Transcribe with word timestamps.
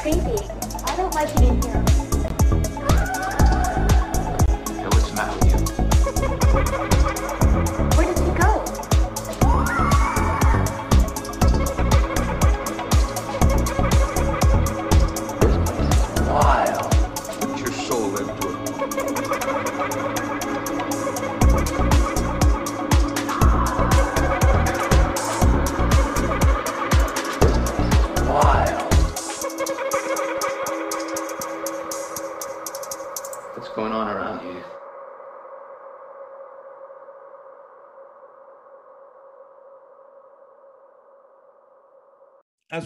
creepy. 0.00 0.18
I 0.86 0.96
don't 0.96 1.14
like 1.14 1.28
it 1.28 1.42
in 1.42 1.60
here. 1.60 1.84
Hey, 4.78 4.86
what's 4.86 5.10
the 5.10 5.14
matter 5.14 5.36
with 6.54 6.72
you? 6.72 6.86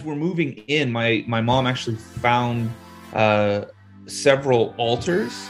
we're 0.05 0.15
moving 0.15 0.53
in, 0.67 0.91
my 0.91 1.23
my 1.27 1.41
mom 1.41 1.67
actually 1.67 1.95
found 1.95 2.71
uh, 3.13 3.65
several 4.05 4.73
altars, 4.77 5.49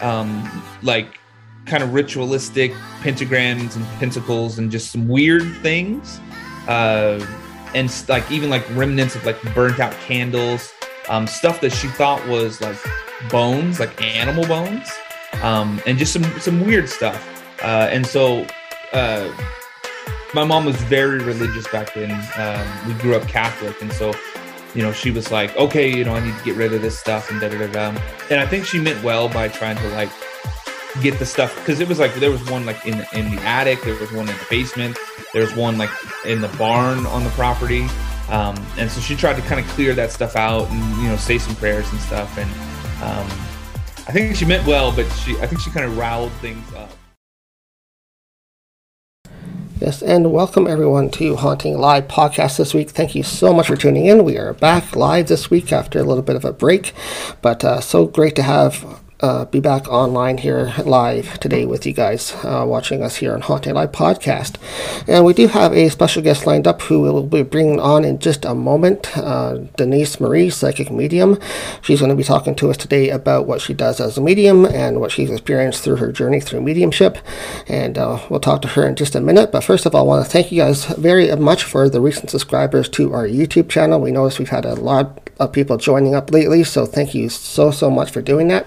um, 0.00 0.64
like 0.82 1.18
kind 1.66 1.82
of 1.82 1.92
ritualistic 1.92 2.72
pentagrams 3.00 3.76
and 3.76 3.84
pentacles 3.98 4.58
and 4.58 4.70
just 4.70 4.92
some 4.92 5.08
weird 5.08 5.42
things, 5.56 6.20
uh, 6.68 7.24
and 7.74 7.92
like 8.08 8.30
even 8.30 8.48
like 8.48 8.64
remnants 8.76 9.16
of 9.16 9.26
like 9.26 9.40
burnt 9.54 9.80
out 9.80 9.92
candles, 9.94 10.72
um, 11.08 11.26
stuff 11.26 11.60
that 11.60 11.70
she 11.70 11.88
thought 11.88 12.26
was 12.28 12.60
like 12.60 12.78
bones, 13.30 13.80
like 13.80 14.00
animal 14.02 14.46
bones, 14.46 14.88
um, 15.42 15.80
and 15.86 15.98
just 15.98 16.12
some 16.12 16.24
some 16.38 16.64
weird 16.64 16.88
stuff. 16.88 17.44
Uh, 17.62 17.88
and 17.90 18.06
so. 18.06 18.46
Uh, 18.92 19.30
my 20.36 20.44
mom 20.44 20.66
was 20.66 20.76
very 20.82 21.18
religious 21.20 21.66
back 21.68 21.94
then. 21.94 22.10
Um, 22.36 22.86
we 22.86 22.92
grew 23.00 23.16
up 23.16 23.26
Catholic, 23.26 23.80
and 23.80 23.90
so 23.90 24.12
you 24.74 24.82
know 24.82 24.92
she 24.92 25.10
was 25.10 25.32
like, 25.32 25.56
okay, 25.56 25.90
you 25.90 26.04
know, 26.04 26.14
I 26.14 26.20
need 26.20 26.36
to 26.36 26.44
get 26.44 26.56
rid 26.56 26.74
of 26.74 26.82
this 26.82 26.98
stuff 26.98 27.30
and 27.30 27.40
da 27.40 27.48
da 27.48 27.58
da 27.58 27.66
da. 27.66 28.00
And 28.30 28.38
I 28.38 28.46
think 28.46 28.66
she 28.66 28.78
meant 28.78 29.02
well 29.02 29.30
by 29.30 29.48
trying 29.48 29.78
to 29.78 29.88
like 29.94 30.10
get 31.00 31.18
the 31.18 31.24
stuff 31.24 31.56
because 31.56 31.80
it 31.80 31.88
was 31.88 31.98
like 31.98 32.14
there 32.16 32.30
was 32.30 32.44
one 32.50 32.66
like 32.66 32.84
in 32.84 32.98
the, 32.98 33.18
in 33.18 33.34
the 33.34 33.40
attic, 33.42 33.80
there 33.82 33.98
was 33.98 34.12
one 34.12 34.28
in 34.28 34.36
the 34.36 34.46
basement, 34.50 34.98
there 35.32 35.40
was 35.40 35.54
one 35.56 35.78
like 35.78 35.90
in 36.26 36.42
the 36.42 36.48
barn 36.58 37.06
on 37.06 37.24
the 37.24 37.30
property. 37.30 37.86
Um, 38.28 38.56
and 38.76 38.90
so 38.90 39.00
she 39.00 39.16
tried 39.16 39.36
to 39.36 39.42
kind 39.42 39.58
of 39.58 39.66
clear 39.68 39.94
that 39.94 40.12
stuff 40.12 40.36
out 40.36 40.68
and 40.68 41.02
you 41.02 41.08
know 41.08 41.16
say 41.16 41.38
some 41.38 41.56
prayers 41.56 41.90
and 41.90 42.00
stuff. 42.00 42.36
And 42.36 42.50
um, 43.02 43.26
I 44.06 44.12
think 44.12 44.36
she 44.36 44.44
meant 44.44 44.66
well, 44.66 44.94
but 44.94 45.08
she 45.12 45.38
I 45.38 45.46
think 45.46 45.62
she 45.62 45.70
kind 45.70 45.86
of 45.86 45.96
riled 45.96 46.32
things 46.32 46.70
up. 46.74 46.90
Yes, 49.78 50.00
and 50.00 50.32
welcome 50.32 50.66
everyone 50.66 51.10
to 51.10 51.36
Haunting 51.36 51.76
Live 51.76 52.08
podcast 52.08 52.56
this 52.56 52.72
week. 52.72 52.88
Thank 52.88 53.14
you 53.14 53.22
so 53.22 53.52
much 53.52 53.66
for 53.66 53.76
tuning 53.76 54.06
in. 54.06 54.24
We 54.24 54.38
are 54.38 54.54
back 54.54 54.96
live 54.96 55.28
this 55.28 55.50
week 55.50 55.70
after 55.70 55.98
a 55.98 56.02
little 56.02 56.22
bit 56.22 56.34
of 56.34 56.46
a 56.46 56.52
break, 56.54 56.94
but 57.42 57.62
uh, 57.62 57.82
so 57.82 58.06
great 58.06 58.34
to 58.36 58.42
have 58.42 59.02
uh, 59.20 59.44
be 59.46 59.60
back 59.60 59.88
online 59.88 60.38
here 60.38 60.72
live 60.84 61.40
today 61.40 61.64
with 61.64 61.86
you 61.86 61.92
guys 61.92 62.34
uh, 62.44 62.64
watching 62.66 63.02
us 63.02 63.16
here 63.16 63.32
on 63.32 63.40
Haunting 63.40 63.74
Live 63.74 63.92
podcast. 63.92 64.56
And 65.08 65.24
we 65.24 65.32
do 65.32 65.48
have 65.48 65.72
a 65.72 65.88
special 65.88 66.22
guest 66.22 66.46
lined 66.46 66.66
up 66.66 66.82
who 66.82 67.00
we'll 67.00 67.22
be 67.22 67.42
bringing 67.42 67.80
on 67.80 68.04
in 68.04 68.18
just 68.18 68.44
a 68.44 68.54
moment. 68.54 69.16
Uh, 69.16 69.58
Denise 69.76 70.20
Marie, 70.20 70.50
psychic 70.50 70.90
medium. 70.90 71.38
She's 71.80 72.00
going 72.00 72.10
to 72.10 72.16
be 72.16 72.24
talking 72.24 72.54
to 72.56 72.70
us 72.70 72.76
today 72.76 73.08
about 73.10 73.46
what 73.46 73.60
she 73.60 73.72
does 73.72 74.00
as 74.00 74.18
a 74.18 74.20
medium 74.20 74.66
and 74.66 75.00
what 75.00 75.12
she's 75.12 75.30
experienced 75.30 75.82
through 75.82 75.96
her 75.96 76.12
journey 76.12 76.40
through 76.40 76.60
mediumship. 76.60 77.18
And 77.68 77.96
uh, 77.96 78.20
we'll 78.28 78.40
talk 78.40 78.60
to 78.62 78.68
her 78.68 78.86
in 78.86 78.96
just 78.96 79.14
a 79.14 79.20
minute. 79.20 79.50
But 79.50 79.64
first 79.64 79.86
of 79.86 79.94
all, 79.94 80.02
I 80.02 80.04
want 80.04 80.26
to 80.26 80.30
thank 80.30 80.52
you 80.52 80.60
guys 80.60 80.84
very 80.84 81.34
much 81.36 81.64
for 81.64 81.88
the 81.88 82.00
recent 82.00 82.30
subscribers 82.30 82.88
to 82.90 83.14
our 83.14 83.26
YouTube 83.26 83.70
channel. 83.70 84.00
We 84.00 84.12
noticed 84.12 84.38
we've 84.38 84.48
had 84.50 84.66
a 84.66 84.74
lot 84.74 85.25
of 85.38 85.52
people 85.52 85.76
joining 85.76 86.14
up 86.14 86.30
lately, 86.30 86.64
so 86.64 86.86
thank 86.86 87.14
you 87.14 87.28
so, 87.28 87.70
so 87.70 87.90
much 87.90 88.10
for 88.10 88.22
doing 88.22 88.48
that. 88.48 88.66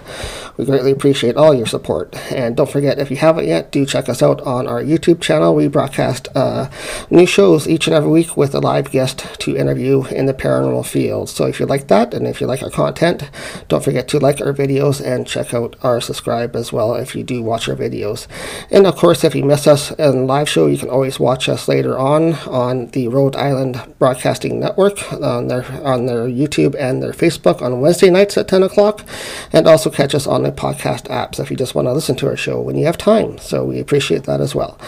We 0.56 0.64
greatly 0.64 0.92
appreciate 0.92 1.36
all 1.36 1.54
your 1.54 1.66
support. 1.66 2.14
And 2.30 2.56
don't 2.56 2.70
forget, 2.70 2.98
if 2.98 3.10
you 3.10 3.16
haven't 3.16 3.48
yet, 3.48 3.72
do 3.72 3.86
check 3.86 4.08
us 4.08 4.22
out 4.22 4.40
on 4.42 4.66
our 4.66 4.82
YouTube 4.82 5.20
channel. 5.20 5.54
We 5.54 5.68
broadcast 5.68 6.28
uh, 6.34 6.70
new 7.08 7.26
shows 7.26 7.66
each 7.66 7.86
and 7.86 7.96
every 7.96 8.10
week 8.10 8.36
with 8.36 8.54
a 8.54 8.60
live 8.60 8.90
guest 8.90 9.40
to 9.40 9.56
interview 9.56 10.04
in 10.06 10.26
the 10.26 10.34
paranormal 10.34 10.86
field. 10.86 11.28
So 11.30 11.46
if 11.46 11.60
you 11.60 11.66
like 11.66 11.88
that 11.88 12.12
and 12.12 12.26
if 12.26 12.40
you 12.40 12.46
like 12.46 12.62
our 12.62 12.70
content, 12.70 13.30
don't 13.68 13.82
forget 13.82 14.06
to 14.08 14.18
like 14.18 14.40
our 14.40 14.52
videos 14.52 15.04
and 15.04 15.26
check 15.26 15.54
out 15.54 15.76
our 15.82 16.00
subscribe 16.00 16.54
as 16.54 16.72
well 16.72 16.94
if 16.94 17.16
you 17.16 17.22
do 17.22 17.42
watch 17.42 17.68
our 17.68 17.76
videos. 17.76 18.26
And 18.70 18.86
of 18.86 18.96
course, 18.96 19.24
if 19.24 19.34
you 19.34 19.44
miss 19.44 19.66
us 19.66 19.92
in 19.92 20.26
live 20.26 20.48
show, 20.48 20.66
you 20.66 20.78
can 20.78 20.90
always 20.90 21.18
watch 21.18 21.48
us 21.48 21.68
later 21.68 21.98
on 21.98 22.34
on 22.46 22.88
the 22.88 23.08
Rhode 23.08 23.34
Island 23.34 23.80
Broadcasting 23.98 24.60
Network 24.60 25.12
on 25.12 25.48
their 25.48 25.64
on 25.82 26.04
their 26.06 26.26
YouTube 26.26 26.59
and 26.64 27.02
their 27.02 27.12
Facebook 27.12 27.62
on 27.62 27.80
Wednesday 27.80 28.10
nights 28.10 28.36
at 28.36 28.48
10 28.48 28.62
o'clock, 28.62 29.06
and 29.52 29.66
also 29.66 29.90
catch 29.90 30.14
us 30.14 30.26
on 30.26 30.42
the 30.42 30.52
podcast 30.52 31.08
apps 31.08 31.40
if 31.40 31.50
you 31.50 31.56
just 31.56 31.74
want 31.74 31.86
to 31.86 31.92
listen 31.92 32.16
to 32.16 32.26
our 32.26 32.36
show 32.36 32.60
when 32.60 32.76
you 32.76 32.86
have 32.86 32.98
time. 32.98 33.38
So 33.38 33.64
we 33.64 33.80
appreciate 33.80 34.24
that 34.24 34.40
as 34.40 34.54
well. 34.54 34.78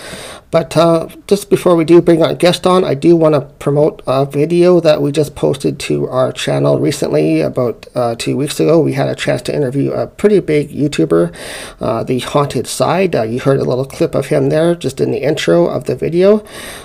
But 0.53 0.77
uh, 0.77 1.09
just 1.27 1.49
before 1.49 1.77
we 1.77 1.87
do 1.87 2.03
bring 2.03 2.23
our 2.23 2.35
guest 2.35 2.67
on, 2.67 2.85
I 2.85 2.93
do 2.93 3.17
want 3.17 3.35
to 3.35 3.41
promote 3.41 4.03
a 4.07 4.27
video 4.27 4.81
that 4.81 5.01
we 5.01 5.11
just 5.11 5.35
posted 5.35 5.81
to 5.81 6.07
our 6.11 6.31
channel 6.31 6.79
recently. 6.79 7.41
About 7.41 7.87
uh, 7.95 8.17
two 8.17 8.37
weeks 8.37 8.61
ago, 8.61 8.79
we 8.79 8.93
had 8.93 9.09
a 9.09 9.15
chance 9.15 9.41
to 9.43 9.57
interview 9.57 9.93
a 9.93 10.07
pretty 10.07 10.41
big 10.41 10.69
YouTuber, 10.69 11.35
uh, 11.81 12.05
The 12.05 12.19
Haunted 12.19 12.67
Side. 12.67 13.17
Uh, 13.17 13.23
you 13.23 13.41
heard 13.41 13.61
a 13.61 13.65
little 13.65 13.87
clip 13.87 14.15
of 14.15 14.27
him 14.27 14.51
there 14.51 14.75
just 14.75 15.01
in 15.01 15.11
the 15.11 15.23
intro 15.23 15.69
of 15.69 15.85
the 15.85 15.97
video 15.97 16.45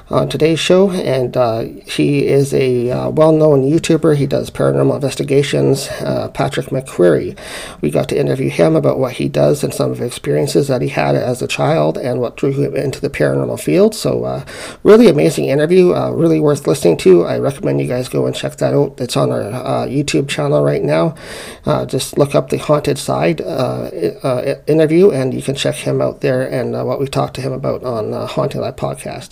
on 0.09 0.29
today's 0.29 0.61
show. 0.61 0.91
And 0.91 1.35
uh, 1.35 1.63
he 1.85 2.25
is 2.25 2.53
a 2.53 2.89
uh, 2.89 3.09
well 3.09 3.33
known 3.33 3.63
YouTuber. 3.63 4.15
He 4.15 4.27
does 4.27 4.49
paranormal 4.49 4.95
investigations, 4.95 5.87
Patrick 6.33 6.67
McQuarrie. 6.67 7.37
We 7.81 7.91
got 7.91 8.07
to 8.09 8.17
interview 8.17 8.49
him 8.49 8.77
about 8.77 8.97
what 8.97 9.13
he 9.13 9.27
does 9.27 9.61
and 9.61 9.73
some 9.73 9.91
of 9.91 9.97
the 9.97 10.05
experiences 10.05 10.69
that 10.69 10.81
he 10.81 10.87
had 10.87 11.15
as 11.15 11.41
a 11.41 11.47
child 11.49 11.97
and 11.97 12.21
what 12.21 12.37
drew 12.37 12.53
him 12.53 12.73
into 12.73 13.01
the 13.01 13.09
paranormal 13.09 13.56
field. 13.57 13.95
So, 13.95 14.23
uh, 14.23 14.45
really 14.83 15.07
amazing 15.07 15.45
interview, 15.45 15.93
uh, 15.93 16.11
really 16.11 16.39
worth 16.39 16.67
listening 16.67 16.97
to. 16.97 17.25
I 17.25 17.39
recommend 17.39 17.81
you 17.81 17.87
guys 17.87 18.09
go 18.09 18.25
and 18.25 18.35
check 18.35 18.57
that 18.57 18.73
out. 18.73 18.99
It's 18.99 19.17
on 19.17 19.31
our 19.31 19.41
uh, 19.41 19.85
YouTube 19.87 20.29
channel 20.29 20.63
right 20.63 20.83
now. 20.83 21.15
Uh, 21.65 21.85
just 21.85 22.17
look 22.17 22.35
up 22.35 22.49
the 22.49 22.57
Haunted 22.57 22.97
Side 22.97 23.41
uh, 23.41 23.89
interview, 24.67 25.11
and 25.11 25.33
you 25.33 25.41
can 25.41 25.55
check 25.55 25.75
him 25.75 26.01
out 26.01 26.21
there 26.21 26.47
and 26.47 26.73
what 26.85 26.99
we 26.99 27.07
talked 27.07 27.35
to 27.35 27.41
him 27.41 27.53
about 27.53 27.83
on 27.83 28.13
Haunting 28.27 28.61
Live 28.61 28.75
podcast. 28.75 29.31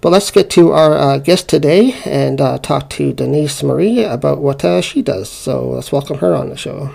But 0.00 0.10
let's 0.10 0.30
get 0.30 0.50
to 0.50 0.72
our 0.72 1.18
guest 1.18 1.48
today 1.48 1.94
and 2.04 2.38
talk 2.62 2.90
to 2.90 3.12
Denise 3.12 3.62
Marie 3.62 4.04
about 4.04 4.40
what 4.40 4.64
she 4.84 5.02
does. 5.02 5.28
So 5.28 5.68
let's 5.68 5.92
welcome 5.92 6.18
her 6.18 6.34
on 6.34 6.50
the 6.50 6.56
show. 6.56 6.90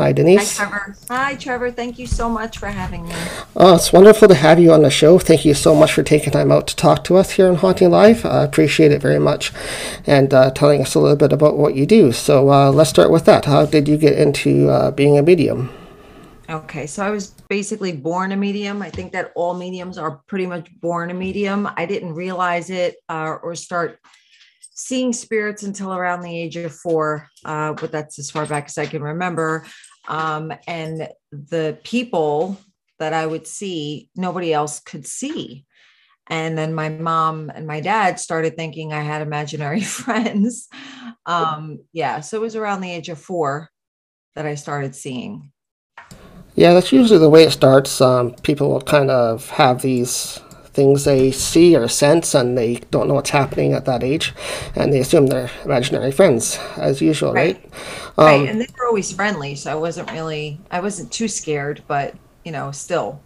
Hi, 0.00 0.06
Hi, 0.06 0.12
Denise. 0.12 0.56
Trevor. 0.56 0.96
Hi, 1.10 1.34
Trevor. 1.34 1.70
Thank 1.70 1.98
you 1.98 2.06
so 2.06 2.30
much 2.30 2.56
for 2.56 2.68
having 2.68 3.06
me. 3.06 3.14
Oh, 3.54 3.74
it's 3.74 3.92
wonderful 3.92 4.28
to 4.28 4.34
have 4.34 4.58
you 4.58 4.72
on 4.72 4.80
the 4.80 4.88
show. 4.90 5.18
Thank 5.18 5.44
you 5.44 5.52
so 5.52 5.74
much 5.74 5.92
for 5.92 6.02
taking 6.02 6.32
time 6.32 6.50
out 6.50 6.66
to 6.68 6.76
talk 6.76 7.04
to 7.04 7.16
us 7.16 7.32
here 7.32 7.46
on 7.48 7.56
Haunting 7.56 7.90
Live. 7.90 8.24
I 8.24 8.42
appreciate 8.42 8.92
it 8.92 9.02
very 9.02 9.18
much 9.18 9.52
and 10.06 10.32
uh, 10.32 10.52
telling 10.52 10.80
us 10.80 10.94
a 10.94 11.00
little 11.00 11.18
bit 11.18 11.34
about 11.34 11.58
what 11.58 11.74
you 11.74 11.84
do. 11.84 12.12
So 12.12 12.50
uh, 12.50 12.70
let's 12.70 12.88
start 12.88 13.10
with 13.10 13.26
that. 13.26 13.44
How 13.44 13.66
did 13.66 13.88
you 13.88 13.98
get 13.98 14.18
into 14.18 14.70
uh, 14.70 14.90
being 14.90 15.18
a 15.18 15.22
medium? 15.22 15.68
Okay, 16.48 16.86
so 16.86 17.04
I 17.04 17.10
was 17.10 17.34
basically 17.50 17.92
born 17.92 18.32
a 18.32 18.36
medium. 18.36 18.80
I 18.80 18.88
think 18.88 19.12
that 19.12 19.32
all 19.36 19.52
mediums 19.52 19.98
are 19.98 20.22
pretty 20.26 20.46
much 20.46 20.68
born 20.80 21.10
a 21.10 21.14
medium. 21.14 21.68
I 21.76 21.84
didn't 21.84 22.14
realize 22.14 22.70
it 22.70 22.96
uh, 23.10 23.36
or 23.42 23.54
start 23.54 24.00
seeing 24.80 25.12
spirits 25.12 25.62
until 25.62 25.92
around 25.92 26.22
the 26.22 26.34
age 26.34 26.56
of 26.56 26.74
four, 26.74 27.28
uh, 27.44 27.74
but 27.74 27.92
that's 27.92 28.18
as 28.18 28.30
far 28.30 28.46
back 28.46 28.64
as 28.66 28.78
I 28.78 28.86
can 28.86 29.02
remember. 29.02 29.66
Um, 30.08 30.52
and 30.66 31.08
the 31.32 31.78
people 31.84 32.58
that 32.98 33.12
I 33.12 33.26
would 33.26 33.46
see, 33.46 34.08
nobody 34.14 34.52
else 34.52 34.80
could 34.80 35.06
see. 35.06 35.66
And 36.28 36.56
then 36.56 36.74
my 36.74 36.88
mom 36.88 37.50
and 37.52 37.66
my 37.66 37.80
dad 37.80 38.20
started 38.20 38.56
thinking 38.56 38.92
I 38.92 39.02
had 39.02 39.22
imaginary 39.22 39.80
friends. 39.82 40.68
Um, 41.26 41.80
yeah, 41.92 42.20
so 42.20 42.36
it 42.36 42.40
was 42.40 42.56
around 42.56 42.80
the 42.80 42.90
age 42.90 43.08
of 43.08 43.18
four 43.18 43.70
that 44.36 44.46
I 44.46 44.54
started 44.54 44.94
seeing. 44.94 45.50
Yeah, 46.54 46.74
that's 46.74 46.92
usually 46.92 47.18
the 47.18 47.30
way 47.30 47.44
it 47.44 47.52
starts. 47.52 48.00
Um, 48.00 48.34
people 48.42 48.70
will 48.70 48.80
kind 48.80 49.10
of 49.10 49.48
have 49.50 49.82
these 49.82 50.40
things 50.72 51.04
they 51.04 51.30
see 51.30 51.76
or 51.76 51.88
sense 51.88 52.34
and 52.34 52.56
they 52.56 52.76
don't 52.90 53.08
know 53.08 53.14
what's 53.14 53.30
happening 53.30 53.72
at 53.72 53.84
that 53.84 54.02
age 54.02 54.32
and 54.76 54.92
they 54.92 55.00
assume 55.00 55.26
they're 55.26 55.50
imaginary 55.64 56.12
friends 56.12 56.58
as 56.76 57.00
usual, 57.00 57.32
right? 57.32 57.62
Um, 58.16 58.26
right 58.26 58.48
and 58.48 58.60
they 58.60 58.66
were 58.78 58.86
always 58.86 59.12
friendly 59.12 59.54
so 59.54 59.70
i 59.70 59.74
wasn't 59.74 60.10
really 60.10 60.60
i 60.70 60.80
wasn't 60.80 61.10
too 61.10 61.26
scared 61.28 61.82
but 61.86 62.14
you 62.44 62.52
know 62.52 62.70
still 62.70 63.22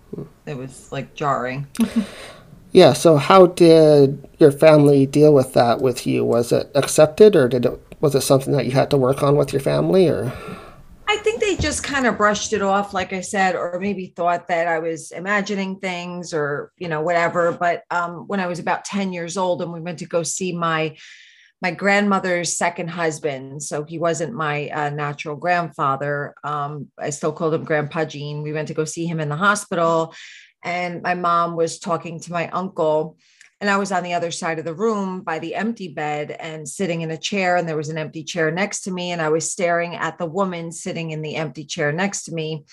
it 0.47 0.57
was 0.57 0.93
like 0.93 1.15
jarring 1.15 1.67
Yeah, 2.75 2.93
so 2.93 3.19
how 3.19 3.47
did 3.47 4.29
your 4.41 4.51
family 4.51 5.07
deal 5.07 5.33
with 5.33 5.55
that 5.55 5.81
with 5.81 6.09
you? 6.09 6.25
Was 6.25 6.51
it 6.51 6.73
accepted 6.75 7.37
or 7.37 7.49
did 7.49 7.67
it 7.67 7.81
was 8.01 8.17
it 8.17 8.23
something 8.23 8.53
that 8.53 8.67
you 8.67 8.73
had 8.73 8.91
to 8.91 8.97
work 8.97 9.23
on 9.23 9.37
with 9.37 9.53
your 9.53 9.61
family, 9.61 10.09
or? 10.09 10.33
Just 11.61 11.83
kind 11.83 12.07
of 12.07 12.19
brushed 12.19 12.53
it 12.53 12.63
off, 12.63 12.93
like 12.93 13.13
I 13.13 13.21
said, 13.21 13.57
or 13.57 13.79
maybe 13.81 14.13
thought 14.15 14.49
that 14.49 14.69
I 14.69 14.81
was 14.81 15.13
imagining 15.13 15.79
things 15.81 16.35
or, 16.35 16.73
you 16.77 16.89
know, 16.89 17.01
whatever. 17.01 17.53
But 17.53 17.83
um, 17.91 18.27
when 18.27 18.41
I 18.41 18.47
was 18.47 18.59
about 18.59 18.85
10 18.85 19.13
years 19.13 19.37
old 19.37 19.63
and 19.63 19.73
we 19.73 19.81
went 19.81 19.99
to 20.01 20.07
go 20.07 20.23
see 20.23 20.53
my 20.53 20.97
my 21.63 21.71
grandmother's 21.71 22.59
second 22.59 22.89
husband. 22.89 23.63
So 23.63 23.85
he 23.85 23.99
wasn't 23.99 24.35
my 24.35 24.69
uh, 24.69 24.91
natural 24.91 25.35
grandfather. 25.35 26.35
Um, 26.45 26.89
I 26.99 27.09
still 27.09 27.33
called 27.33 27.55
him 27.55 27.65
Grandpa 27.65 28.05
Gene. 28.05 28.43
We 28.43 28.53
went 28.53 28.69
to 28.69 28.75
go 28.75 28.85
see 28.85 29.07
him 29.07 29.19
in 29.19 29.31
the 29.31 29.37
hospital. 29.37 30.15
And 30.63 31.01
my 31.01 31.15
mom 31.15 31.57
was 31.57 31.79
talking 31.79 32.21
to 32.21 32.33
my 32.33 32.51
uncle 32.51 33.17
and 33.65 33.71
I 33.71 33.79
was 33.79 33.93
on 33.93 34.03
the 34.03 34.13
other 34.13 34.31
side 34.31 34.59
of 34.59 34.67
the 34.67 34.75
room 34.75 35.23
by 35.23 35.39
the 35.39 35.55
empty 35.55 35.89
bed 35.89 36.33
and 36.33 36.69
sitting 36.69 37.01
in 37.01 37.11
a 37.11 37.17
chair, 37.17 37.57
and 37.57 37.67
there 37.67 37.79
was 37.79 37.89
an 37.89 37.97
empty 37.97 38.23
chair 38.23 38.51
next 38.51 38.83
to 38.83 38.91
me. 38.91 39.11
And 39.11 39.23
I 39.23 39.31
was 39.31 39.51
staring 39.51 39.95
at 39.95 40.19
the 40.19 40.27
woman 40.27 40.71
sitting 40.71 41.13
in 41.13 41.23
the 41.23 41.37
empty 41.37 41.65
chair 41.65 41.91
next 41.91 42.25
to 42.25 42.35
me. 42.35 42.67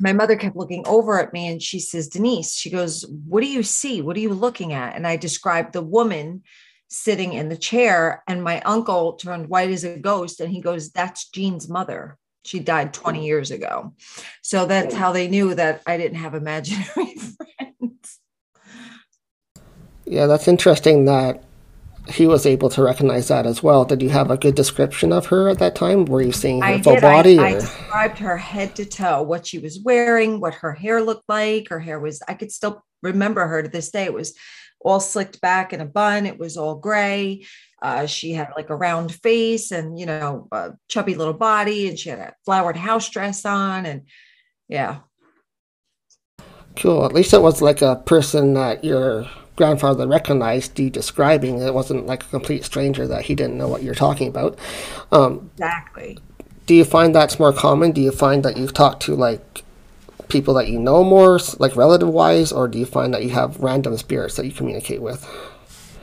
My 0.00 0.12
mother 0.12 0.34
kept 0.34 0.56
looking 0.56 0.82
over 0.88 1.20
at 1.20 1.32
me 1.32 1.46
and 1.46 1.62
she 1.62 1.78
says, 1.78 2.08
Denise, 2.08 2.56
she 2.56 2.70
goes, 2.70 3.06
What 3.24 3.40
do 3.40 3.46
you 3.46 3.62
see? 3.62 4.02
What 4.02 4.16
are 4.16 4.20
you 4.20 4.34
looking 4.34 4.72
at? 4.72 4.96
And 4.96 5.06
I 5.06 5.16
described 5.16 5.74
the 5.74 5.80
woman 5.80 6.42
sitting 6.88 7.32
in 7.32 7.48
the 7.48 7.56
chair. 7.56 8.24
And 8.26 8.42
my 8.42 8.60
uncle 8.62 9.12
turned 9.12 9.48
white 9.48 9.70
as 9.70 9.84
a 9.84 9.96
ghost 9.96 10.40
and 10.40 10.50
he 10.50 10.60
goes, 10.60 10.90
That's 10.90 11.30
Gene's 11.30 11.68
mother. 11.68 12.18
She 12.44 12.58
died 12.58 12.92
20 12.92 13.20
mm. 13.20 13.24
years 13.26 13.52
ago. 13.52 13.94
So 14.42 14.66
that's 14.66 14.92
oh. 14.92 14.98
how 14.98 15.12
they 15.12 15.28
knew 15.28 15.54
that 15.54 15.82
I 15.86 15.98
didn't 15.98 16.18
have 16.18 16.34
imaginary 16.34 17.14
friends. 17.14 17.36
Yeah, 20.10 20.26
that's 20.26 20.48
interesting 20.48 21.04
that 21.04 21.44
he 22.08 22.26
was 22.26 22.44
able 22.44 22.68
to 22.70 22.82
recognize 22.82 23.28
that 23.28 23.46
as 23.46 23.62
well. 23.62 23.84
Did 23.84 24.02
you 24.02 24.08
have 24.08 24.28
a 24.28 24.36
good 24.36 24.56
description 24.56 25.12
of 25.12 25.26
her 25.26 25.48
at 25.48 25.60
that 25.60 25.76
time? 25.76 26.04
Were 26.04 26.20
you 26.20 26.32
seeing 26.32 26.60
her 26.60 26.66
I 26.66 26.82
full 26.82 26.94
did. 26.94 27.02
body? 27.02 27.38
I, 27.38 27.46
I 27.46 27.54
described 27.54 28.18
her 28.18 28.36
head 28.36 28.74
to 28.74 28.84
toe, 28.84 29.22
what 29.22 29.46
she 29.46 29.60
was 29.60 29.78
wearing, 29.78 30.40
what 30.40 30.54
her 30.54 30.72
hair 30.72 31.00
looked 31.00 31.28
like. 31.28 31.68
Her 31.68 31.78
hair 31.78 32.00
was, 32.00 32.24
I 32.26 32.34
could 32.34 32.50
still 32.50 32.84
remember 33.04 33.46
her 33.46 33.62
to 33.62 33.68
this 33.68 33.92
day. 33.92 34.02
It 34.02 34.12
was 34.12 34.34
all 34.80 34.98
slicked 34.98 35.40
back 35.40 35.72
in 35.72 35.80
a 35.80 35.86
bun. 35.86 36.26
It 36.26 36.40
was 36.40 36.56
all 36.56 36.74
gray. 36.74 37.46
Uh, 37.80 38.06
she 38.06 38.32
had 38.32 38.50
like 38.56 38.70
a 38.70 38.74
round 38.74 39.14
face 39.14 39.70
and, 39.70 39.96
you 39.96 40.06
know, 40.06 40.48
a 40.50 40.72
chubby 40.88 41.14
little 41.14 41.34
body, 41.34 41.88
and 41.88 41.96
she 41.96 42.08
had 42.08 42.18
a 42.18 42.34
flowered 42.44 42.76
house 42.76 43.08
dress 43.10 43.44
on. 43.44 43.86
And 43.86 44.02
yeah, 44.68 44.98
Cool. 46.76 47.04
At 47.04 47.12
least 47.12 47.34
it 47.34 47.42
was 47.42 47.62
like 47.62 47.82
a 47.82 47.96
person 48.06 48.54
that 48.54 48.84
your 48.84 49.28
grandfather 49.60 50.06
recognized 50.06 50.80
you 50.80 50.88
describing. 50.88 51.60
It 51.60 51.74
wasn't 51.74 52.06
like 52.06 52.22
a 52.24 52.28
complete 52.28 52.64
stranger 52.64 53.06
that 53.06 53.26
he 53.26 53.34
didn't 53.34 53.58
know 53.58 53.68
what 53.68 53.82
you're 53.82 53.94
talking 53.94 54.26
about. 54.28 54.58
Um, 55.12 55.50
exactly. 55.54 56.18
do 56.64 56.74
you 56.74 56.84
find 56.84 57.14
that's 57.14 57.38
more 57.38 57.52
common? 57.52 57.92
Do 57.92 58.00
you 58.00 58.10
find 58.10 58.42
that 58.42 58.56
you've 58.56 58.72
talked 58.72 59.02
to 59.02 59.14
like 59.14 59.62
people 60.28 60.54
that 60.54 60.68
you 60.68 60.78
know 60.78 61.04
more, 61.04 61.38
like 61.58 61.76
relative 61.76 62.08
wise, 62.08 62.52
or 62.52 62.68
do 62.68 62.78
you 62.78 62.86
find 62.86 63.12
that 63.12 63.22
you 63.22 63.30
have 63.30 63.60
random 63.60 63.98
spirits 63.98 64.36
that 64.36 64.46
you 64.46 64.52
communicate 64.52 65.02
with? 65.02 65.28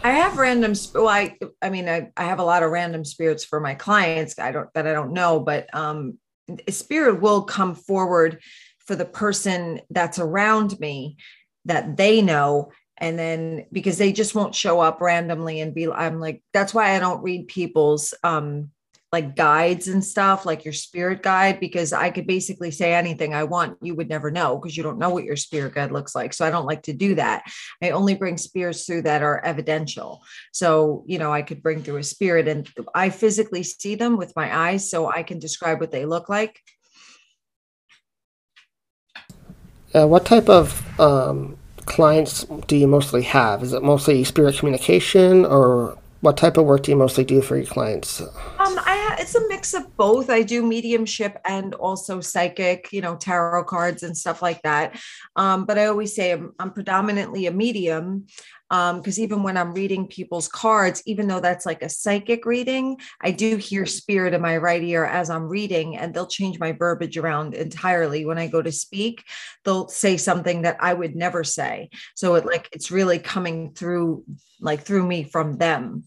I 0.03 0.11
have 0.11 0.37
random. 0.37 0.73
Well, 0.93 1.07
I, 1.07 1.35
I 1.59 1.71
mean, 1.71 1.89
I, 1.89 2.11
I 2.15 2.25
have 2.25 2.37
a 2.37 2.43
lot 2.43 2.61
of 2.61 2.69
random 2.69 3.03
spirits 3.05 3.43
for 3.43 3.59
my 3.59 3.73
clients. 3.73 4.37
I 4.37 4.51
don't 4.51 4.71
that 4.75 4.85
I 4.85 4.93
don't 4.93 5.13
know, 5.13 5.39
but 5.39 5.73
um, 5.73 6.19
a 6.67 6.71
spirit 6.71 7.21
will 7.21 7.41
come 7.41 7.73
forward 7.73 8.39
for 8.85 8.95
the 8.95 9.05
person 9.05 9.81
that's 9.89 10.19
around 10.19 10.79
me 10.79 11.17
that 11.65 11.97
they 11.97 12.21
know, 12.21 12.71
and 12.97 13.17
then 13.17 13.65
because 13.71 13.97
they 13.97 14.11
just 14.11 14.35
won't 14.35 14.55
show 14.55 14.79
up 14.79 15.01
randomly 15.01 15.61
and 15.61 15.73
be. 15.73 15.91
I'm 15.91 16.19
like, 16.19 16.41
that's 16.53 16.73
why 16.73 16.95
I 16.95 16.99
don't 16.99 17.23
read 17.23 17.47
people's 17.47 18.13
um 18.23 18.71
like 19.13 19.37
guides 19.37 19.87
and 19.87 20.03
stuff, 20.03 20.45
like 20.45 20.65
your 20.65 20.73
spirit 20.73 21.23
guide, 21.23 21.61
because 21.61 21.93
I 21.93 22.09
could 22.09 22.27
basically 22.27 22.71
say 22.71 22.93
anything 22.93 23.33
I 23.33 23.45
want. 23.45 23.77
You 23.81 23.95
would 23.95 24.09
never 24.09 24.31
know 24.31 24.57
because 24.57 24.75
you 24.75 24.83
don't 24.83 24.99
know 24.99 25.09
what 25.11 25.23
your 25.23 25.37
spirit 25.37 25.75
guide 25.75 25.93
looks 25.93 26.13
like. 26.13 26.33
So 26.33 26.45
I 26.45 26.49
don't 26.49 26.65
like 26.65 26.83
to 26.83 26.93
do 26.93 27.15
that. 27.15 27.43
I 27.81 27.91
only 27.91 28.15
bring 28.15 28.37
spirits 28.37 28.85
through 28.85 29.03
that 29.03 29.23
are 29.23 29.43
evidential. 29.45 30.21
So, 30.51 31.05
you 31.07 31.19
know, 31.19 31.31
I 31.31 31.41
could 31.41 31.63
bring 31.63 31.83
through 31.83 31.97
a 31.97 32.03
spirit 32.03 32.49
and 32.49 32.69
I 32.93 33.09
physically 33.09 33.63
see 33.63 33.95
them 33.95 34.17
with 34.17 34.33
my 34.35 34.53
eyes 34.53 34.91
so 34.91 35.09
I 35.09 35.23
can 35.23 35.39
describe 35.39 35.79
what 35.79 35.91
they 35.91 36.05
look 36.05 36.27
like. 36.27 36.59
Uh, 39.95 40.05
what 40.05 40.25
type 40.25 40.49
of 40.49 40.99
um, 40.99 41.57
clients 41.87 42.45
do 42.67 42.77
you 42.77 42.87
mostly 42.87 43.23
have? 43.23 43.63
Is 43.63 43.73
it 43.73 43.81
mostly 43.81 44.23
spirit 44.23 44.57
communication, 44.57 45.45
or 45.45 45.97
what 46.21 46.37
type 46.37 46.57
of 46.57 46.65
work 46.65 46.83
do 46.83 46.91
you 46.91 46.97
mostly 46.97 47.23
do 47.23 47.41
for 47.41 47.57
your 47.57 47.65
clients? 47.65 48.21
Um, 48.67 48.79
I 48.85 49.15
it's 49.19 49.35
a 49.35 49.47
mix 49.47 49.73
of 49.73 49.95
both. 49.95 50.29
I 50.29 50.41
do 50.43 50.61
mediumship 50.61 51.39
and 51.45 51.73
also 51.75 52.19
psychic, 52.19 52.91
you 52.91 52.99
know, 52.99 53.15
tarot 53.15 53.63
cards 53.63 54.03
and 54.03 54.17
stuff 54.17 54.41
like 54.41 54.61
that. 54.63 54.99
Um, 55.37 55.65
but 55.65 55.77
I 55.77 55.85
always 55.85 56.13
say 56.13 56.33
I'm, 56.33 56.53
I'm 56.59 56.71
predominantly 56.71 57.45
a 57.45 57.51
medium 57.51 58.25
because 58.69 59.17
even 59.17 59.43
when 59.43 59.55
I'm 59.55 59.73
reading 59.73 60.07
people's 60.07 60.49
cards, 60.49 61.01
even 61.05 61.29
though 61.29 61.39
that's 61.39 61.65
like 61.65 61.81
a 61.81 61.87
psychic 61.87 62.45
reading, 62.45 62.99
I 63.21 63.31
do 63.31 63.55
hear 63.55 63.85
spirit 63.85 64.33
in 64.33 64.41
my 64.41 64.57
right 64.57 64.83
ear 64.83 65.05
as 65.05 65.29
I'm 65.29 65.47
reading, 65.47 65.95
and 65.95 66.13
they'll 66.13 66.27
change 66.27 66.59
my 66.59 66.73
verbiage 66.73 67.17
around 67.17 67.53
entirely 67.53 68.25
when 68.25 68.37
I 68.37 68.47
go 68.47 68.61
to 68.61 68.71
speak. 68.73 69.23
They'll 69.63 69.87
say 69.87 70.17
something 70.17 70.63
that 70.63 70.75
I 70.81 70.93
would 70.93 71.15
never 71.15 71.45
say. 71.45 71.89
So 72.15 72.35
it 72.35 72.45
like 72.45 72.67
it's 72.73 72.91
really 72.91 73.19
coming 73.19 73.71
through, 73.71 74.25
like 74.59 74.81
through 74.81 75.07
me 75.07 75.23
from 75.23 75.57
them 75.57 76.03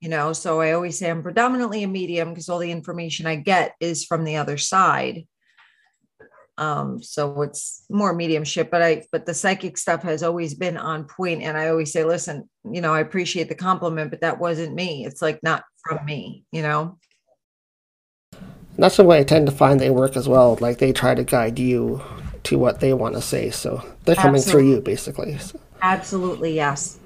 you 0.00 0.08
know 0.08 0.32
so 0.32 0.60
i 0.60 0.72
always 0.72 0.98
say 0.98 1.10
i'm 1.10 1.22
predominantly 1.22 1.82
a 1.82 1.88
medium 1.88 2.30
because 2.30 2.48
all 2.48 2.58
the 2.58 2.70
information 2.70 3.26
i 3.26 3.36
get 3.36 3.74
is 3.80 4.04
from 4.04 4.24
the 4.24 4.36
other 4.36 4.56
side 4.56 5.26
um 6.58 7.02
so 7.02 7.42
it's 7.42 7.84
more 7.90 8.14
mediumship 8.14 8.70
but 8.70 8.82
i 8.82 9.04
but 9.12 9.26
the 9.26 9.34
psychic 9.34 9.76
stuff 9.76 10.02
has 10.02 10.22
always 10.22 10.54
been 10.54 10.76
on 10.76 11.04
point 11.04 11.42
and 11.42 11.56
i 11.56 11.68
always 11.68 11.92
say 11.92 12.04
listen 12.04 12.48
you 12.70 12.80
know 12.80 12.94
i 12.94 13.00
appreciate 13.00 13.48
the 13.48 13.54
compliment 13.54 14.10
but 14.10 14.20
that 14.20 14.38
wasn't 14.38 14.74
me 14.74 15.04
it's 15.04 15.22
like 15.22 15.42
not 15.42 15.64
from 15.82 16.04
me 16.04 16.44
you 16.52 16.62
know 16.62 16.98
That's 18.78 18.98
the 18.98 19.04
way 19.04 19.20
I 19.20 19.24
tend 19.24 19.46
to 19.46 19.52
find 19.52 19.80
they 19.80 19.88
work 19.88 20.16
as 20.16 20.28
well. 20.28 20.58
Like 20.60 20.76
they 20.78 20.92
try 20.92 21.14
to 21.14 21.24
guide 21.24 21.58
you 21.58 22.02
to 22.44 22.58
what 22.58 22.80
they 22.80 22.92
want 22.92 23.14
to 23.14 23.22
say, 23.22 23.48
so 23.48 23.82
they're 24.04 24.14
coming 24.14 24.42
through 24.42 24.68
you 24.68 24.80
basically. 24.82 25.38
So- 25.38 25.58
absolutely 25.82 26.54
yes 26.54 26.98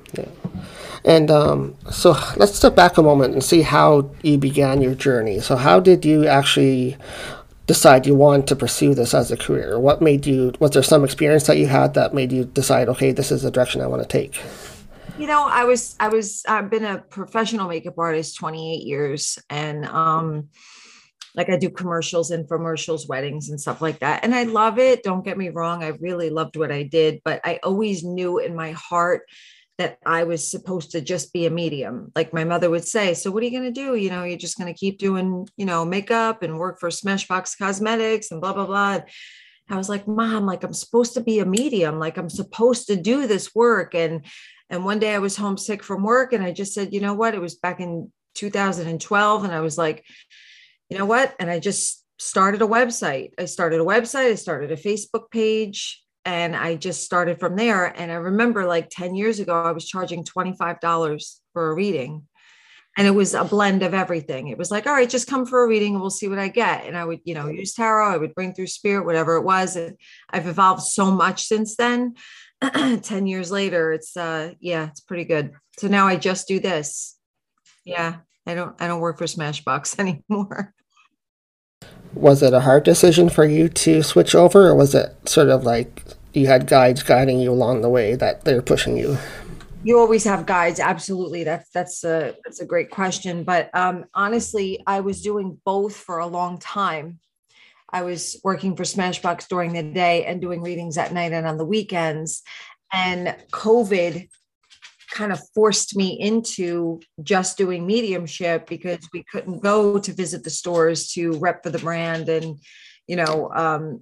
And 1.04 1.30
um, 1.30 1.76
so 1.90 2.10
let's 2.36 2.54
step 2.54 2.74
back 2.74 2.98
a 2.98 3.02
moment 3.02 3.32
and 3.32 3.42
see 3.42 3.62
how 3.62 4.10
you 4.22 4.36
began 4.38 4.82
your 4.82 4.94
journey. 4.94 5.40
So, 5.40 5.56
how 5.56 5.80
did 5.80 6.04
you 6.04 6.26
actually 6.26 6.96
decide 7.66 8.06
you 8.06 8.14
want 8.14 8.46
to 8.48 8.56
pursue 8.56 8.94
this 8.94 9.14
as 9.14 9.30
a 9.30 9.36
career? 9.36 9.78
What 9.78 10.02
made 10.02 10.26
you, 10.26 10.52
was 10.60 10.72
there 10.72 10.82
some 10.82 11.04
experience 11.04 11.46
that 11.46 11.56
you 11.56 11.68
had 11.68 11.94
that 11.94 12.12
made 12.12 12.32
you 12.32 12.44
decide, 12.44 12.88
okay, 12.88 13.12
this 13.12 13.30
is 13.30 13.42
the 13.42 13.50
direction 13.50 13.80
I 13.80 13.86
want 13.86 14.02
to 14.02 14.08
take? 14.08 14.38
you 15.20 15.26
know 15.26 15.46
i 15.46 15.64
was 15.64 15.96
i 16.00 16.08
was 16.08 16.42
i've 16.48 16.70
been 16.70 16.84
a 16.84 16.98
professional 16.98 17.68
makeup 17.68 17.98
artist 17.98 18.36
28 18.38 18.82
years 18.86 19.38
and 19.50 19.84
um 19.84 20.48
like 21.34 21.50
i 21.50 21.58
do 21.58 21.68
commercials 21.68 22.30
infomercials 22.30 23.06
weddings 23.06 23.50
and 23.50 23.60
stuff 23.60 23.82
like 23.82 23.98
that 23.98 24.24
and 24.24 24.34
i 24.34 24.44
love 24.44 24.78
it 24.78 25.02
don't 25.02 25.24
get 25.24 25.36
me 25.36 25.50
wrong 25.50 25.84
i 25.84 25.88
really 26.00 26.30
loved 26.30 26.56
what 26.56 26.72
i 26.72 26.82
did 26.82 27.20
but 27.22 27.38
i 27.44 27.60
always 27.62 28.02
knew 28.02 28.38
in 28.38 28.56
my 28.56 28.72
heart 28.72 29.28
that 29.80 29.98
i 30.06 30.22
was 30.22 30.48
supposed 30.48 30.92
to 30.92 31.00
just 31.00 31.32
be 31.32 31.46
a 31.46 31.50
medium 31.50 32.12
like 32.14 32.32
my 32.32 32.44
mother 32.44 32.70
would 32.70 32.84
say 32.84 33.14
so 33.14 33.30
what 33.30 33.42
are 33.42 33.46
you 33.46 33.58
going 33.58 33.74
to 33.74 33.80
do 33.84 33.96
you 33.96 34.10
know 34.10 34.22
you're 34.22 34.38
just 34.38 34.58
going 34.58 34.72
to 34.72 34.78
keep 34.78 34.98
doing 34.98 35.46
you 35.56 35.66
know 35.66 35.84
makeup 35.84 36.42
and 36.42 36.58
work 36.58 36.78
for 36.78 36.90
smashbox 36.90 37.58
cosmetics 37.58 38.30
and 38.30 38.40
blah 38.40 38.52
blah 38.52 38.66
blah 38.66 39.00
I 39.72 39.76
was 39.76 39.88
like, 39.88 40.08
Mom, 40.08 40.46
like 40.46 40.64
I'm 40.64 40.72
supposed 40.72 41.14
to 41.14 41.20
be 41.20 41.38
a 41.38 41.46
medium, 41.46 42.00
like 42.00 42.16
I'm 42.16 42.28
supposed 42.28 42.88
to 42.88 42.96
do 42.96 43.28
this 43.28 43.54
work. 43.54 43.94
And 43.94 44.24
and 44.68 44.84
one 44.84 44.98
day 44.98 45.14
I 45.14 45.18
was 45.18 45.36
homesick 45.36 45.82
from 45.82 46.02
work 46.02 46.32
and 46.32 46.44
I 46.44 46.52
just 46.52 46.74
said, 46.74 46.92
you 46.92 47.00
know 47.00 47.14
what? 47.14 47.34
It 47.34 47.40
was 47.40 47.56
back 47.56 47.80
in 47.80 48.10
2012. 48.34 49.44
And 49.44 49.52
I 49.52 49.60
was 49.60 49.76
like, 49.76 50.04
you 50.88 50.98
know 50.98 51.06
what? 51.06 51.34
And 51.40 51.50
I 51.50 51.58
just 51.58 52.04
started 52.18 52.62
a 52.62 52.66
website. 52.66 53.30
I 53.38 53.46
started 53.46 53.80
a 53.80 53.84
website, 53.84 54.30
I 54.30 54.34
started 54.34 54.70
a 54.70 54.76
Facebook 54.76 55.30
page, 55.30 56.02
and 56.24 56.54
I 56.54 56.76
just 56.76 57.04
started 57.04 57.40
from 57.40 57.56
there. 57.56 57.86
And 57.86 58.10
I 58.10 58.16
remember 58.16 58.66
like 58.66 58.88
10 58.90 59.14
years 59.14 59.40
ago, 59.40 59.62
I 59.62 59.72
was 59.72 59.86
charging 59.86 60.24
$25 60.24 61.40
for 61.52 61.70
a 61.70 61.74
reading. 61.74 62.26
And 62.98 63.06
it 63.06 63.12
was 63.12 63.34
a 63.34 63.44
blend 63.44 63.82
of 63.82 63.94
everything. 63.94 64.48
It 64.48 64.58
was 64.58 64.70
like, 64.70 64.86
all 64.86 64.92
right, 64.92 65.08
just 65.08 65.28
come 65.28 65.46
for 65.46 65.62
a 65.62 65.68
reading 65.68 65.94
and 65.94 66.00
we'll 66.00 66.10
see 66.10 66.28
what 66.28 66.40
I 66.40 66.48
get. 66.48 66.84
And 66.84 66.96
I 66.96 67.04
would, 67.04 67.20
you 67.24 67.34
know, 67.34 67.46
use 67.48 67.72
tarot, 67.72 68.12
I 68.12 68.16
would 68.16 68.34
bring 68.34 68.52
through 68.52 68.66
spirit, 68.66 69.06
whatever 69.06 69.36
it 69.36 69.44
was. 69.44 69.76
And 69.76 69.96
I've 70.28 70.48
evolved 70.48 70.82
so 70.82 71.10
much 71.10 71.44
since 71.44 71.76
then. 71.76 72.14
10 72.62 73.26
years 73.26 73.50
later, 73.50 73.92
it's 73.92 74.16
uh 74.16 74.52
yeah, 74.60 74.88
it's 74.88 75.00
pretty 75.00 75.24
good. 75.24 75.52
So 75.78 75.88
now 75.88 76.08
I 76.08 76.16
just 76.16 76.48
do 76.48 76.58
this. 76.58 77.16
Yeah. 77.84 78.16
I 78.46 78.54
don't 78.54 78.74
I 78.82 78.88
don't 78.88 79.00
work 79.00 79.18
for 79.18 79.24
Smashbox 79.24 79.98
anymore. 80.30 80.74
Was 82.14 82.42
it 82.42 82.52
a 82.52 82.60
hard 82.60 82.84
decision 82.84 83.28
for 83.28 83.44
you 83.44 83.68
to 83.68 84.02
switch 84.02 84.34
over, 84.34 84.68
or 84.68 84.74
was 84.74 84.94
it 84.94 85.16
sort 85.28 85.48
of 85.48 85.64
like 85.64 86.04
you 86.32 86.46
had 86.46 86.66
guides 86.66 87.02
guiding 87.02 87.40
you 87.40 87.52
along 87.52 87.82
the 87.82 87.88
way 87.88 88.14
that 88.14 88.44
they're 88.44 88.62
pushing 88.62 88.96
you? 88.96 89.16
you 89.82 89.98
always 89.98 90.24
have 90.24 90.46
guides 90.46 90.80
absolutely. 90.80 91.44
That's 91.44 91.70
that's 91.70 92.04
a 92.04 92.34
that's 92.44 92.60
a 92.60 92.66
great 92.66 92.90
question. 92.90 93.44
But 93.44 93.70
um 93.74 94.04
honestly 94.14 94.82
i 94.86 95.00
was 95.00 95.22
doing 95.22 95.58
both 95.64 95.96
for 95.96 96.18
a 96.18 96.26
long 96.26 96.58
time. 96.58 97.18
I 97.92 98.02
was 98.02 98.40
working 98.44 98.76
for 98.76 98.84
smashbox 98.84 99.48
during 99.48 99.72
the 99.72 99.82
day 99.82 100.24
and 100.24 100.40
doing 100.40 100.62
readings 100.62 100.96
at 100.96 101.12
night 101.12 101.32
and 101.32 101.46
on 101.46 101.56
the 101.56 101.64
weekends. 101.64 102.42
And 102.92 103.36
covid 103.52 104.28
kind 105.10 105.32
of 105.32 105.40
forced 105.54 105.96
me 105.96 106.18
into 106.18 107.00
just 107.22 107.58
doing 107.58 107.86
mediumship 107.86 108.66
because 108.66 109.08
we 109.12 109.24
couldn't 109.24 109.60
go 109.60 109.98
to 109.98 110.12
visit 110.12 110.44
the 110.44 110.50
stores 110.50 111.12
to 111.12 111.32
rep 111.38 111.62
for 111.62 111.70
the 111.70 111.78
brand 111.78 112.28
and 112.28 112.58
you 113.06 113.16
know 113.16 113.50
um 113.54 114.00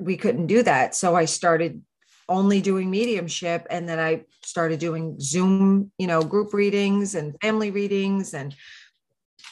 we 0.00 0.16
couldn't 0.16 0.46
do 0.46 0.62
that. 0.62 0.94
So 0.94 1.14
i 1.14 1.24
started 1.24 1.82
only 2.28 2.60
doing 2.60 2.90
mediumship 2.90 3.66
and 3.70 3.88
then 3.88 3.98
i 3.98 4.24
started 4.44 4.78
doing 4.78 5.16
zoom 5.20 5.92
you 5.98 6.06
know 6.06 6.22
group 6.22 6.52
readings 6.54 7.14
and 7.14 7.36
family 7.40 7.70
readings. 7.70 8.34
And 8.34 8.54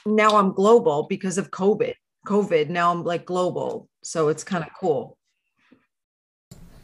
now 0.05 0.37
i'm 0.37 0.53
global 0.53 1.07
because 1.09 1.39
of 1.39 1.51
covid 1.51 1.95
covid. 2.27 2.69
Now 2.69 2.91
i'm 2.91 3.05
like 3.05 3.25
global. 3.25 3.89
So 4.03 4.29
it's 4.29 4.45
kind 4.45 4.65
of 4.65 4.71
cool 4.79 5.19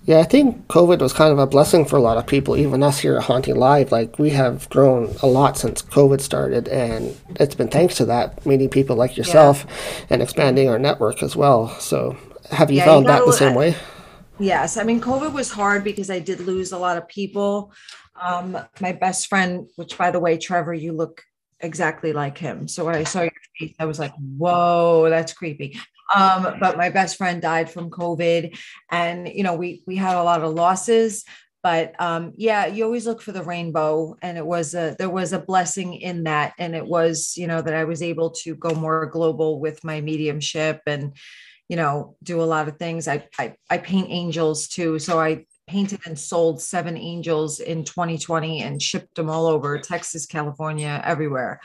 Yeah, 0.06 0.20
I 0.20 0.22
think 0.22 0.68
COVID 0.68 1.00
was 1.00 1.12
kind 1.12 1.32
of 1.32 1.38
a 1.40 1.48
blessing 1.48 1.84
for 1.84 1.96
a 1.96 2.00
lot 2.00 2.16
of 2.16 2.28
people, 2.28 2.56
even 2.56 2.84
us 2.84 3.00
here 3.00 3.16
at 3.16 3.24
Haunting 3.24 3.56
Live. 3.56 3.90
Like, 3.90 4.20
we 4.20 4.30
have 4.30 4.68
grown 4.70 5.12
a 5.20 5.26
lot 5.26 5.58
since 5.58 5.82
COVID 5.82 6.20
started, 6.20 6.68
and 6.68 7.16
it's 7.40 7.56
been 7.56 7.66
thanks 7.66 7.96
to 7.96 8.04
that, 8.04 8.46
meeting 8.46 8.68
people 8.68 8.94
like 8.94 9.16
yourself 9.16 9.66
and 10.08 10.22
expanding 10.22 10.68
our 10.68 10.78
network 10.78 11.24
as 11.24 11.34
well. 11.34 11.68
So, 11.80 12.16
have 12.52 12.70
you 12.70 12.76
Yeah, 12.76 12.84
you 12.84 12.90
found 12.92 13.06
that 13.06 13.18
gotta- 13.18 13.30
the 13.32 13.36
same 13.36 13.54
way? 13.54 13.74
Yes, 14.38 14.76
I 14.76 14.84
mean, 14.84 15.00
COVID 15.00 15.32
was 15.32 15.50
hard 15.50 15.82
because 15.82 16.08
I 16.08 16.20
did 16.20 16.38
lose 16.40 16.70
a 16.70 16.78
lot 16.78 16.98
of 16.98 17.08
people. 17.08 17.72
Um, 18.20 18.56
my 18.80 18.92
best 18.92 19.26
friend, 19.26 19.66
which 19.74 19.98
by 19.98 20.12
the 20.12 20.20
way, 20.20 20.38
Trevor, 20.38 20.74
you 20.74 20.92
look 20.92 21.22
exactly 21.58 22.12
like 22.12 22.38
him. 22.38 22.68
So 22.68 22.84
when 22.84 22.94
I 22.94 23.02
saw 23.02 23.22
your 23.22 23.32
face, 23.58 23.74
I 23.80 23.86
was 23.86 23.98
like, 23.98 24.12
whoa, 24.38 25.08
that's 25.08 25.32
creepy. 25.32 25.80
Um, 26.14 26.56
but 26.60 26.76
my 26.76 26.90
best 26.90 27.16
friend 27.16 27.42
died 27.42 27.70
from 27.70 27.90
COVID, 27.90 28.56
and 28.90 29.28
you 29.28 29.42
know, 29.42 29.54
we 29.54 29.82
we 29.86 29.96
had 29.96 30.16
a 30.16 30.22
lot 30.22 30.42
of 30.42 30.54
losses. 30.54 31.24
But 31.62 32.00
um, 32.00 32.32
yeah, 32.36 32.66
you 32.66 32.84
always 32.84 33.06
look 33.06 33.20
for 33.20 33.32
the 33.32 33.42
rainbow, 33.42 34.16
and 34.22 34.38
it 34.38 34.46
was 34.46 34.74
a 34.74 34.94
there 34.98 35.10
was 35.10 35.32
a 35.32 35.40
blessing 35.40 35.94
in 35.94 36.24
that, 36.24 36.54
and 36.58 36.76
it 36.76 36.86
was 36.86 37.34
you 37.36 37.46
know 37.46 37.60
that 37.60 37.74
I 37.74 37.84
was 37.84 38.02
able 38.02 38.30
to 38.42 38.54
go 38.54 38.70
more 38.70 39.06
global 39.06 39.58
with 39.58 39.82
my 39.82 40.00
mediumship 40.00 40.82
and 40.86 41.12
you 41.68 41.76
know, 41.76 42.16
do 42.22 42.40
a 42.40 42.44
lot 42.44 42.68
of 42.68 42.78
things. 42.78 43.08
I, 43.08 43.26
I 43.38 43.54
I 43.68 43.78
paint 43.78 44.08
angels 44.10 44.68
too. 44.68 44.98
So 44.98 45.18
I 45.18 45.46
painted 45.66 46.00
and 46.06 46.18
sold 46.18 46.62
seven 46.62 46.96
angels 46.96 47.58
in 47.58 47.84
2020 47.84 48.62
and 48.62 48.80
shipped 48.80 49.16
them 49.16 49.28
all 49.28 49.46
over 49.46 49.78
Texas, 49.78 50.26
California, 50.26 51.00
everywhere. 51.04 51.60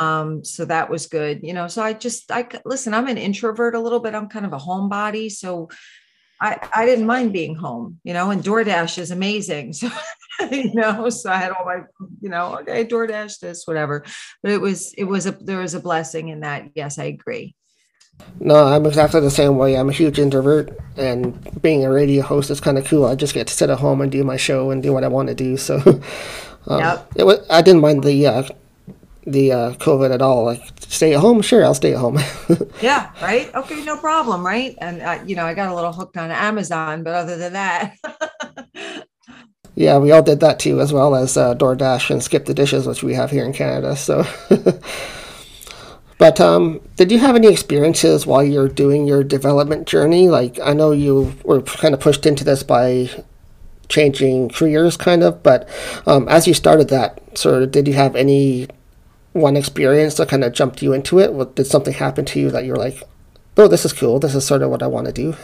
Um, 0.00 0.44
so 0.44 0.64
that 0.64 0.90
was 0.90 1.06
good, 1.06 1.40
you 1.42 1.52
know. 1.52 1.68
So 1.68 1.82
I 1.82 1.92
just 1.92 2.32
I 2.32 2.48
listen, 2.64 2.94
I'm 2.94 3.06
an 3.06 3.18
introvert 3.18 3.74
a 3.74 3.80
little 3.80 4.00
bit. 4.00 4.14
I'm 4.14 4.28
kind 4.28 4.46
of 4.46 4.52
a 4.52 4.58
homebody. 4.58 5.30
So 5.30 5.68
I, 6.40 6.68
I 6.74 6.86
didn't 6.86 7.06
mind 7.06 7.32
being 7.32 7.54
home, 7.54 8.00
you 8.02 8.14
know, 8.14 8.30
and 8.30 8.42
DoorDash 8.42 8.98
is 8.98 9.10
amazing. 9.10 9.74
So, 10.40 10.46
you 10.50 10.72
know, 10.72 11.10
so 11.10 11.30
I 11.30 11.36
had 11.36 11.52
all 11.52 11.66
my, 11.66 11.82
you 12.22 12.30
know, 12.30 12.56
okay, 12.60 12.86
DoorDash 12.86 13.40
this, 13.40 13.66
whatever. 13.66 14.04
But 14.42 14.52
it 14.52 14.58
was, 14.58 14.94
it 14.94 15.04
was 15.04 15.26
a, 15.26 15.32
there 15.32 15.58
was 15.58 15.74
a 15.74 15.80
blessing 15.80 16.28
in 16.28 16.40
that. 16.40 16.70
Yes, 16.74 16.98
I 16.98 17.04
agree. 17.04 17.54
No, 18.38 18.54
I'm 18.54 18.86
exactly 18.86 19.20
the 19.20 19.30
same 19.30 19.58
way. 19.58 19.76
I'm 19.76 19.90
a 19.90 19.92
huge 19.92 20.18
introvert, 20.18 20.78
and 20.96 21.60
being 21.60 21.84
a 21.84 21.90
radio 21.90 22.22
host 22.22 22.48
is 22.50 22.58
kind 22.58 22.78
of 22.78 22.86
cool. 22.86 23.04
I 23.04 23.16
just 23.16 23.34
get 23.34 23.48
to 23.48 23.52
sit 23.52 23.68
at 23.68 23.80
home 23.80 24.00
and 24.00 24.10
do 24.10 24.24
my 24.24 24.38
show 24.38 24.70
and 24.70 24.82
do 24.82 24.94
what 24.94 25.04
I 25.04 25.08
want 25.08 25.28
to 25.28 25.34
do. 25.34 25.58
So, 25.58 25.76
um, 26.66 26.80
Yep. 26.80 27.12
it 27.16 27.24
was, 27.24 27.46
I 27.50 27.60
didn't 27.60 27.82
mind 27.82 28.02
the 28.02 28.26
uh, 28.26 28.42
the 29.24 29.52
uh, 29.52 29.72
COVID 29.74 30.12
at 30.12 30.22
all. 30.22 30.44
Like, 30.44 30.62
stay 30.80 31.14
at 31.14 31.20
home, 31.20 31.42
sure, 31.42 31.64
I'll 31.64 31.74
stay 31.74 31.92
at 31.92 31.98
home. 31.98 32.18
Yeah, 32.80 33.10
right. 33.20 33.54
Okay, 33.54 33.84
no 33.84 33.96
problem, 33.98 34.44
right? 34.44 34.74
And 34.78 35.02
uh, 35.02 35.22
you 35.26 35.36
know, 35.36 35.44
I 35.44 35.54
got 35.54 35.70
a 35.70 35.74
little 35.74 35.92
hooked 35.92 36.16
on 36.16 36.30
Amazon, 36.30 37.02
but 37.02 37.14
other 37.14 37.36
than 37.36 37.52
that, 37.52 37.94
yeah, 39.74 39.98
we 39.98 40.12
all 40.12 40.22
did 40.22 40.40
that 40.40 40.58
too, 40.58 40.80
as 40.80 40.92
well 40.92 41.14
as 41.14 41.36
uh, 41.36 41.54
DoorDash 41.54 42.10
and 42.10 42.22
Skip 42.22 42.46
the 42.46 42.54
Dishes, 42.54 42.86
which 42.86 43.02
we 43.02 43.14
have 43.14 43.30
here 43.30 43.44
in 43.44 43.52
Canada. 43.52 43.96
So, 43.96 44.24
but 46.18 46.40
um, 46.40 46.80
did 46.96 47.12
you 47.12 47.18
have 47.18 47.36
any 47.36 47.48
experiences 47.48 48.26
while 48.26 48.42
you're 48.42 48.68
doing 48.68 49.06
your 49.06 49.22
development 49.22 49.86
journey? 49.86 50.28
Like, 50.28 50.58
I 50.60 50.72
know 50.72 50.92
you 50.92 51.34
were 51.44 51.60
kind 51.62 51.94
of 51.94 52.00
pushed 52.00 52.24
into 52.26 52.44
this 52.44 52.62
by 52.62 53.10
changing 53.88 54.48
careers, 54.48 54.96
kind 54.96 55.22
of, 55.22 55.42
but 55.42 55.68
um, 56.06 56.28
as 56.28 56.46
you 56.46 56.54
started 56.54 56.88
that, 56.88 57.36
sort 57.36 57.62
of, 57.62 57.70
did 57.70 57.86
you 57.86 57.94
have 57.94 58.16
any 58.16 58.68
one 59.32 59.56
experience 59.56 60.14
that 60.14 60.28
kind 60.28 60.44
of 60.44 60.52
jumped 60.52 60.82
you 60.82 60.92
into 60.92 61.20
it? 61.20 61.32
What, 61.32 61.56
did 61.56 61.66
something 61.66 61.94
happen 61.94 62.24
to 62.26 62.40
you 62.40 62.50
that 62.50 62.64
you're 62.64 62.76
like, 62.76 63.02
oh, 63.56 63.68
this 63.68 63.84
is 63.84 63.92
cool. 63.92 64.18
This 64.18 64.34
is 64.34 64.46
sort 64.46 64.62
of 64.62 64.70
what 64.70 64.82
I 64.82 64.86
want 64.86 65.06
to 65.06 65.12
do. 65.12 65.36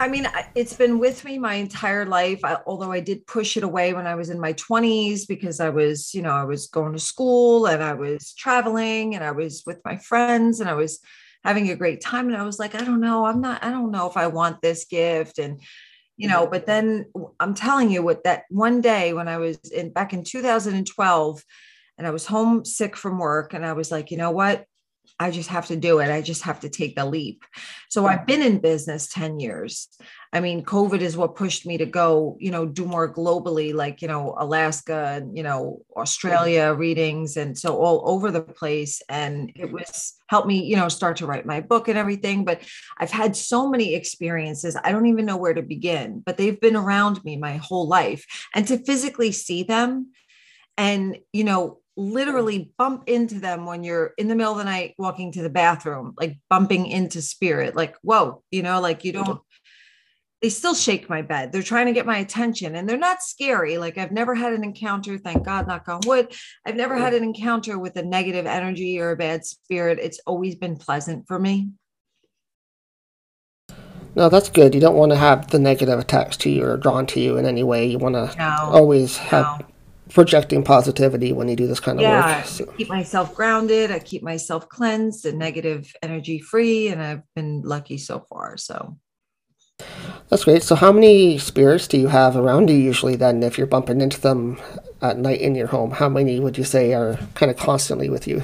I 0.00 0.08
mean, 0.08 0.26
it's 0.54 0.72
been 0.72 0.98
with 0.98 1.26
me 1.26 1.38
my 1.38 1.54
entire 1.54 2.06
life. 2.06 2.40
I, 2.42 2.56
although 2.66 2.90
I 2.90 3.00
did 3.00 3.26
push 3.26 3.58
it 3.58 3.62
away 3.62 3.92
when 3.92 4.06
I 4.06 4.14
was 4.14 4.30
in 4.30 4.40
my 4.40 4.54
20s 4.54 5.28
because 5.28 5.60
I 5.60 5.68
was, 5.68 6.14
you 6.14 6.22
know, 6.22 6.32
I 6.32 6.44
was 6.44 6.68
going 6.68 6.94
to 6.94 6.98
school 6.98 7.66
and 7.66 7.82
I 7.82 7.92
was 7.92 8.32
traveling 8.32 9.14
and 9.14 9.22
I 9.22 9.32
was 9.32 9.62
with 9.66 9.78
my 9.84 9.98
friends 9.98 10.58
and 10.58 10.70
I 10.70 10.72
was 10.72 11.00
having 11.44 11.68
a 11.68 11.76
great 11.76 12.00
time. 12.00 12.28
And 12.28 12.36
I 12.36 12.44
was 12.44 12.58
like, 12.58 12.74
I 12.74 12.82
don't 12.82 13.00
know, 13.00 13.26
I'm 13.26 13.42
not, 13.42 13.62
I 13.62 13.70
don't 13.70 13.90
know 13.90 14.08
if 14.08 14.16
I 14.16 14.26
want 14.28 14.62
this 14.62 14.86
gift. 14.86 15.38
And, 15.38 15.60
you 16.16 16.28
know, 16.28 16.46
but 16.46 16.64
then 16.64 17.04
I'm 17.38 17.52
telling 17.52 17.90
you 17.90 18.02
what 18.02 18.24
that 18.24 18.44
one 18.48 18.80
day 18.80 19.12
when 19.12 19.28
I 19.28 19.36
was 19.36 19.58
in 19.70 19.92
back 19.92 20.14
in 20.14 20.24
2012 20.24 21.44
and 22.00 22.06
I 22.06 22.12
was 22.12 22.24
homesick 22.24 22.96
from 22.96 23.18
work 23.18 23.52
and 23.52 23.64
I 23.64 23.74
was 23.74 23.90
like, 23.90 24.10
you 24.10 24.16
know 24.16 24.30
what? 24.30 24.64
I 25.18 25.30
just 25.30 25.50
have 25.50 25.66
to 25.66 25.76
do 25.76 25.98
it. 25.98 26.08
I 26.10 26.22
just 26.22 26.40
have 26.44 26.60
to 26.60 26.70
take 26.70 26.96
the 26.96 27.04
leap. 27.04 27.44
So 27.90 28.06
I've 28.06 28.26
been 28.26 28.40
in 28.40 28.58
business 28.58 29.06
10 29.08 29.38
years. 29.38 29.86
I 30.32 30.40
mean, 30.40 30.64
COVID 30.64 31.02
is 31.02 31.14
what 31.14 31.36
pushed 31.36 31.66
me 31.66 31.76
to 31.76 31.84
go, 31.84 32.38
you 32.40 32.50
know, 32.50 32.64
do 32.64 32.86
more 32.86 33.12
globally, 33.12 33.74
like, 33.74 34.00
you 34.00 34.08
know, 34.08 34.34
Alaska, 34.38 35.12
and, 35.16 35.36
you 35.36 35.42
know, 35.42 35.82
Australia 35.94 36.72
readings 36.72 37.36
and 37.36 37.58
so 37.58 37.76
all 37.76 38.02
over 38.08 38.30
the 38.30 38.40
place. 38.40 39.02
And 39.10 39.52
it 39.56 39.70
was 39.70 40.14
helped 40.28 40.48
me, 40.48 40.64
you 40.64 40.76
know, 40.76 40.88
start 40.88 41.18
to 41.18 41.26
write 41.26 41.44
my 41.44 41.60
book 41.60 41.88
and 41.88 41.98
everything. 41.98 42.46
But 42.46 42.62
I've 42.96 43.10
had 43.10 43.36
so 43.36 43.68
many 43.68 43.94
experiences. 43.94 44.74
I 44.82 44.90
don't 44.90 45.04
even 45.04 45.26
know 45.26 45.36
where 45.36 45.52
to 45.52 45.60
begin, 45.60 46.22
but 46.24 46.38
they've 46.38 46.58
been 46.58 46.76
around 46.76 47.22
me 47.26 47.36
my 47.36 47.58
whole 47.58 47.86
life. 47.86 48.24
And 48.54 48.66
to 48.68 48.78
physically 48.78 49.32
see 49.32 49.64
them 49.64 50.12
and, 50.78 51.18
you 51.34 51.44
know, 51.44 51.80
literally 52.00 52.72
bump 52.78 53.04
into 53.06 53.38
them 53.38 53.66
when 53.66 53.84
you're 53.84 54.14
in 54.16 54.26
the 54.26 54.34
middle 54.34 54.52
of 54.52 54.58
the 54.58 54.64
night 54.64 54.94
walking 54.98 55.30
to 55.32 55.42
the 55.42 55.50
bathroom, 55.50 56.14
like 56.18 56.38
bumping 56.48 56.86
into 56.86 57.20
spirit, 57.20 57.76
like, 57.76 57.94
whoa, 58.02 58.42
you 58.50 58.62
know, 58.62 58.80
like 58.80 59.04
you 59.04 59.12
don't, 59.12 59.40
they 60.40 60.48
still 60.48 60.74
shake 60.74 61.10
my 61.10 61.20
bed. 61.20 61.52
They're 61.52 61.62
trying 61.62 61.86
to 61.86 61.92
get 61.92 62.06
my 62.06 62.16
attention 62.16 62.74
and 62.74 62.88
they're 62.88 62.96
not 62.96 63.22
scary. 63.22 63.76
Like 63.76 63.98
I've 63.98 64.12
never 64.12 64.34
had 64.34 64.54
an 64.54 64.64
encounter, 64.64 65.18
thank 65.18 65.44
God, 65.44 65.68
knock 65.68 65.88
on 65.88 66.00
wood. 66.06 66.32
I've 66.64 66.76
never 66.76 66.96
had 66.96 67.12
an 67.12 67.22
encounter 67.22 67.78
with 67.78 67.96
a 67.96 68.02
negative 68.02 68.46
energy 68.46 68.98
or 68.98 69.10
a 69.10 69.16
bad 69.16 69.44
spirit. 69.44 69.98
It's 70.00 70.20
always 70.26 70.54
been 70.54 70.76
pleasant 70.76 71.28
for 71.28 71.38
me. 71.38 71.70
No, 74.14 74.28
that's 74.28 74.48
good. 74.48 74.74
You 74.74 74.80
don't 74.80 74.96
want 74.96 75.12
to 75.12 75.18
have 75.18 75.50
the 75.50 75.58
negative 75.58 75.98
attached 75.98 76.40
to 76.40 76.50
you 76.50 76.64
or 76.64 76.76
drawn 76.76 77.06
to 77.08 77.20
you 77.20 77.36
in 77.36 77.44
any 77.44 77.62
way. 77.62 77.86
You 77.86 77.98
want 77.98 78.14
to 78.14 78.34
No, 78.38 78.56
always 78.72 79.18
have 79.18 79.60
no. 79.60 79.66
Projecting 80.10 80.62
positivity 80.62 81.32
when 81.32 81.48
you 81.48 81.56
do 81.56 81.66
this 81.66 81.80
kind 81.80 81.98
of 81.98 82.02
yeah, 82.02 82.38
work. 82.38 82.46
So, 82.46 82.64
I 82.70 82.76
keep 82.76 82.88
myself 82.88 83.34
grounded. 83.34 83.90
I 83.90 83.98
keep 83.98 84.22
myself 84.22 84.68
cleansed 84.68 85.26
and 85.26 85.38
negative 85.38 85.92
energy 86.02 86.38
free. 86.38 86.88
And 86.88 87.02
I've 87.02 87.22
been 87.34 87.62
lucky 87.62 87.98
so 87.98 88.26
far. 88.28 88.56
So 88.56 88.96
that's 90.28 90.44
great. 90.44 90.62
So, 90.62 90.74
how 90.74 90.92
many 90.92 91.38
spirits 91.38 91.88
do 91.88 91.98
you 91.98 92.08
have 92.08 92.36
around 92.36 92.68
you 92.68 92.76
usually 92.76 93.16
then 93.16 93.42
if 93.42 93.56
you're 93.56 93.66
bumping 93.66 94.00
into 94.00 94.20
them 94.20 94.60
at 95.00 95.18
night 95.18 95.40
in 95.40 95.54
your 95.54 95.68
home? 95.68 95.90
How 95.90 96.08
many 96.08 96.38
would 96.40 96.58
you 96.58 96.64
say 96.64 96.92
are 96.92 97.18
kind 97.34 97.50
of 97.50 97.56
constantly 97.56 98.10
with 98.10 98.26
you? 98.26 98.42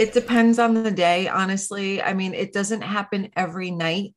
it 0.00 0.14
depends 0.14 0.58
on 0.58 0.82
the 0.82 0.90
day, 0.90 1.28
honestly. 1.28 2.00
I 2.00 2.14
mean, 2.14 2.32
it 2.32 2.54
doesn't 2.54 2.80
happen 2.80 3.28
every 3.36 3.70
night. 3.70 4.14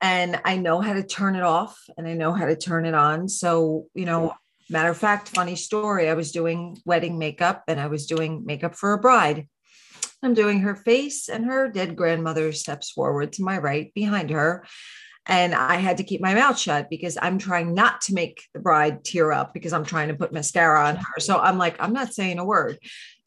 And 0.00 0.40
I 0.46 0.56
know 0.56 0.80
how 0.80 0.94
to 0.94 1.02
turn 1.02 1.36
it 1.36 1.42
off 1.42 1.78
and 1.98 2.08
I 2.08 2.14
know 2.14 2.32
how 2.32 2.46
to 2.46 2.56
turn 2.56 2.86
it 2.86 2.94
on. 2.94 3.28
So, 3.28 3.84
you 3.92 4.06
know, 4.06 4.32
matter 4.70 4.90
of 4.90 4.98
fact, 4.98 5.28
funny 5.28 5.56
story. 5.56 6.08
I 6.08 6.14
was 6.14 6.32
doing 6.32 6.78
wedding 6.84 7.18
makeup 7.18 7.64
and 7.68 7.80
I 7.80 7.86
was 7.86 8.06
doing 8.06 8.44
makeup 8.44 8.74
for 8.74 8.92
a 8.92 8.98
bride. 8.98 9.48
I'm 10.22 10.34
doing 10.34 10.60
her 10.60 10.74
face 10.74 11.28
and 11.28 11.44
her 11.44 11.68
dead 11.68 11.94
grandmother 11.96 12.52
steps 12.52 12.90
forward 12.90 13.32
to 13.34 13.42
my 13.42 13.58
right 13.58 13.92
behind 13.94 14.30
her. 14.30 14.66
And 15.26 15.54
I 15.54 15.76
had 15.76 15.98
to 15.98 16.04
keep 16.04 16.22
my 16.22 16.34
mouth 16.34 16.58
shut 16.58 16.88
because 16.88 17.18
I'm 17.20 17.38
trying 17.38 17.74
not 17.74 18.00
to 18.02 18.14
make 18.14 18.42
the 18.54 18.60
bride 18.60 19.04
tear 19.04 19.30
up 19.30 19.52
because 19.52 19.74
I'm 19.74 19.84
trying 19.84 20.08
to 20.08 20.14
put 20.14 20.32
mascara 20.32 20.86
on 20.86 20.96
her. 20.96 21.20
So 21.20 21.38
I'm 21.38 21.58
like, 21.58 21.76
I'm 21.80 21.92
not 21.92 22.14
saying 22.14 22.38
a 22.38 22.44
word. 22.44 22.78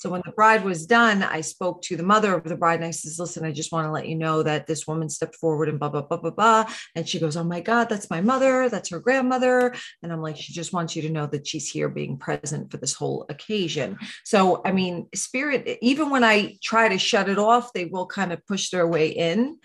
So 0.01 0.09
when 0.09 0.23
the 0.25 0.31
bride 0.31 0.63
was 0.63 0.87
done, 0.87 1.21
I 1.21 1.41
spoke 1.41 1.83
to 1.83 1.95
the 1.95 2.01
mother 2.01 2.33
of 2.33 2.45
the 2.45 2.55
bride 2.55 2.79
and 2.79 2.85
I 2.85 2.89
says, 2.89 3.19
listen, 3.19 3.45
I 3.45 3.51
just 3.51 3.71
want 3.71 3.85
to 3.85 3.91
let 3.91 4.07
you 4.07 4.15
know 4.15 4.41
that 4.41 4.65
this 4.65 4.87
woman 4.87 5.09
stepped 5.09 5.35
forward 5.35 5.69
and 5.69 5.77
blah, 5.77 5.89
blah, 5.89 6.01
blah, 6.01 6.17
blah, 6.17 6.31
blah. 6.31 6.65
And 6.95 7.07
she 7.07 7.19
goes, 7.19 7.37
oh 7.37 7.43
my 7.43 7.61
God, 7.61 7.87
that's 7.87 8.09
my 8.09 8.19
mother. 8.19 8.67
That's 8.67 8.89
her 8.89 8.99
grandmother. 8.99 9.75
And 10.01 10.11
I'm 10.11 10.23
like, 10.23 10.37
she 10.37 10.53
just 10.53 10.73
wants 10.73 10.95
you 10.95 11.03
to 11.03 11.11
know 11.11 11.27
that 11.27 11.45
she's 11.45 11.69
here 11.69 11.87
being 11.87 12.17
present 12.17 12.71
for 12.71 12.77
this 12.77 12.95
whole 12.95 13.27
occasion. 13.29 13.99
So, 14.25 14.63
I 14.65 14.71
mean, 14.71 15.07
spirit, 15.13 15.77
even 15.83 16.09
when 16.09 16.23
I 16.23 16.57
try 16.63 16.89
to 16.89 16.97
shut 16.97 17.29
it 17.29 17.37
off, 17.37 17.71
they 17.71 17.85
will 17.85 18.07
kind 18.07 18.33
of 18.33 18.43
push 18.47 18.71
their 18.71 18.87
way 18.87 19.09
in 19.09 19.59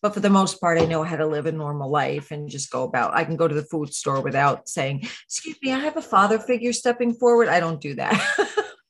but 0.00 0.14
for 0.14 0.20
the 0.20 0.28
most 0.28 0.60
part 0.60 0.80
i 0.80 0.84
know 0.84 1.04
how 1.04 1.14
to 1.14 1.26
live 1.26 1.46
a 1.46 1.52
normal 1.52 1.88
life 1.88 2.32
and 2.32 2.48
just 2.48 2.72
go 2.72 2.82
about 2.82 3.14
i 3.14 3.22
can 3.22 3.36
go 3.36 3.46
to 3.46 3.54
the 3.54 3.62
food 3.62 3.94
store 3.94 4.20
without 4.20 4.68
saying 4.68 5.00
excuse 5.26 5.56
me 5.62 5.72
i 5.72 5.78
have 5.78 5.96
a 5.96 6.02
father 6.02 6.40
figure 6.40 6.72
stepping 6.72 7.14
forward 7.14 7.46
i 7.46 7.60
don't 7.60 7.80
do 7.80 7.94
that 7.94 8.20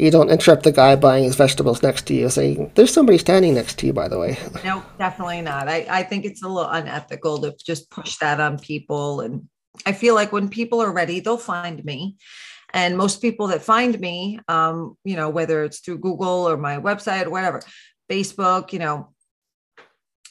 You 0.00 0.10
don't 0.10 0.30
interrupt 0.30 0.62
the 0.62 0.72
guy 0.72 0.96
buying 0.96 1.24
his 1.24 1.36
vegetables 1.36 1.82
next 1.82 2.06
to 2.06 2.14
you 2.14 2.30
saying, 2.30 2.72
There's 2.74 2.92
somebody 2.92 3.18
standing 3.18 3.52
next 3.52 3.78
to 3.80 3.86
you, 3.86 3.92
by 3.92 4.08
the 4.08 4.18
way. 4.18 4.38
no 4.64 4.82
definitely 4.98 5.42
not. 5.42 5.68
I, 5.68 5.86
I 5.90 6.02
think 6.04 6.24
it's 6.24 6.42
a 6.42 6.48
little 6.48 6.70
unethical 6.70 7.42
to 7.42 7.54
just 7.62 7.90
push 7.90 8.16
that 8.16 8.40
on 8.40 8.58
people. 8.58 9.20
And 9.20 9.46
i 9.86 9.92
feel 9.92 10.14
like 10.14 10.32
when 10.32 10.48
people 10.48 10.82
are 10.82 10.92
ready 10.92 11.20
they'll 11.20 11.36
find 11.36 11.84
me. 11.84 12.16
And 12.72 12.96
most 12.96 13.20
people 13.20 13.48
that 13.48 13.62
find 13.62 14.00
me 14.00 14.40
um, 14.48 14.96
you 15.04 15.16
know 15.16 15.28
whether 15.28 15.64
it's 15.64 15.80
through 15.80 15.98
google 15.98 16.48
or 16.48 16.56
my 16.56 16.78
website 16.78 17.26
or 17.26 17.30
whatever 17.30 17.60
facebook 18.10 18.72
you 18.72 18.78
know 18.78 19.12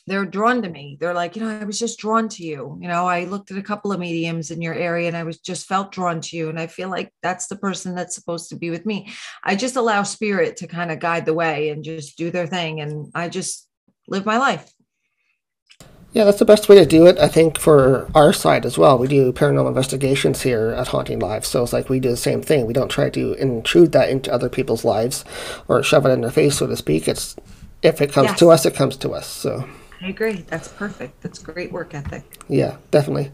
they're 0.09 0.25
drawn 0.25 0.61
to 0.63 0.69
me. 0.69 0.97
They're 0.99 1.13
like, 1.13 1.35
you 1.35 1.43
know, 1.43 1.49
I 1.49 1.63
was 1.63 1.77
just 1.77 1.99
drawn 1.99 2.27
to 2.29 2.43
you. 2.43 2.77
You 2.81 2.87
know, 2.87 3.07
I 3.07 3.25
looked 3.25 3.51
at 3.51 3.59
a 3.59 3.63
couple 3.63 3.91
of 3.91 3.99
mediums 3.99 4.49
in 4.49 4.59
your 4.59 4.73
area 4.73 5.07
and 5.07 5.15
I 5.15 5.23
was 5.23 5.37
just 5.39 5.67
felt 5.67 5.91
drawn 5.91 6.19
to 6.21 6.35
you. 6.35 6.49
And 6.49 6.59
I 6.59 6.65
feel 6.65 6.89
like 6.89 7.13
that's 7.21 7.45
the 7.47 7.55
person 7.55 7.93
that's 7.93 8.15
supposed 8.15 8.49
to 8.49 8.55
be 8.55 8.71
with 8.71 8.87
me. 8.87 9.09
I 9.43 9.55
just 9.55 9.75
allow 9.75 10.01
spirit 10.01 10.57
to 10.57 10.67
kind 10.67 10.91
of 10.91 10.99
guide 10.99 11.25
the 11.25 11.35
way 11.35 11.69
and 11.69 11.83
just 11.83 12.17
do 12.17 12.31
their 12.31 12.47
thing. 12.47 12.81
And 12.81 13.11
I 13.13 13.29
just 13.29 13.67
live 14.07 14.25
my 14.25 14.37
life. 14.39 14.73
Yeah, 16.11 16.23
that's 16.23 16.39
the 16.39 16.45
best 16.45 16.67
way 16.67 16.75
to 16.77 16.87
do 16.87 17.05
it, 17.05 17.19
I 17.19 17.27
think, 17.27 17.59
for 17.59 18.09
our 18.15 18.33
side 18.33 18.65
as 18.65 18.79
well. 18.79 18.97
We 18.97 19.07
do 19.07 19.31
paranormal 19.31 19.67
investigations 19.67 20.41
here 20.41 20.69
at 20.71 20.87
Haunting 20.87 21.19
Live, 21.19 21.45
so 21.45 21.61
it's 21.61 21.71
like 21.71 21.87
we 21.87 21.99
do 21.99 22.09
the 22.09 22.17
same 22.17 22.41
thing. 22.41 22.65
We 22.65 22.73
don't 22.73 22.89
try 22.89 23.11
to 23.11 23.33
intrude 23.33 23.91
that 23.91 24.09
into 24.09 24.33
other 24.33 24.49
people's 24.49 24.83
lives 24.83 25.23
or 25.67 25.83
shove 25.83 26.07
it 26.07 26.09
in 26.09 26.21
their 26.21 26.31
face, 26.31 26.57
so 26.57 26.65
to 26.65 26.75
speak. 26.75 27.07
It's 27.07 27.35
if 27.83 28.01
it 28.01 28.11
comes 28.11 28.29
Yes. 28.29 28.39
to 28.39 28.49
us, 28.49 28.65
it 28.65 28.73
comes 28.73 28.97
to 28.97 29.11
us. 29.11 29.27
So 29.27 29.69
I 30.01 30.07
agree. 30.07 30.45
That's 30.47 30.69
perfect. 30.69 31.21
That's 31.21 31.39
great 31.39 31.71
work 31.71 31.93
ethic. 31.93 32.23
yeah, 32.47 32.77
definitely. 32.89 33.31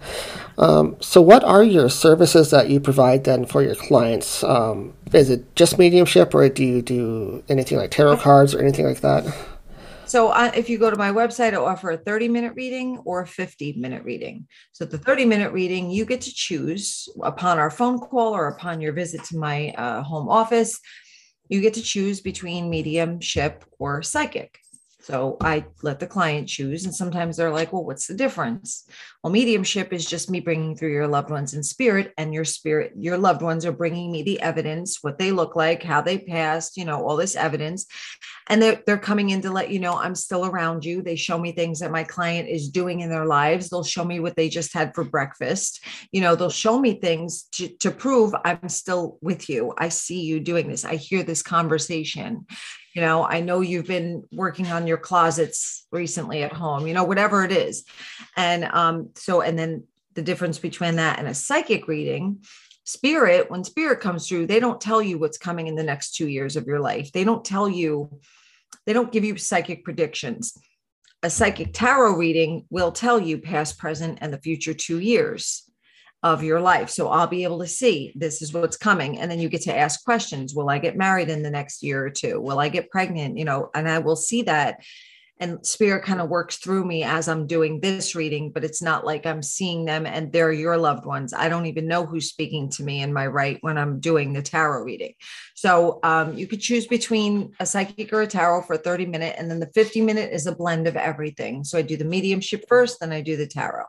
Um, 0.57 0.97
so 0.99 1.21
what 1.21 1.43
are 1.43 1.63
your 1.63 1.89
services 1.89 2.49
that 2.51 2.69
you 2.69 2.79
provide 2.79 3.23
then 3.23 3.45
for 3.45 3.61
your 3.61 3.75
clients? 3.75 4.43
Um, 4.43 4.93
is 5.13 5.29
it 5.29 5.55
just 5.55 5.77
mediumship, 5.77 6.33
or 6.33 6.49
do 6.49 6.63
you 6.63 6.81
do 6.81 7.43
anything 7.49 7.77
like 7.77 7.91
tarot 7.91 8.17
cards 8.17 8.55
or 8.55 8.61
anything 8.61 8.85
like 8.85 9.01
that? 9.01 9.25
So 10.07 10.29
uh, 10.29 10.51
if 10.55 10.69
you 10.69 10.77
go 10.77 10.91
to 10.91 10.97
my 10.97 11.11
website, 11.11 11.53
I 11.53 11.57
offer 11.57 11.91
a 11.91 11.97
30 11.97 12.29
minute 12.29 12.53
reading 12.55 12.99
or 13.05 13.21
a 13.21 13.27
50 13.27 13.73
minute 13.73 14.03
reading. 14.03 14.47
So 14.71 14.85
the 14.85 14.99
30 14.99 15.25
minute 15.25 15.51
reading, 15.51 15.89
you 15.89 16.05
get 16.05 16.21
to 16.21 16.33
choose 16.33 17.09
upon 17.23 17.57
our 17.57 17.71
phone 17.71 17.99
call 17.99 18.35
or 18.35 18.47
upon 18.47 18.81
your 18.81 18.93
visit 18.93 19.23
to 19.25 19.37
my 19.37 19.69
uh, 19.71 20.03
home 20.03 20.29
office. 20.29 20.79
You 21.49 21.59
get 21.61 21.73
to 21.75 21.81
choose 21.81 22.21
between 22.21 22.69
mediumship 22.69 23.65
or 23.79 24.01
psychic. 24.03 24.59
So 25.05 25.37
I 25.39 25.65
let 25.83 25.99
the 25.99 26.07
client 26.07 26.47
choose. 26.49 26.85
And 26.85 26.95
sometimes 26.95 27.37
they're 27.37 27.51
like, 27.51 27.71
well, 27.71 27.85
what's 27.85 28.07
the 28.07 28.15
difference? 28.15 28.89
Well, 29.23 29.31
mediumship 29.31 29.93
is 29.93 30.03
just 30.03 30.31
me 30.31 30.39
bringing 30.39 30.75
through 30.75 30.93
your 30.93 31.07
loved 31.07 31.29
ones 31.29 31.53
in 31.53 31.61
spirit, 31.61 32.11
and 32.17 32.33
your 32.33 32.43
spirit, 32.43 32.93
your 32.97 33.15
loved 33.15 33.43
ones 33.43 33.67
are 33.67 33.71
bringing 33.71 34.11
me 34.11 34.23
the 34.23 34.41
evidence, 34.41 35.03
what 35.03 35.19
they 35.19 35.31
look 35.31 35.55
like, 35.55 35.83
how 35.83 36.01
they 36.01 36.17
passed, 36.17 36.75
you 36.75 36.85
know, 36.85 37.05
all 37.05 37.17
this 37.17 37.35
evidence. 37.35 37.85
And 38.47 38.59
they're, 38.59 38.81
they're 38.87 38.97
coming 38.97 39.29
in 39.29 39.43
to 39.43 39.51
let 39.51 39.69
you 39.69 39.79
know 39.79 39.93
i'm 39.93 40.15
still 40.15 40.43
around 40.43 40.83
you. 40.83 41.03
They 41.03 41.15
show 41.15 41.37
me 41.37 41.51
things 41.51 41.81
that 41.81 41.91
my 41.91 42.03
client 42.03 42.49
is 42.49 42.69
doing 42.69 43.01
in 43.01 43.11
their 43.11 43.25
lives. 43.27 43.69
They'll 43.69 43.83
show 43.83 44.05
me 44.05 44.19
what 44.19 44.35
they 44.35 44.49
just 44.49 44.73
had 44.73 44.95
for 44.95 45.03
breakfast. 45.03 45.83
You 46.11 46.21
know 46.21 46.35
they'll 46.35 46.49
show 46.49 46.79
me 46.79 46.99
things 46.99 47.43
to, 47.53 47.67
to 47.77 47.91
prove 47.91 48.33
i'm 48.43 48.69
still 48.69 49.19
with 49.21 49.49
you. 49.49 49.71
I 49.77 49.89
see 49.89 50.21
you 50.21 50.39
doing 50.39 50.67
this. 50.67 50.83
I 50.83 50.95
hear 50.95 51.21
this 51.21 51.43
conversation 51.43 52.47
you 52.95 53.01
know 53.01 53.23
i 53.23 53.39
know 53.41 53.59
you've 53.59 53.85
been 53.85 54.23
working 54.31 54.67
on 54.67 54.87
your 54.87 54.97
closets 54.97 55.85
recently 55.91 56.41
at 56.41 56.53
home 56.53 56.87
you 56.87 56.93
know 56.93 57.03
whatever 57.03 57.43
it 57.43 57.51
is. 57.51 57.83
And 58.35 58.65
um 58.65 59.09
so 59.15 59.41
and 59.41 59.59
then 59.59 59.83
the 60.15 60.23
difference 60.23 60.57
between 60.57 60.95
that 60.95 61.19
and 61.19 61.27
a 61.27 61.33
psychic 61.33 61.87
reading 61.87 62.39
spirit 62.85 63.51
when 63.51 63.63
spirit 63.63 63.99
comes 63.99 64.27
through 64.27 64.47
they 64.47 64.59
don't 64.59 64.79
tell 64.79 65.01
you 65.01 65.17
what's 65.17 65.37
coming 65.37 65.67
in 65.67 65.75
the 65.75 65.83
next 65.83 66.15
two 66.15 66.27
years 66.27 66.55
of 66.55 66.65
your 66.65 66.79
life. 66.79 67.11
They 67.11 67.23
don't 67.23 67.45
tell 67.45 67.69
you 67.69 68.19
they 68.85 68.93
don't 68.93 69.11
give 69.11 69.23
you 69.23 69.37
psychic 69.37 69.83
predictions. 69.83 70.57
A 71.23 71.29
psychic 71.29 71.71
tarot 71.73 72.17
reading 72.17 72.65
will 72.69 72.91
tell 72.91 73.19
you 73.19 73.39
past 73.39 73.79
present 73.79 74.19
and 74.21 74.31
the 74.31 74.41
future 74.41 74.73
two 74.73 74.99
years 74.99 75.64
of 76.25 76.43
your 76.43 76.59
life 76.59 76.89
so 76.89 77.09
i'll 77.09 77.27
be 77.27 77.43
able 77.43 77.59
to 77.59 77.67
see 77.67 78.11
this 78.15 78.41
is 78.41 78.51
what's 78.51 78.77
coming 78.77 79.19
and 79.19 79.29
then 79.29 79.39
you 79.39 79.47
get 79.47 79.61
to 79.61 79.77
ask 79.77 80.03
questions 80.03 80.55
will 80.55 80.71
i 80.71 80.79
get 80.79 80.97
married 80.97 81.29
in 81.29 81.43
the 81.43 81.51
next 81.51 81.83
year 81.83 82.03
or 82.03 82.09
two 82.09 82.41
will 82.41 82.59
i 82.59 82.67
get 82.67 82.89
pregnant 82.89 83.37
you 83.37 83.45
know 83.45 83.69
and 83.75 83.87
i 83.87 83.99
will 83.99 84.15
see 84.15 84.41
that 84.41 84.81
and 85.39 85.65
spirit 85.65 86.03
kind 86.03 86.21
of 86.21 86.29
works 86.29 86.57
through 86.57 86.85
me 86.85 87.03
as 87.03 87.27
I'm 87.27 87.45
doing 87.45 87.81
this 87.81 88.15
reading, 88.15 88.51
but 88.51 88.63
it's 88.63 88.81
not 88.81 89.05
like 89.05 89.25
I'm 89.25 89.43
seeing 89.43 89.83
them 89.83 90.05
and 90.05 90.31
they're 90.31 90.51
your 90.51 90.77
loved 90.77 91.05
ones. 91.05 91.33
I 91.33 91.49
don't 91.49 91.65
even 91.65 91.87
know 91.87 92.05
who's 92.05 92.29
speaking 92.29 92.69
to 92.69 92.83
me 92.83 93.01
in 93.01 93.11
my 93.11 93.27
right 93.27 93.57
when 93.59 93.77
I'm 93.77 93.99
doing 93.99 94.31
the 94.31 94.41
tarot 94.41 94.83
reading. 94.83 95.13
So 95.53 95.99
um, 96.03 96.37
you 96.37 96.47
could 96.47 96.61
choose 96.61 96.87
between 96.87 97.53
a 97.59 97.65
psychic 97.65 98.13
or 98.13 98.21
a 98.21 98.27
tarot 98.27 98.61
for 98.61 98.75
a 98.75 98.77
30 98.77 99.07
minute, 99.07 99.35
and 99.37 99.51
then 99.51 99.59
the 99.59 99.71
50 99.73 100.01
minute 100.01 100.31
is 100.31 100.47
a 100.47 100.55
blend 100.55 100.87
of 100.87 100.95
everything. 100.95 101.65
So 101.65 101.77
I 101.77 101.81
do 101.81 101.97
the 101.97 102.05
mediumship 102.05 102.63
first, 102.69 103.01
then 103.01 103.11
I 103.11 103.19
do 103.19 103.35
the 103.35 103.47
tarot. 103.47 103.85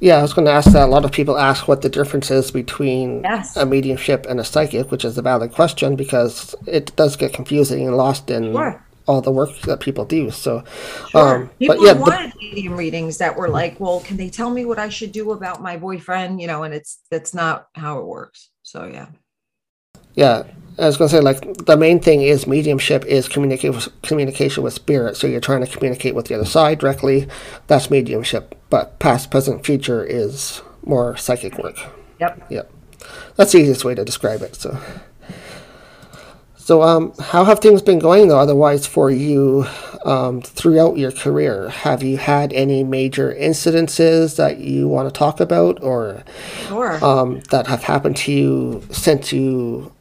Yeah, 0.00 0.18
I 0.18 0.22
was 0.22 0.34
going 0.34 0.44
to 0.46 0.52
ask 0.52 0.72
that. 0.72 0.82
A 0.88 0.90
lot 0.90 1.04
of 1.04 1.12
people 1.12 1.38
ask 1.38 1.66
what 1.68 1.82
the 1.82 1.88
difference 1.88 2.30
is 2.30 2.50
between 2.50 3.22
Yes. 3.22 3.56
a 3.56 3.64
mediumship 3.64 4.26
and 4.28 4.38
a 4.40 4.44
psychic, 4.44 4.90
which 4.90 5.04
is 5.04 5.16
a 5.16 5.22
valid 5.22 5.52
question 5.52 5.96
because 5.96 6.54
it 6.66 6.94
does 6.96 7.16
get 7.16 7.32
confusing 7.32 7.86
and 7.86 7.96
lost 7.96 8.28
in 8.28 8.52
Sure. 8.52 8.84
all 9.06 9.20
the 9.20 9.30
work 9.30 9.58
that 9.62 9.80
people 9.80 10.04
do. 10.04 10.30
So, 10.30 10.62
Sure. 11.10 11.34
um, 11.36 11.50
People 11.58 11.76
but 11.76 11.82
yeah, 11.82 11.88
have 11.88 11.98
the- 11.98 12.02
wanted 12.10 12.32
medium 12.38 12.76
readings 12.76 13.18
that 13.18 13.36
were 13.36 13.48
like, 13.48 13.78
well, 13.80 14.00
can 14.00 14.16
they 14.16 14.28
tell 14.28 14.50
me 14.50 14.64
what 14.64 14.78
I 14.78 14.88
should 14.88 15.12
do 15.12 15.30
about 15.32 15.62
my 15.62 15.76
boyfriend? 15.76 16.40
You 16.40 16.48
know, 16.48 16.64
and 16.64 16.74
it's 16.74 16.98
that's 17.10 17.32
not 17.32 17.68
how 17.74 17.98
it 18.00 18.04
works. 18.06 18.50
So 18.62 18.84
yeah. 18.92 19.06
yeah, 20.14 20.42
I 20.78 20.86
was 20.86 20.96
going 20.96 21.08
to 21.08 21.16
say 21.16 21.20
like 21.22 21.66
the 21.66 21.76
main 21.76 22.00
thing 22.00 22.22
is 22.22 22.46
mediumship 22.46 23.04
is 23.04 23.28
communication 23.28 24.62
with 24.62 24.72
spirit. 24.72 25.16
So 25.16 25.26
you're 25.26 25.40
trying 25.40 25.64
to 25.64 25.70
communicate 25.70 26.14
with 26.14 26.26
the 26.26 26.34
other 26.34 26.44
side 26.44 26.80
directly. 26.80 27.28
That's 27.68 27.90
mediumship. 27.90 28.54
But 28.70 28.98
past, 28.98 29.30
present, 29.30 29.64
future 29.64 30.04
is 30.04 30.62
more 30.84 31.16
psychic 31.16 31.58
work. 31.58 31.76
Yep. 32.18 32.46
Yep. 32.50 32.72
That's 33.36 33.52
the 33.52 33.58
easiest 33.58 33.84
way 33.84 33.94
to 33.94 34.04
describe 34.04 34.42
it. 34.42 34.56
So, 34.56 34.78
so 36.56 36.82
um, 36.82 37.12
how 37.20 37.44
have 37.44 37.60
things 37.60 37.82
been 37.82 37.98
going 37.98 38.28
though? 38.28 38.38
Otherwise, 38.38 38.86
for 38.86 39.10
you 39.10 39.66
um, 40.04 40.40
throughout 40.42 40.96
your 40.96 41.12
career, 41.12 41.68
have 41.68 42.02
you 42.02 42.16
had 42.16 42.52
any 42.52 42.82
major 42.82 43.34
incidences 43.34 44.36
that 44.36 44.58
you 44.58 44.88
want 44.88 45.12
to 45.12 45.16
talk 45.16 45.40
about, 45.40 45.82
or 45.82 46.24
Sure. 46.66 47.04
um, 47.04 47.40
that 47.50 47.66
have 47.66 47.84
happened 47.84 48.16
to 48.18 48.32
you 48.32 48.82
since 48.90 49.32
you 49.32 49.92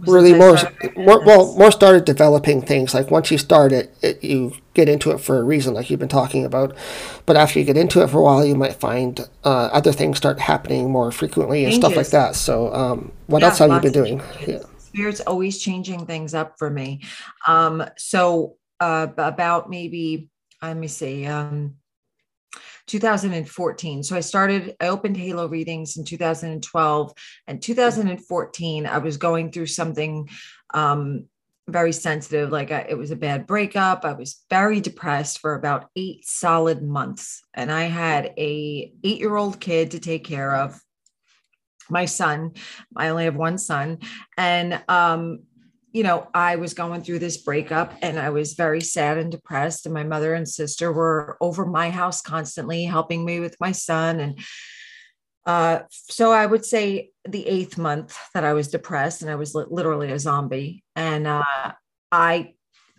really 0.00 0.34
more, 0.34 0.56
more 0.96 1.24
well 1.24 1.54
more 1.56 1.70
started 1.72 2.04
developing 2.04 2.60
things. 2.62 2.94
Like 2.94 3.10
once 3.10 3.30
you 3.30 3.38
start 3.38 3.72
it, 3.72 3.94
it 4.02 4.22
you 4.22 4.52
get 4.74 4.88
into 4.88 5.10
it 5.10 5.18
for 5.18 5.38
a 5.38 5.42
reason 5.42 5.74
like 5.74 5.88
you've 5.90 6.00
been 6.00 6.08
talking 6.08 6.44
about. 6.44 6.76
But 7.24 7.36
after 7.36 7.58
you 7.58 7.64
get 7.64 7.76
into 7.76 8.02
it 8.02 8.08
for 8.10 8.18
a 8.18 8.22
while 8.22 8.44
you 8.44 8.54
might 8.54 8.74
find 8.74 9.20
uh, 9.44 9.70
other 9.72 9.92
things 9.92 10.18
start 10.18 10.40
happening 10.40 10.90
more 10.90 11.10
frequently 11.12 11.64
and 11.64 11.74
stuff 11.74 11.96
like 11.96 12.10
that. 12.10 12.36
So 12.36 12.72
um, 12.74 13.12
what 13.26 13.42
Yeah, 13.42 13.48
else 13.48 13.58
have 13.58 13.72
you 13.72 13.80
been 13.80 13.92
doing? 13.92 14.22
yeah. 14.46 14.58
Spirit's 14.78 15.20
always 15.20 15.58
changing 15.60 16.06
things 16.06 16.34
up 16.34 16.58
for 16.58 16.70
me. 16.70 17.02
Um, 17.46 17.84
so 17.96 18.56
uh, 18.80 19.08
about 19.16 19.70
maybe 19.70 20.30
let 20.62 20.76
me 20.76 20.88
see, 20.88 21.26
um, 21.26 21.76
2014. 22.86 24.02
So 24.02 24.16
I 24.16 24.20
started, 24.20 24.76
I 24.80 24.88
opened 24.88 25.16
Halo 25.16 25.48
readings 25.48 25.96
in 25.96 26.04
2012 26.04 27.12
and 27.46 27.62
2014. 27.62 28.86
I 28.86 28.98
was 28.98 29.16
going 29.16 29.50
through 29.50 29.66
something 29.66 30.28
um, 30.72 31.26
very 31.68 31.92
sensitive. 31.92 32.50
Like 32.50 32.70
I, 32.70 32.86
it 32.88 32.96
was 32.96 33.10
a 33.10 33.16
bad 33.16 33.46
breakup. 33.46 34.04
I 34.04 34.12
was 34.12 34.44
very 34.48 34.80
depressed 34.80 35.40
for 35.40 35.54
about 35.54 35.90
eight 35.96 36.24
solid 36.24 36.82
months, 36.82 37.42
and 37.54 37.72
I 37.72 37.84
had 37.84 38.26
a 38.38 38.92
eight 39.02 39.18
year 39.18 39.36
old 39.36 39.58
kid 39.60 39.90
to 39.90 39.98
take 39.98 40.24
care 40.24 40.54
of 40.54 40.80
my 41.88 42.04
son 42.04 42.52
i 42.96 43.08
only 43.08 43.24
have 43.24 43.36
one 43.36 43.58
son 43.58 43.98
and 44.36 44.82
um 44.88 45.40
you 45.96 46.02
know 46.02 46.28
i 46.34 46.56
was 46.56 46.74
going 46.74 47.02
through 47.02 47.18
this 47.18 47.38
breakup 47.38 47.94
and 48.02 48.18
i 48.18 48.28
was 48.28 48.52
very 48.52 48.82
sad 48.82 49.16
and 49.16 49.32
depressed 49.32 49.86
and 49.86 49.94
my 49.94 50.04
mother 50.04 50.34
and 50.34 50.46
sister 50.46 50.92
were 50.92 51.38
over 51.40 51.64
my 51.64 51.88
house 51.88 52.20
constantly 52.20 52.84
helping 52.84 53.24
me 53.24 53.40
with 53.40 53.56
my 53.60 53.72
son 53.72 54.20
and 54.20 54.38
Uh, 55.46 55.78
so 55.92 56.32
I 56.32 56.44
would 56.44 56.64
say 56.64 57.10
the 57.36 57.46
eighth 57.46 57.78
month 57.78 58.18
that 58.34 58.42
I 58.42 58.52
was 58.52 58.66
depressed 58.68 59.22
and 59.22 59.30
I 59.30 59.36
was 59.36 59.54
li- 59.54 59.70
literally 59.70 60.10
a 60.10 60.18
zombie. 60.18 60.82
And 60.96 61.24
uh, 61.26 61.72
I 62.10 62.54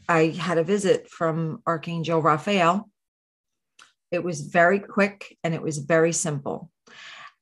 I 0.08 0.28
had 0.28 0.58
a 0.58 0.64
visit 0.64 1.10
from 1.10 1.62
Archangel 1.68 2.22
Raphael. 2.22 2.90
It 4.12 4.24
was 4.24 4.40
very 4.60 4.80
quick 4.80 5.38
and 5.44 5.54
it 5.54 5.62
was 5.62 5.78
very 5.80 6.14
simple. 6.14 6.72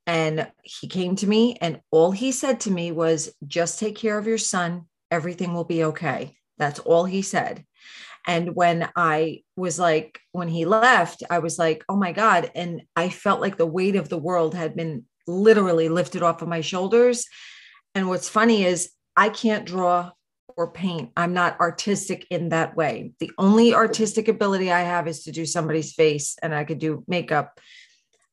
And 0.07 0.51
he 0.63 0.87
came 0.87 1.15
to 1.17 1.27
me, 1.27 1.57
and 1.61 1.81
all 1.91 2.11
he 2.11 2.31
said 2.31 2.59
to 2.61 2.71
me 2.71 2.91
was, 2.91 3.29
just 3.45 3.79
take 3.79 3.95
care 3.95 4.17
of 4.17 4.27
your 4.27 4.39
son. 4.39 4.85
Everything 5.11 5.53
will 5.53 5.63
be 5.63 5.83
okay. 5.85 6.37
That's 6.57 6.79
all 6.79 7.05
he 7.05 7.21
said. 7.21 7.65
And 8.27 8.55
when 8.55 8.89
I 8.95 9.43
was 9.55 9.77
like, 9.77 10.19
when 10.31 10.47
he 10.47 10.65
left, 10.65 11.23
I 11.29 11.39
was 11.39 11.59
like, 11.59 11.83
oh 11.87 11.95
my 11.95 12.11
God. 12.11 12.51
And 12.55 12.81
I 12.95 13.09
felt 13.09 13.41
like 13.41 13.57
the 13.57 13.67
weight 13.67 13.95
of 13.95 14.09
the 14.09 14.17
world 14.17 14.55
had 14.55 14.75
been 14.75 15.05
literally 15.27 15.89
lifted 15.89 16.23
off 16.23 16.41
of 16.41 16.47
my 16.47 16.61
shoulders. 16.61 17.27
And 17.93 18.09
what's 18.09 18.29
funny 18.29 18.63
is 18.63 18.91
I 19.15 19.29
can't 19.29 19.65
draw 19.65 20.11
or 20.57 20.71
paint. 20.71 21.11
I'm 21.17 21.33
not 21.33 21.59
artistic 21.59 22.25
in 22.29 22.49
that 22.49 22.75
way. 22.75 23.11
The 23.19 23.31
only 23.37 23.73
artistic 23.73 24.27
ability 24.27 24.71
I 24.71 24.81
have 24.81 25.07
is 25.07 25.23
to 25.23 25.31
do 25.31 25.45
somebody's 25.45 25.93
face, 25.93 26.37
and 26.41 26.55
I 26.55 26.63
could 26.63 26.79
do 26.79 27.03
makeup. 27.07 27.59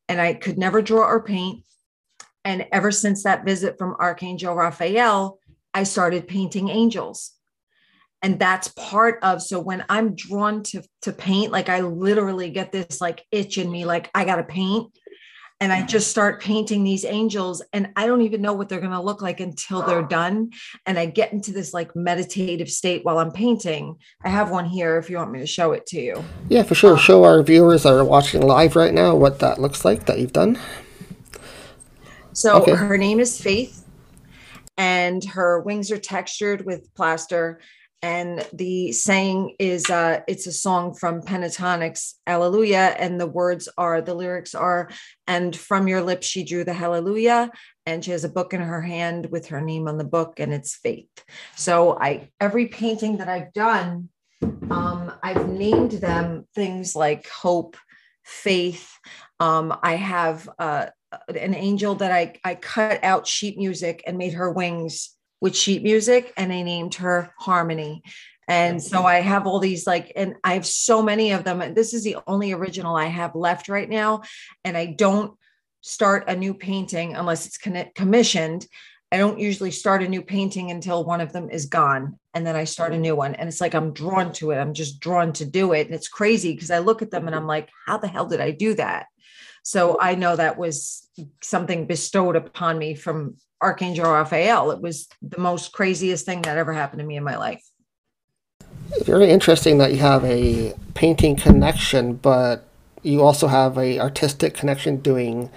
And 0.08 0.20
I 0.20 0.34
could 0.34 0.58
never 0.58 0.82
draw 0.82 1.06
or 1.06 1.22
paint. 1.22 1.64
And 2.44 2.66
ever 2.72 2.90
since 2.90 3.22
that 3.22 3.44
visit 3.44 3.78
from 3.78 3.96
Archangel 3.98 4.54
Raphael, 4.54 5.38
I 5.74 5.84
started 5.84 6.28
painting 6.28 6.68
angels 6.68 7.32
and 8.22 8.38
that's 8.38 8.68
part 8.68 9.18
of 9.22 9.42
so 9.42 9.60
when 9.60 9.84
i'm 9.88 10.14
drawn 10.14 10.62
to 10.62 10.82
to 11.02 11.12
paint 11.12 11.52
like 11.52 11.68
i 11.68 11.80
literally 11.80 12.50
get 12.50 12.72
this 12.72 13.00
like 13.00 13.24
itch 13.30 13.58
in 13.58 13.70
me 13.70 13.84
like 13.84 14.10
i 14.14 14.24
gotta 14.24 14.44
paint 14.44 14.96
and 15.60 15.72
i 15.72 15.84
just 15.84 16.10
start 16.10 16.40
painting 16.40 16.84
these 16.84 17.04
angels 17.04 17.62
and 17.72 17.90
i 17.96 18.06
don't 18.06 18.22
even 18.22 18.40
know 18.40 18.52
what 18.52 18.68
they're 18.68 18.80
going 18.80 18.92
to 18.92 19.00
look 19.00 19.22
like 19.22 19.40
until 19.40 19.82
they're 19.82 20.02
done 20.02 20.50
and 20.86 20.98
i 20.98 21.04
get 21.04 21.32
into 21.32 21.52
this 21.52 21.74
like 21.74 21.94
meditative 21.94 22.70
state 22.70 23.04
while 23.04 23.18
i'm 23.18 23.32
painting 23.32 23.96
i 24.24 24.28
have 24.28 24.50
one 24.50 24.64
here 24.64 24.98
if 24.98 25.10
you 25.10 25.16
want 25.16 25.30
me 25.32 25.40
to 25.40 25.46
show 25.46 25.72
it 25.72 25.84
to 25.86 26.00
you 26.00 26.22
Yeah, 26.48 26.62
for 26.62 26.74
sure. 26.74 26.96
Show 26.98 27.24
our 27.24 27.42
viewers 27.42 27.82
that 27.82 27.92
are 27.92 28.04
watching 28.04 28.42
live 28.42 28.76
right 28.76 28.94
now 28.94 29.14
what 29.14 29.40
that 29.40 29.58
looks 29.58 29.84
like 29.84 30.06
that 30.06 30.18
you've 30.18 30.32
done. 30.32 30.58
so 32.32 32.62
Okay. 32.62 32.74
her 32.74 32.96
name 32.96 33.20
is 33.20 33.40
faith 33.40 33.81
and 34.76 35.24
her 35.24 35.60
wings 35.60 35.90
are 35.90 35.98
textured 35.98 36.64
with 36.64 36.92
plaster. 36.94 37.60
And 38.04 38.44
the 38.52 38.90
saying 38.90 39.54
is 39.60 39.88
uh 39.88 40.22
it's 40.26 40.48
a 40.48 40.52
song 40.52 40.92
from 40.94 41.22
Pentatonix 41.22 42.14
hallelujah 42.26 42.96
and 42.98 43.20
the 43.20 43.28
words 43.28 43.68
are 43.78 44.00
the 44.00 44.14
lyrics 44.14 44.56
are 44.56 44.90
and 45.28 45.54
from 45.54 45.86
your 45.86 46.02
lips 46.02 46.26
she 46.26 46.42
drew 46.42 46.64
the 46.64 46.72
hallelujah 46.72 47.52
and 47.86 48.04
she 48.04 48.10
has 48.10 48.24
a 48.24 48.28
book 48.28 48.54
in 48.54 48.60
her 48.60 48.82
hand 48.82 49.26
with 49.30 49.46
her 49.48 49.60
name 49.60 49.86
on 49.86 49.98
the 49.98 50.04
book 50.04 50.40
and 50.40 50.52
it's 50.52 50.74
faith. 50.74 51.24
So 51.54 51.96
i 51.96 52.28
every 52.40 52.66
painting 52.66 53.18
that 53.18 53.28
i've 53.28 53.52
done 53.52 54.08
um 54.68 55.12
i've 55.22 55.48
named 55.48 55.92
them 55.92 56.48
things 56.56 56.96
like 56.96 57.28
hope 57.28 57.76
faith. 58.24 58.98
Um 59.38 59.78
i 59.80 59.94
have 59.94 60.48
uh 60.58 60.86
an 61.28 61.54
angel 61.54 61.94
that 61.94 62.12
i 62.12 62.34
i 62.44 62.54
cut 62.54 63.02
out 63.04 63.26
sheet 63.26 63.58
music 63.58 64.02
and 64.06 64.16
made 64.18 64.32
her 64.32 64.50
wings 64.50 65.16
with 65.42 65.56
sheet 65.56 65.82
music 65.82 66.32
and 66.36 66.52
I 66.52 66.62
named 66.62 66.94
her 66.94 67.34
Harmony. 67.36 68.04
And 68.46 68.82
so 68.82 69.04
I 69.04 69.20
have 69.20 69.46
all 69.46 69.58
these 69.58 69.86
like, 69.86 70.12
and 70.14 70.36
I 70.44 70.54
have 70.54 70.66
so 70.66 71.02
many 71.02 71.32
of 71.32 71.42
them. 71.42 71.60
And 71.60 71.76
this 71.76 71.94
is 71.94 72.04
the 72.04 72.16
only 72.26 72.52
original 72.52 72.94
I 72.94 73.06
have 73.06 73.34
left 73.34 73.68
right 73.68 73.88
now. 73.88 74.22
And 74.64 74.76
I 74.76 74.86
don't 74.86 75.36
start 75.80 76.28
a 76.28 76.36
new 76.36 76.54
painting 76.54 77.16
unless 77.16 77.46
it's 77.46 77.58
commissioned. 77.58 78.66
I 79.10 79.18
don't 79.18 79.38
usually 79.38 79.72
start 79.72 80.02
a 80.02 80.08
new 80.08 80.22
painting 80.22 80.70
until 80.70 81.04
one 81.04 81.20
of 81.20 81.32
them 81.32 81.50
is 81.50 81.66
gone. 81.66 82.18
And 82.34 82.46
then 82.46 82.54
I 82.54 82.64
start 82.64 82.92
a 82.92 82.98
new 82.98 83.16
one. 83.16 83.34
And 83.34 83.48
it's 83.48 83.60
like 83.60 83.74
I'm 83.74 83.92
drawn 83.92 84.32
to 84.34 84.52
it. 84.52 84.58
I'm 84.58 84.74
just 84.74 85.00
drawn 85.00 85.32
to 85.34 85.44
do 85.44 85.72
it. 85.72 85.86
And 85.86 85.94
it's 85.94 86.08
crazy 86.08 86.54
because 86.54 86.70
I 86.70 86.78
look 86.78 87.02
at 87.02 87.10
them 87.10 87.26
and 87.26 87.34
I'm 87.34 87.48
like, 87.48 87.68
how 87.86 87.98
the 87.98 88.08
hell 88.08 88.26
did 88.26 88.40
I 88.40 88.52
do 88.52 88.74
that? 88.74 89.06
So 89.62 89.98
I 90.00 90.14
know 90.14 90.36
that 90.36 90.58
was 90.58 91.08
something 91.40 91.86
bestowed 91.86 92.36
upon 92.36 92.78
me 92.78 92.94
from 92.94 93.36
Archangel 93.60 94.10
Raphael. 94.10 94.70
It 94.72 94.80
was 94.80 95.08
the 95.22 95.38
most 95.40 95.72
craziest 95.72 96.26
thing 96.26 96.42
that 96.42 96.58
ever 96.58 96.72
happened 96.72 97.00
to 97.00 97.06
me 97.06 97.16
in 97.16 97.24
my 97.24 97.36
life. 97.36 97.62
Very 99.04 99.30
interesting 99.30 99.78
that 99.78 99.92
you 99.92 99.98
have 99.98 100.24
a 100.24 100.74
painting 100.94 101.36
connection, 101.36 102.14
but 102.14 102.64
you 103.02 103.22
also 103.22 103.46
have 103.46 103.78
a 103.78 103.98
artistic 104.00 104.54
connection 104.54 104.96
doing 104.98 105.50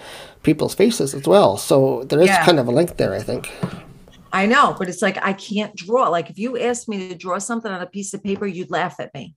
people's 0.44 0.76
faces 0.76 1.14
as 1.14 1.28
well. 1.28 1.58
So 1.58 2.04
there 2.04 2.22
is 2.22 2.28
Yeah. 2.28 2.46
kind 2.46 2.60
of 2.60 2.68
a 2.68 2.72
link 2.72 2.98
there, 2.98 3.14
I 3.14 3.22
think. 3.22 3.52
I 4.32 4.46
know, 4.46 4.76
but 4.78 4.90
it's 4.90 5.02
like 5.02 5.18
I 5.26 5.34
can't 5.34 5.76
draw. 5.76 6.10
Like 6.10 6.30
if 6.30 6.38
you 6.38 6.58
asked 6.60 6.88
me 6.88 7.10
to 7.10 7.16
draw 7.16 7.40
something 7.40 7.72
on 7.72 7.82
a 7.82 7.88
piece 7.88 8.14
of 8.14 8.24
paper, 8.24 8.46
you'd 8.46 8.70
laugh 8.72 9.00
at 9.00 9.14
me. 9.14 9.36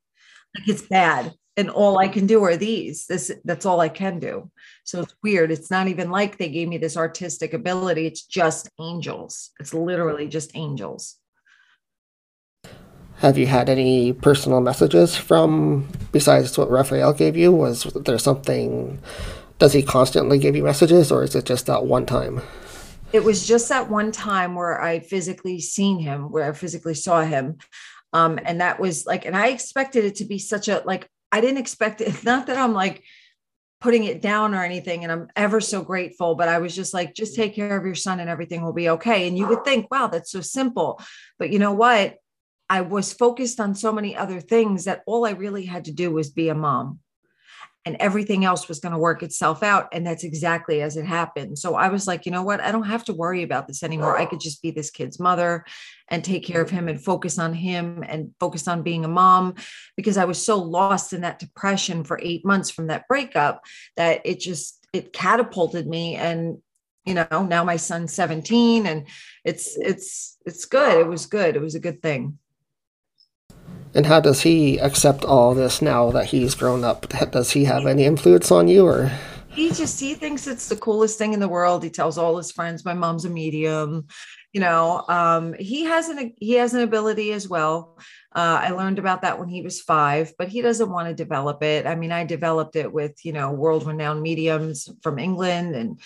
Like 0.55 0.69
it's 0.69 0.83
bad. 0.83 1.33
And 1.59 1.69
all 1.69 1.99
I 1.99 2.09
can 2.09 2.27
do 2.27 2.43
are 2.45 2.57
these. 2.57 3.07
This 3.07 3.31
that's 3.45 3.67
all 3.67 3.81
I 3.81 3.91
can 3.91 4.19
do. 4.19 4.51
So 4.85 5.03
it's 5.03 5.15
weird. 5.23 5.51
It's 5.51 5.71
not 5.71 5.89
even 5.89 6.11
like 6.11 6.39
they 6.39 6.49
gave 6.49 6.69
me 6.69 6.79
this 6.79 6.97
artistic 6.97 7.53
ability. 7.53 8.07
It's 8.07 8.23
just 8.23 8.71
angels. 8.81 9.51
It's 9.61 9.75
literally 9.75 10.29
just 10.29 10.53
angels. 10.55 11.17
Have 13.17 13.37
you 13.37 13.47
had 13.47 13.69
any 13.69 14.15
personal 14.15 14.61
messages 14.61 15.17
from, 15.17 15.89
besides 16.13 16.57
what 16.57 16.71
Raphael 16.71 17.13
gave 17.13 17.37
you? 17.37 17.53
Was 17.53 17.83
there 17.83 18.19
something, 18.19 19.01
does 19.59 19.73
he 19.73 19.83
constantly 19.83 20.39
give 20.39 20.55
you 20.55 20.63
messages 20.63 21.11
or 21.13 21.25
is 21.25 21.35
it 21.35 21.45
just 21.45 21.67
that 21.67 21.85
one 21.85 22.07
time? 22.07 22.41
it 23.13 23.25
was 23.25 23.47
just 23.47 23.69
that 23.71 23.89
one 23.91 24.13
time 24.13 24.55
where 24.55 24.81
I 24.81 25.01
physically 25.01 25.61
seen 25.61 25.99
him, 25.99 26.31
where 26.31 26.49
I 26.49 26.53
physically 26.53 26.95
saw 26.95 27.23
him. 27.23 27.59
Um, 28.13 28.39
and 28.43 28.61
that 28.61 28.81
was 28.81 29.07
like, 29.07 29.27
and 29.27 29.37
I 29.37 29.49
expected 29.49 30.05
it 30.05 30.17
to 30.17 30.25
be 30.25 30.39
such 30.39 30.69
a 30.69 30.83
like, 30.85 31.09
I 31.31 31.41
didn't 31.41 31.59
expect 31.59 32.01
it. 32.01 32.25
Not 32.25 32.47
that 32.47 32.59
I'm 32.59 32.73
like 32.73 33.03
putting 33.81 34.05
it 34.05 34.21
down 34.21 34.55
or 34.55 34.65
anything, 34.65 35.05
and 35.05 35.13
I'm 35.13 35.29
ever 35.37 35.61
so 35.61 35.83
grateful, 35.83 36.35
but 36.35 36.49
I 36.49 36.59
was 36.59 36.75
just 36.75 36.93
like, 36.93 37.15
just 37.15 37.37
take 37.37 37.55
care 37.55 37.77
of 37.77 37.85
your 37.85 37.95
son 37.95 38.19
and 38.21 38.29
everything 38.29 38.63
will 38.63 38.73
be 38.73 38.89
okay. 38.91 39.29
And 39.29 39.39
you 39.39 39.47
would 39.47 39.65
think, 39.65 39.91
wow, 39.91 40.09
that's 40.09 40.33
so 40.33 40.41
simple. 40.41 41.01
But 41.39 41.51
you 41.51 41.59
know 41.59 41.73
what? 41.73 42.17
I 42.71 42.83
was 42.83 43.13
focused 43.13 43.61
on 43.61 43.75
so 43.75 43.93
many 43.93 44.15
other 44.17 44.41
things 44.41 44.85
that 44.85 45.03
all 45.07 45.25
I 45.25 45.31
really 45.31 45.65
had 45.65 45.87
to 45.87 45.93
do 45.93 46.11
was 46.11 46.31
be 46.31 46.49
a 46.49 46.55
mom 46.55 47.01
and 47.89 47.97
everything 48.01 48.45
else 48.45 48.69
was 48.69 48.81
going 48.81 48.93
to 48.93 48.99
work 48.99 49.23
itself 49.23 49.63
out. 49.63 49.89
And 49.93 50.07
that's 50.07 50.23
exactly 50.23 50.83
as 50.83 50.99
it 50.99 51.07
happened. 51.07 51.59
So 51.59 51.75
I 51.75 51.89
was 51.89 52.07
like, 52.07 52.27
you 52.27 52.31
know 52.31 52.43
what? 52.43 52.61
I 52.61 52.71
don't 52.71 52.83
have 52.83 53.03
to 53.07 53.15
worry 53.15 53.43
about 53.43 53.67
this 53.67 53.83
anymore. 53.83 54.19
I 54.19 54.27
could 54.27 54.41
just 54.41 54.61
be 54.61 54.71
this 54.71 54.91
kid's 54.91 55.19
mother 55.19 55.65
and 56.09 56.23
take 56.23 56.45
care 56.45 56.61
of 56.61 56.69
him 56.69 56.87
and 56.87 57.03
focus 57.03 57.39
on 57.39 57.55
him 57.55 58.05
and 58.07 58.35
focus 58.39 58.69
on 58.69 58.83
being 58.83 59.07
a 59.07 59.09
mom 59.09 59.55
because 59.97 60.19
I 60.19 60.27
was 60.27 60.45
so 60.45 60.59
lost 60.59 61.15
in 61.15 61.23
that 61.23 61.39
depression 61.39 62.05
for 62.05 62.21
eight 62.23 62.45
months 62.45 62.69
from 62.69 62.89
that 62.89 63.09
breakup 63.09 63.65
that 63.97 64.21
it 64.27 64.39
just, 64.39 64.87
it 64.93 65.15
catapulted 65.15 65.87
me. 65.87 66.17
And, 66.17 66.59
you 67.07 67.15
know, 67.15 67.47
now 67.49 67.65
my 67.65 67.77
son's 67.77 68.13
17 68.13 68.87
and 68.87 69.07
it's, 69.47 69.79
it's, 69.79 70.37
it's 70.45 70.67
good. 70.67 70.99
It 70.99 71.09
was 71.09 71.25
good. 71.25 71.57
It 71.57 71.63
was 71.63 71.75
a 71.75 71.81
good 71.81 72.03
thing. 72.03 72.39
And 73.95 74.07
how 74.07 74.21
does 74.21 74.43
he 74.43 74.79
accept 74.79 75.25
all 75.25 75.55
this 75.55 75.81
now 75.83 76.11
that 76.11 76.27
he's 76.27 76.55
grown 76.55 76.85
up? 76.85 77.09
Does 77.31 77.53
he 77.53 77.65
have 77.65 77.87
any 77.87 78.05
influence 78.05 78.51
on 78.51 78.69
you 78.69 78.87
or? 78.87 79.11
he 79.59 79.73
just 79.73 79.99
he 79.99 80.15
thinks 80.15 80.47
it's 80.47 80.69
the 80.69 80.77
coolest 80.77 81.19
thing 81.19 81.33
in 81.33 81.41
the 81.41 81.49
world. 81.49 81.83
He 81.83 81.91
tells 81.91 82.17
all 82.17 82.37
his 82.37 82.53
friends 82.53 82.85
my 82.85 82.95
mom's 82.95 83.25
a 83.25 83.31
medium 83.31 84.07
you 84.53 84.61
know 84.61 85.05
um 85.09 85.55
he 85.59 85.85
has 85.85 86.09
an 86.09 86.33
he 86.39 86.53
has 86.55 86.75
an 86.75 86.81
ability 86.81 87.33
as 87.33 87.49
well. 87.49 87.99
Uh, 88.35 88.61
i 88.63 88.71
learned 88.71 88.99
about 88.99 89.23
that 89.23 89.39
when 89.39 89.49
he 89.49 89.63
was 89.63 89.81
five 89.81 90.33
but 90.39 90.49
he 90.49 90.63
doesn't 90.63 90.91
want 90.91 91.09
to 91.09 91.15
develop 91.15 91.63
it. 91.63 91.87
I 91.87 91.97
mean 91.97 92.13
i 92.13 92.25
developed 92.25 92.77
it 92.77 92.93
with 92.93 93.25
you 93.25 93.33
know 93.33 93.51
world 93.51 93.87
renowned 93.87 94.23
mediums 94.23 94.89
from 95.03 95.19
england 95.19 95.75
and 95.75 96.01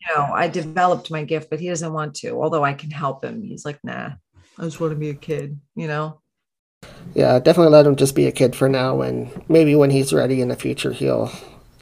you 0.00 0.14
know 0.14 0.22
i 0.32 0.48
developed 0.48 1.10
my 1.10 1.24
gift 1.24 1.50
but 1.50 1.60
he 1.60 1.68
doesn't 1.68 1.92
want 1.92 2.14
to 2.16 2.30
although 2.30 2.64
i 2.64 2.74
can 2.74 2.90
help 2.90 3.24
him. 3.24 3.42
He's 3.42 3.64
like 3.64 3.80
nah 3.82 4.12
i 4.58 4.62
just 4.62 4.80
want 4.80 4.92
to 4.92 4.98
be 4.98 5.10
a 5.10 5.14
kid 5.14 5.60
you 5.74 5.88
know 5.88 6.21
Yeah, 7.14 7.38
definitely 7.38 7.72
let 7.72 7.86
him 7.86 7.96
just 7.96 8.14
be 8.14 8.26
a 8.26 8.32
kid 8.32 8.56
for 8.56 8.68
now, 8.68 9.02
and 9.02 9.30
maybe 9.48 9.74
when 9.74 9.90
he's 9.90 10.12
ready 10.12 10.40
in 10.40 10.48
the 10.48 10.56
future, 10.56 10.92
he'll 10.92 11.30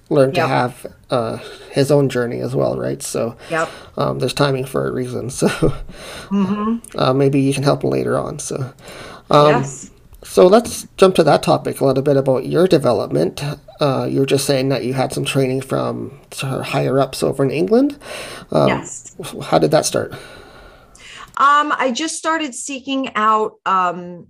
learn 0.09 0.33
to 0.33 0.41
have 0.41 0.87
uh, 1.11 1.37
his 1.71 1.91
own 1.91 2.09
journey 2.09 2.41
as 2.41 2.55
well, 2.55 2.77
right? 2.77 3.01
So 3.03 3.37
yep 3.49 3.69
um, 3.97 4.19
there's 4.19 4.35
timing 4.35 4.65
for 4.65 4.89
a 4.89 4.93
reason. 4.93 5.31
So 5.41 5.49
hmm 6.29 6.79
uh, 6.97 7.13
maybe 7.13 7.41
you 7.41 7.55
can 7.55 7.63
help 7.63 7.85
him 7.85 7.91
later 7.91 8.19
on. 8.19 8.41
So 8.41 8.73
um, 9.31 9.47
yes 9.47 9.91
so 10.23 10.47
let's 10.47 10.87
jump 10.97 11.15
to 11.15 11.23
that 11.25 11.43
topic 11.43 11.81
a 11.81 11.85
little 11.85 12.03
bit 12.03 12.17
about 12.17 12.47
your 12.47 12.67
development. 12.67 13.43
Uh, 13.81 14.07
you 14.11 14.21
were 14.21 14.27
just 14.27 14.45
saying 14.47 14.69
that 14.69 14.85
you 14.85 14.93
had 14.93 15.13
some 15.13 15.25
training 15.25 15.63
from 15.63 16.21
sort 16.31 16.67
higher 16.67 17.01
ups 17.01 17.23
over 17.23 17.43
in 17.43 17.51
England. 17.51 17.99
Um, 18.51 18.69
yes 18.69 19.17
How 19.45 19.59
did 19.59 19.71
that 19.71 19.87
start? 19.87 20.13
Um, 21.37 21.73
I 21.73 21.91
just 21.95 22.17
started 22.17 22.55
seeking 22.55 23.15
out, 23.15 23.55
um, 23.65 24.27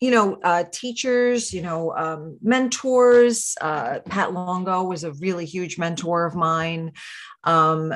you 0.00 0.10
know, 0.10 0.38
uh, 0.42 0.64
teachers, 0.72 1.52
you 1.52 1.60
know, 1.60 1.94
um, 1.94 2.38
mentors. 2.42 3.54
Uh, 3.60 4.00
Pat 4.00 4.32
Longo 4.32 4.84
was 4.84 5.04
a 5.04 5.12
really 5.12 5.44
huge 5.44 5.78
mentor 5.78 6.24
of 6.24 6.34
mine. 6.34 6.92
Um, 7.44 7.94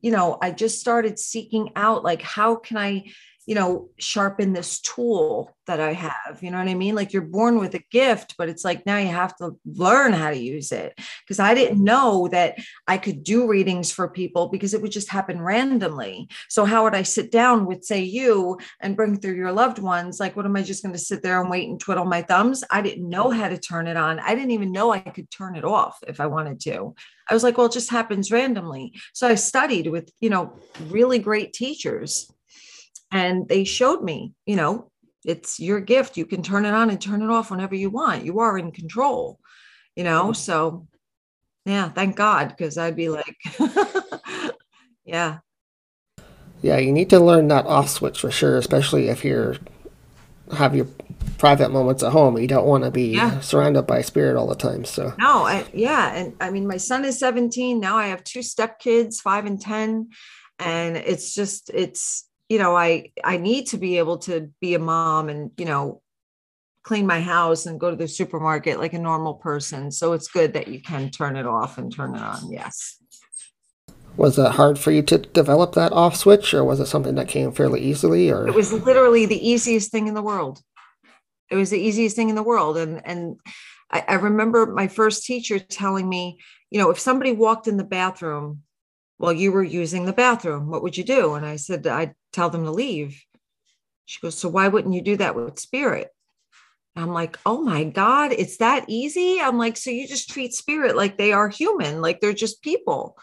you 0.00 0.10
know, 0.10 0.38
I 0.40 0.50
just 0.50 0.80
started 0.80 1.18
seeking 1.18 1.70
out 1.76 2.04
like, 2.04 2.20
how 2.20 2.56
can 2.56 2.76
I, 2.76 3.10
you 3.46 3.54
know, 3.54 3.88
sharpen 3.98 4.52
this 4.52 4.80
tool 4.80 5.54
that 5.66 5.80
I 5.80 5.94
mm-hmm. 5.94 6.06
have? 6.06 6.42
You 6.42 6.50
know 6.50 6.58
what 6.58 6.68
I 6.68 6.74
mean? 6.74 6.94
Like 6.94 7.12
you're 7.12 7.22
born 7.22 7.58
with 7.58 7.74
a 7.74 7.84
gift, 7.90 8.34
but 8.38 8.48
it's 8.48 8.64
like 8.64 8.86
now 8.86 8.98
you 8.98 9.08
have 9.08 9.36
to 9.36 9.56
learn 9.64 10.12
how 10.12 10.30
to 10.30 10.36
use 10.36 10.72
it. 10.72 10.98
Because 11.24 11.38
I 11.38 11.54
didn't 11.54 11.82
know 11.82 12.28
that 12.28 12.56
I 12.86 12.98
could 12.98 13.24
do 13.24 13.46
readings 13.46 13.90
for 13.90 14.08
people 14.08 14.48
because 14.48 14.74
it 14.74 14.82
would 14.82 14.92
just 14.92 15.10
happen 15.10 15.40
randomly. 15.40 16.28
So, 16.48 16.64
how 16.64 16.84
would 16.84 16.94
I 16.94 17.02
sit 17.02 17.30
down 17.30 17.66
with, 17.66 17.84
say, 17.84 18.02
you 18.02 18.58
and 18.80 18.96
bring 18.96 19.18
through 19.18 19.34
your 19.34 19.52
loved 19.52 19.78
ones? 19.78 20.20
Like, 20.20 20.36
what 20.36 20.46
am 20.46 20.56
I 20.56 20.62
just 20.62 20.82
going 20.82 20.94
to 20.94 20.98
sit 20.98 21.22
there 21.22 21.40
and 21.40 21.50
wait 21.50 21.68
and 21.68 21.78
twiddle 21.78 22.04
my 22.04 22.22
thumbs? 22.22 22.64
I 22.70 22.82
didn't 22.82 23.08
know 23.08 23.26
mm-hmm. 23.26 23.40
how 23.40 23.48
to 23.48 23.58
turn 23.58 23.86
it 23.86 23.96
on. 23.96 24.20
I 24.20 24.34
didn't 24.34 24.52
even 24.52 24.72
know 24.72 24.92
I 24.92 25.00
could 25.00 25.30
turn 25.30 25.56
it 25.56 25.64
off 25.64 25.98
if 26.06 26.20
I 26.20 26.26
wanted 26.26 26.60
to. 26.60 26.94
I 27.28 27.34
was 27.34 27.42
like, 27.42 27.56
well, 27.56 27.66
it 27.66 27.72
just 27.72 27.90
happens 27.90 28.30
randomly. 28.30 28.92
So 29.14 29.26
I 29.26 29.34
studied 29.34 29.86
with, 29.86 30.10
you 30.20 30.30
know, 30.30 30.52
really 30.88 31.18
great 31.18 31.52
teachers 31.52 32.30
and 33.10 33.48
they 33.48 33.64
showed 33.64 34.02
me, 34.02 34.34
you 34.46 34.56
know, 34.56 34.90
it's 35.24 35.58
your 35.58 35.80
gift. 35.80 36.16
You 36.16 36.26
can 36.26 36.42
turn 36.42 36.64
it 36.64 36.74
on 36.74 36.90
and 36.90 37.00
turn 37.00 37.22
it 37.22 37.30
off 37.30 37.50
whenever 37.50 37.74
you 37.74 37.90
want. 37.90 38.24
You 38.24 38.40
are 38.40 38.58
in 38.58 38.72
control, 38.72 39.38
you 39.96 40.04
know? 40.04 40.24
Mm-hmm. 40.24 40.34
So, 40.34 40.86
yeah, 41.64 41.88
thank 41.88 42.16
God, 42.16 42.48
because 42.48 42.76
I'd 42.76 42.96
be 42.96 43.08
like, 43.08 43.36
yeah. 45.04 45.38
Yeah, 46.62 46.78
you 46.78 46.92
need 46.92 47.10
to 47.10 47.20
learn 47.20 47.48
that 47.48 47.66
off 47.66 47.88
switch 47.88 48.20
for 48.20 48.30
sure, 48.30 48.56
especially 48.56 49.08
if 49.08 49.24
you're 49.24 49.56
have 50.52 50.74
your 50.74 50.86
private 51.38 51.70
moments 51.70 52.02
at 52.02 52.12
home. 52.12 52.38
You 52.38 52.46
don't 52.46 52.66
want 52.66 52.84
to 52.84 52.90
be 52.90 53.14
Yeah. 53.14 53.40
surrounded 53.40 53.82
by 53.82 54.02
spirit 54.02 54.36
all 54.36 54.46
the 54.46 54.54
time. 54.54 54.84
So 54.84 55.12
No, 55.18 55.44
I, 55.46 55.64
yeah. 55.72 56.14
And 56.14 56.34
I 56.40 56.50
mean, 56.50 56.66
my 56.66 56.76
son 56.76 57.04
is 57.04 57.18
17. 57.18 57.80
Now 57.80 57.96
I 57.96 58.08
have 58.08 58.24
two 58.24 58.40
stepkids, 58.40 59.20
five 59.20 59.46
and 59.46 59.60
10. 59.60 60.10
And 60.58 60.96
it's 60.96 61.34
just, 61.34 61.70
it's, 61.72 62.28
you 62.54 62.60
know, 62.60 62.76
I, 62.76 63.10
I 63.24 63.36
need 63.36 63.66
to 63.70 63.78
be 63.78 63.98
able 63.98 64.18
to 64.18 64.48
be 64.60 64.74
a 64.74 64.78
mom 64.78 65.28
and, 65.28 65.50
you 65.58 65.64
know, 65.64 66.02
clean 66.84 67.04
my 67.04 67.20
house 67.20 67.66
and 67.66 67.80
go 67.80 67.90
to 67.90 67.96
the 67.96 68.06
supermarket 68.06 68.78
like 68.78 68.92
a 68.92 68.98
normal 69.00 69.34
person. 69.34 69.90
So 69.90 70.12
it's 70.12 70.28
good 70.28 70.52
that 70.52 70.68
you 70.68 70.80
can 70.80 71.10
turn 71.10 71.34
it 71.34 71.46
off 71.46 71.78
and 71.78 71.92
turn 71.92 72.14
it 72.14 72.22
on. 72.22 72.52
Yes. 72.52 73.02
was 74.16 74.38
it 74.38 74.52
hard 74.52 74.78
for 74.78 74.92
you 74.92 75.02
to 75.02 75.18
develop 75.18 75.74
that 75.74 75.90
off 75.90 76.14
switch, 76.14 76.54
or 76.54 76.62
was 76.62 76.78
it 76.78 76.86
something 76.86 77.16
that 77.16 77.26
came 77.26 77.50
fairly 77.50 77.80
easily? 77.80 78.30
Or 78.30 78.46
It 78.46 78.54
was 78.54 78.72
literally 78.72 79.26
the 79.26 79.48
easiest 79.48 79.90
thing 79.90 80.06
in 80.06 80.14
the 80.14 80.22
world. 80.22 80.62
It 81.50 81.56
was 81.56 81.70
the 81.70 81.80
easiest 81.80 82.14
thing 82.14 82.28
in 82.28 82.36
the 82.36 82.42
world. 82.44 82.76
And 82.76 83.04
and 83.04 83.36
I, 83.90 84.04
I 84.06 84.14
remember 84.14 84.64
my 84.66 84.86
first 84.86 85.24
teacher 85.24 85.58
telling 85.58 86.08
me, 86.08 86.38
you 86.70 86.78
know, 86.78 86.90
if 86.90 87.00
somebody 87.00 87.32
walked 87.32 87.66
in 87.66 87.78
the 87.78 87.90
bathroom 87.98 88.62
while 89.16 89.32
you 89.32 89.50
were 89.50 89.64
using 89.64 90.04
the 90.04 90.12
bathroom, 90.12 90.68
what 90.68 90.82
would 90.82 90.96
you 90.96 91.04
do? 91.04 91.34
And 91.34 91.44
I 91.44 91.56
said, 91.56 91.84
I'd 91.86 92.14
tell 92.34 92.50
them 92.50 92.64
to 92.64 92.70
leave. 92.70 93.22
She 94.04 94.20
goes, 94.20 94.36
So 94.36 94.48
why 94.48 94.68
wouldn't 94.68 94.94
you 94.94 95.02
do 95.02 95.16
that 95.16 95.34
with 95.34 95.58
spirit? 95.58 96.10
I'm 96.96 97.12
like, 97.12 97.38
oh 97.44 97.60
my 97.60 97.84
God, 97.84 98.32
it's 98.32 98.58
that 98.58 98.84
easy. 98.88 99.40
I'm 99.40 99.58
like, 99.58 99.76
so 99.76 99.90
you 99.90 100.06
just 100.06 100.30
treat 100.30 100.54
spirit 100.54 100.96
like 100.96 101.18
they 101.18 101.32
are 101.32 101.48
human, 101.48 102.00
like 102.00 102.20
they're 102.20 102.32
just 102.32 102.62
people, 102.62 103.18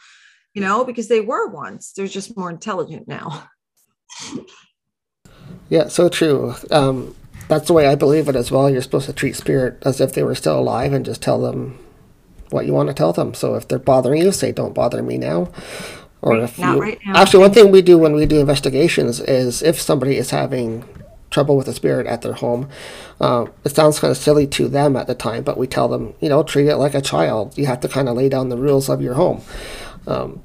you 0.53 0.61
know, 0.61 0.83
because 0.83 1.07
they 1.07 1.21
were 1.21 1.47
once. 1.47 1.93
They're 1.93 2.07
just 2.07 2.35
more 2.35 2.49
intelligent 2.49 3.07
now. 3.07 3.47
yeah, 5.69 5.87
so 5.87 6.09
true. 6.09 6.53
Um, 6.69 7.15
that's 7.47 7.67
the 7.67 7.73
way 7.73 7.87
I 7.87 7.95
believe 7.95 8.27
it 8.27 8.35
as 8.35 8.51
well. 8.51 8.69
You're 8.69 8.81
supposed 8.81 9.05
to 9.05 9.13
treat 9.13 9.37
spirit 9.37 9.81
as 9.83 10.01
if 10.01 10.13
they 10.13 10.23
were 10.23 10.35
still 10.35 10.59
alive 10.59 10.91
and 10.91 11.05
just 11.05 11.21
tell 11.21 11.39
them 11.39 11.79
what 12.49 12.65
you 12.65 12.73
want 12.73 12.89
to 12.89 12.93
tell 12.93 13.13
them. 13.13 13.33
So 13.33 13.55
if 13.55 13.69
they're 13.69 13.79
bothering 13.79 14.21
you, 14.21 14.33
say, 14.33 14.51
"Don't 14.51 14.75
bother 14.75 15.01
me 15.01 15.17
now." 15.17 15.49
Or 16.21 16.37
if 16.37 16.59
not 16.59 16.75
you 16.75 16.81
right 16.81 16.99
now. 17.05 17.15
actually, 17.17 17.39
one 17.41 17.51
thing 17.53 17.71
we 17.71 17.81
do 17.81 17.97
when 17.97 18.13
we 18.13 18.25
do 18.25 18.39
investigations 18.39 19.19
is 19.19 19.61
if 19.63 19.81
somebody 19.81 20.17
is 20.17 20.29
having 20.29 20.83
trouble 21.31 21.55
with 21.57 21.67
a 21.67 21.73
spirit 21.73 22.05
at 22.07 22.21
their 22.21 22.33
home, 22.33 22.67
uh, 23.19 23.45
it 23.63 23.75
sounds 23.75 23.99
kind 23.99 24.11
of 24.11 24.17
silly 24.17 24.45
to 24.45 24.67
them 24.67 24.95
at 24.95 25.07
the 25.07 25.15
time, 25.15 25.43
but 25.43 25.57
we 25.57 25.65
tell 25.65 25.87
them, 25.87 26.13
you 26.19 26.29
know, 26.29 26.43
treat 26.43 26.67
it 26.67 26.75
like 26.77 26.93
a 26.93 27.01
child. 27.01 27.57
You 27.57 27.65
have 27.67 27.79
to 27.81 27.87
kind 27.87 28.07
of 28.09 28.15
lay 28.17 28.29
down 28.29 28.49
the 28.49 28.57
rules 28.57 28.89
of 28.89 29.01
your 29.01 29.13
home. 29.15 29.41
Um, 30.07 30.43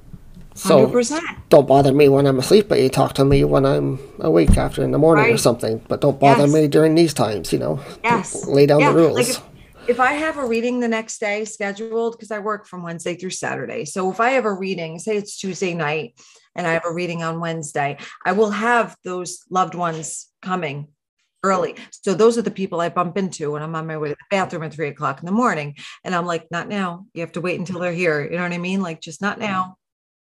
so 0.55 0.87
100%. 0.87 1.21
don't 1.51 1.67
bother 1.69 1.93
me 1.93 2.09
when 2.09 2.27
I'm 2.27 2.39
asleep, 2.39 2.69
but 2.69 2.81
you 2.81 2.89
talk 2.89 3.13
to 3.15 3.25
me 3.27 3.45
when 3.45 3.67
I'm 3.67 3.99
awake 4.21 4.57
after 4.57 4.83
in 4.83 4.93
the 4.93 4.99
morning 4.99 5.27
or 5.35 5.37
something. 5.37 5.83
But 5.89 6.01
don't 6.01 6.19
bother 6.19 6.45
Yes. 6.45 6.53
me 6.55 6.69
during 6.69 6.95
these 6.95 7.13
times, 7.13 7.53
you 7.53 7.59
know. 7.59 7.81
Yes. 8.03 8.47
Lay 8.47 8.65
down 8.65 8.81
Yeah, 8.81 8.93
the 8.93 8.99
rules. 8.99 9.17
Like 9.17 9.29
if, 9.29 9.43
if 9.89 10.01
I 10.01 10.15
have 10.15 10.37
a 10.37 10.45
reading 10.45 10.81
the 10.81 10.89
next 10.89 11.19
day 11.19 11.45
scheduled, 11.45 12.13
because 12.13 12.31
I 12.31 12.41
work 12.41 12.67
from 12.67 12.83
Wednesday 12.83 13.15
through 13.15 13.31
Saturday. 13.31 13.85
So 13.85 14.11
if 14.11 14.21
I 14.21 14.31
have 14.31 14.45
a 14.45 14.53
reading, 14.53 14.99
say 14.99 15.17
it's 15.17 15.39
Tuesday 15.39 15.75
night 15.75 16.19
and 16.55 16.67
I 16.67 16.73
have 16.73 16.85
a 16.85 16.93
reading 16.93 17.23
on 17.23 17.41
Wednesday, 17.41 17.99
I 18.25 18.33
will 18.33 18.51
have 18.51 18.97
those 19.05 19.45
loved 19.51 19.75
ones 19.75 20.27
coming 20.43 20.89
early. 21.45 21.77
So 21.93 22.15
those 22.15 22.37
are 22.37 22.43
the 22.43 22.51
people 22.51 22.81
I 22.81 22.89
bump 22.89 23.17
into 23.17 23.53
when 23.53 23.63
I'm 23.63 23.77
on 23.77 23.87
my 23.87 23.97
way 23.97 24.09
to 24.09 24.15
the 24.15 24.37
bathroom 24.37 24.65
at 24.65 24.73
three 24.73 24.89
o'clock 24.89 25.21
in 25.21 25.27
the 25.27 25.33
morning. 25.33 25.77
And 26.03 26.15
I'm 26.15 26.27
like, 26.27 26.47
not 26.51 26.69
now. 26.69 27.07
You 27.15 27.21
have 27.21 27.33
to 27.33 27.41
wait 27.41 27.61
until 27.61 27.79
they're 27.79 27.93
here. 27.93 28.25
You 28.25 28.37
know 28.37 28.43
what 28.43 28.53
I 28.53 28.59
mean? 28.59 28.83
Like, 28.83 29.01
just 29.01 29.23
not 29.23 29.39
now. 29.39 29.77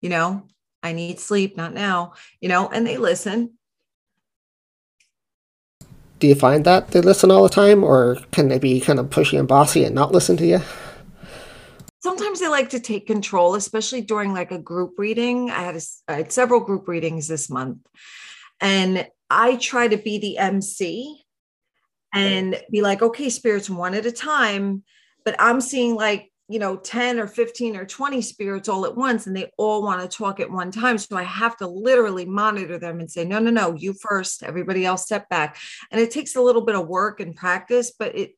You 0.01 0.09
know, 0.09 0.47
I 0.83 0.93
need 0.93 1.19
sleep, 1.19 1.57
not 1.57 1.73
now, 1.73 2.13
you 2.39 2.49
know, 2.49 2.69
and 2.69 2.85
they 2.85 2.97
listen. 2.97 3.56
Do 6.19 6.27
you 6.27 6.35
find 6.35 6.65
that 6.65 6.89
they 6.89 7.01
listen 7.01 7.31
all 7.31 7.43
the 7.43 7.49
time, 7.49 7.83
or 7.83 8.17
can 8.31 8.47
they 8.47 8.59
be 8.59 8.79
kind 8.79 8.99
of 8.99 9.09
pushy 9.09 9.37
and 9.37 9.47
bossy 9.47 9.83
and 9.83 9.95
not 9.95 10.11
listen 10.11 10.37
to 10.37 10.45
you? 10.45 10.61
sometimes 12.07 12.39
they 12.39 12.47
like 12.47 12.69
to 12.69 12.79
take 12.79 13.05
control, 13.05 13.55
especially 13.55 14.01
during 14.01 14.33
like 14.33 14.51
a 14.51 14.57
group 14.57 14.93
reading. 14.97 15.49
I 15.51 15.61
had, 15.61 15.75
a 15.75 15.81
I 16.07 16.13
had 16.13 16.31
several 16.31 16.61
group 16.61 16.87
readings 16.87 17.27
this 17.27 17.49
month, 17.49 17.79
and 18.61 19.07
I 19.29 19.57
try 19.57 19.87
to 19.87 19.97
be 19.97 20.17
the 20.17 20.37
MC 20.37 21.25
and 22.13 22.61
be 22.71 22.81
like, 22.81 23.01
okay, 23.01 23.29
spirits, 23.29 23.69
one 23.69 23.93
at 23.93 24.05
a 24.05 24.11
time. 24.11 24.83
But 25.25 25.35
I'm 25.39 25.59
seeing 25.59 25.95
like, 25.95 26.31
you 26.49 26.59
know, 26.59 26.77
10 26.77 27.19
or 27.19 27.27
15 27.27 27.75
or 27.75 27.85
20 27.85 28.21
spirits 28.21 28.69
all 28.69 28.85
at 28.85 28.95
once, 28.95 29.27
and 29.27 29.35
they 29.35 29.51
all 29.57 29.83
want 29.83 30.01
to 30.01 30.17
talk 30.17 30.39
at 30.39 30.49
one 30.49 30.71
time. 30.71 30.97
So 30.97 31.17
I 31.17 31.23
have 31.23 31.57
to 31.57 31.67
literally 31.67 32.25
monitor 32.25 32.77
them 32.77 32.99
and 32.99 33.11
say, 33.11 33.25
no, 33.25 33.39
no, 33.39 33.51
no, 33.51 33.73
you 33.73 33.93
first, 33.93 34.43
everybody 34.43 34.85
else 34.85 35.03
step 35.03 35.27
back. 35.29 35.57
And 35.91 35.99
it 35.99 36.11
takes 36.11 36.35
a 36.35 36.41
little 36.41 36.61
bit 36.61 36.75
of 36.75 36.87
work 36.87 37.19
and 37.19 37.35
practice, 37.35 37.91
but 37.97 38.15
it, 38.15 38.31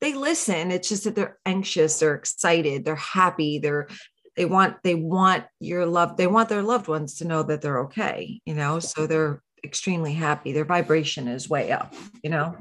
they 0.00 0.14
listen. 0.14 0.70
It's 0.70 0.88
just 0.88 1.04
that 1.04 1.14
they're 1.14 1.38
anxious, 1.44 1.98
they're 1.98 2.14
excited, 2.14 2.84
they're 2.84 2.96
happy, 2.96 3.58
they're 3.58 3.88
they 4.34 4.46
want 4.46 4.82
they 4.82 4.94
want 4.94 5.44
your 5.60 5.84
love, 5.84 6.16
they 6.16 6.26
want 6.26 6.48
their 6.48 6.62
loved 6.62 6.88
ones 6.88 7.16
to 7.16 7.26
know 7.26 7.42
that 7.42 7.60
they're 7.60 7.80
okay, 7.82 8.40
you 8.46 8.54
know. 8.54 8.80
So 8.80 9.06
they're 9.06 9.42
extremely 9.62 10.14
happy. 10.14 10.52
Their 10.52 10.64
vibration 10.64 11.28
is 11.28 11.48
way 11.48 11.70
up, 11.70 11.94
you 12.22 12.30
know. 12.30 12.56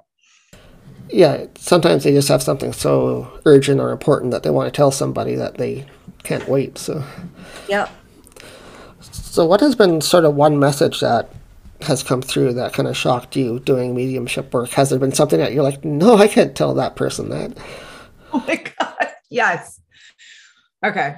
Yeah, 1.12 1.45
sometimes 1.56 2.04
they 2.04 2.12
just 2.13 2.30
have 2.30 2.41
something 2.41 2.71
so 2.74 3.39
urgent 3.45 3.80
or 3.82 3.91
important 3.91 4.32
that 4.32 4.43
they 4.43 4.50
want 4.50 4.71
to 4.71 4.76
tell 4.76 4.91
somebody 4.91 5.36
that 5.36 5.56
they 5.58 5.86
can't 6.24 6.47
wait. 6.47 6.78
So, 6.78 7.04
Yep. 7.67 7.89
so 9.02 9.45
what 9.45 9.60
has 9.62 9.76
been 9.76 10.02
sort 10.02 10.26
of 10.26 10.36
one 10.36 10.58
message 10.60 11.00
that 11.02 11.30
has 11.82 12.04
come 12.04 12.21
through 12.21 12.54
that 12.54 12.74
kind 12.74 12.88
of 12.88 12.95
shocked 12.95 13.36
you 13.36 13.60
doing 13.60 13.93
mediumship 13.95 14.54
work? 14.54 14.69
Has 14.71 14.89
there 14.89 15.00
been 15.00 15.13
something 15.13 15.39
that 15.39 15.52
you're 15.54 15.63
like, 15.63 15.84
no, 15.84 16.15
I 16.17 16.28
can't 16.28 16.56
tell 16.56 16.74
that 16.76 16.95
person 16.95 17.30
that? 17.30 17.58
Oh 18.34 18.43
my 18.47 18.56
God. 18.80 19.08
Yes. 19.30 19.80
Okay. 20.86 21.15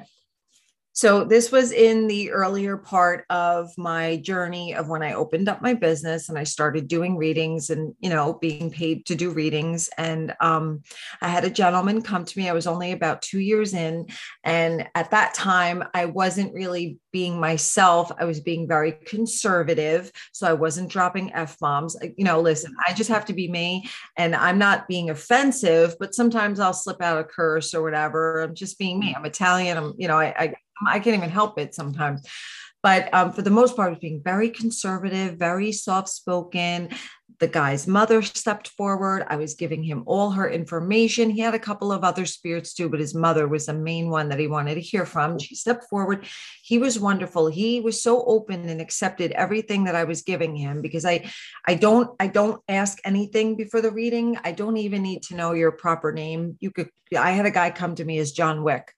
So 0.95 1.23
this 1.23 1.51
was 1.51 1.71
in 1.71 2.08
the 2.08 2.32
earlier 2.32 2.77
part 2.77 3.25
of 3.32 3.75
my 3.77 4.17
journey 4.17 4.75
of 4.75 4.89
when 4.89 5.01
I 5.01 5.13
opened 5.13 5.49
up 5.49 5.62
my 5.62 5.73
business 5.73 6.29
and 6.29 6.38
I 6.38 6.43
started 6.43 6.88
doing 6.88 7.17
readings 7.17 7.71
and 7.71 7.95
you 7.99 8.10
know 8.10 8.34
being 8.34 8.69
paid 8.69 9.08
to 9.08 9.15
do 9.15 9.32
readings 9.32 9.89
and 9.97 10.36
um, 10.39 10.84
I 11.21 11.29
had 11.29 11.45
a 11.45 11.49
gentleman 11.49 12.03
come 12.03 12.25
to 12.25 12.39
me 12.39 12.47
I 12.47 12.53
was 12.53 12.67
only 12.67 12.91
about 12.91 13.23
2 13.23 13.39
years 13.39 13.73
in 13.73 14.08
and 14.43 14.88
at 14.93 15.12
that 15.12 15.34
time 15.34 15.84
I 15.95 16.06
wasn't 16.06 16.53
really 16.53 16.99
being 17.12 17.39
myself 17.39 18.12
I 18.19 18.25
was 18.25 18.39
being 18.39 18.67
very 18.67 18.91
conservative 18.91 20.12
so 20.32 20.47
I 20.47 20.53
wasn't 20.53 20.89
dropping 20.89 21.34
f 21.34 21.58
bombs 21.60 21.97
you 22.17 22.23
know 22.23 22.39
listen 22.39 22.73
I 22.88 22.93
just 22.93 23.10
have 23.10 23.25
to 23.25 23.34
be 23.34 23.47
me 23.49 23.89
and 24.17 24.36
I'm 24.36 24.58
not 24.58 24.88
being 24.88 25.10
offensive, 25.10 25.95
but 25.99 26.13
sometimes 26.13 26.60
I'll 26.60 26.73
slip 26.73 27.01
out 27.01 27.19
a 27.19 27.23
curse 27.23 27.73
or 27.73 27.82
whatever. 27.82 28.41
I'm 28.41 28.56
just 28.56 28.77
being 28.77 28.99
me. 28.99 29.13
I'm 29.15 29.25
Italian. 29.25 29.77
I'm, 29.77 29.93
you 29.97 30.08
know, 30.08 30.19
I 30.19 30.34
I, 30.38 30.53
I 30.88 31.00
can't 31.00 31.15
even 31.15 31.30
help 31.30 31.60
it 31.60 31.74
sometimes. 31.76 32.28
But 32.84 33.13
um, 33.13 33.32
for 33.32 33.41
the 33.41 33.50
most 33.50 33.78
part, 33.78 34.00
being 34.02 34.22
very 34.22 34.50
conservative, 34.50 35.38
very 35.38 35.72
soft 35.72 36.10
spoken. 36.10 36.89
The 37.39 37.48
guy's 37.48 37.88
mother 37.88 38.22
stepped 38.22 38.67
forward. 38.67 39.26
I 39.28 39.38
was 39.38 39.56
giving 39.56 39.84
him 39.84 40.04
all 40.06 40.32
her 40.32 40.50
information. 40.50 41.30
He 41.30 41.39
had 41.39 41.56
a 41.56 41.60
couple 41.60 41.91
of 41.91 42.04
other 42.04 42.26
spirits 42.26 42.74
too, 42.74 42.89
but 42.89 43.00
his 43.00 43.15
mother 43.15 43.48
was 43.48 43.65
the 43.65 43.74
main 43.74 44.10
one 44.10 44.30
that 44.30 44.39
he 44.39 44.48
wanted 44.48 44.76
to 44.76 44.82
hear 44.82 45.06
from. 45.06 45.39
She 45.39 45.56
stepped 45.56 45.86
forward. 45.89 46.26
He 46.62 46.78
was 46.78 47.00
wonderful. 47.00 47.48
He 47.48 47.80
was 47.80 48.04
so 48.04 48.24
open 48.26 48.67
and 48.67 48.82
accepted 48.82 49.32
everything 49.32 49.86
that 49.86 49.96
I 49.96 50.04
was 50.04 50.22
giving 50.22 50.56
him 50.56 50.82
because 50.82 51.06
I 51.06 51.32
I 51.65 51.76
don't 51.76 52.12
I 52.19 52.28
don't 52.28 52.62
ask 52.67 53.00
anything 53.06 53.56
before 53.56 53.82
the 53.82 53.91
reading. 53.91 54.38
I 54.43 54.52
don't 54.52 54.78
even 54.78 55.02
need 55.02 55.24
to 55.24 55.36
know 55.36 55.54
your 55.54 55.72
proper 55.72 56.12
name. 56.12 56.58
You 56.60 56.72
could 56.72 56.89
I 57.17 57.32
had 57.32 57.46
a 57.46 57.52
guy 57.52 57.72
come 57.72 57.96
to 57.96 58.06
me 58.06 58.19
as 58.19 58.34
John 58.34 58.63
Wick. 58.63 58.93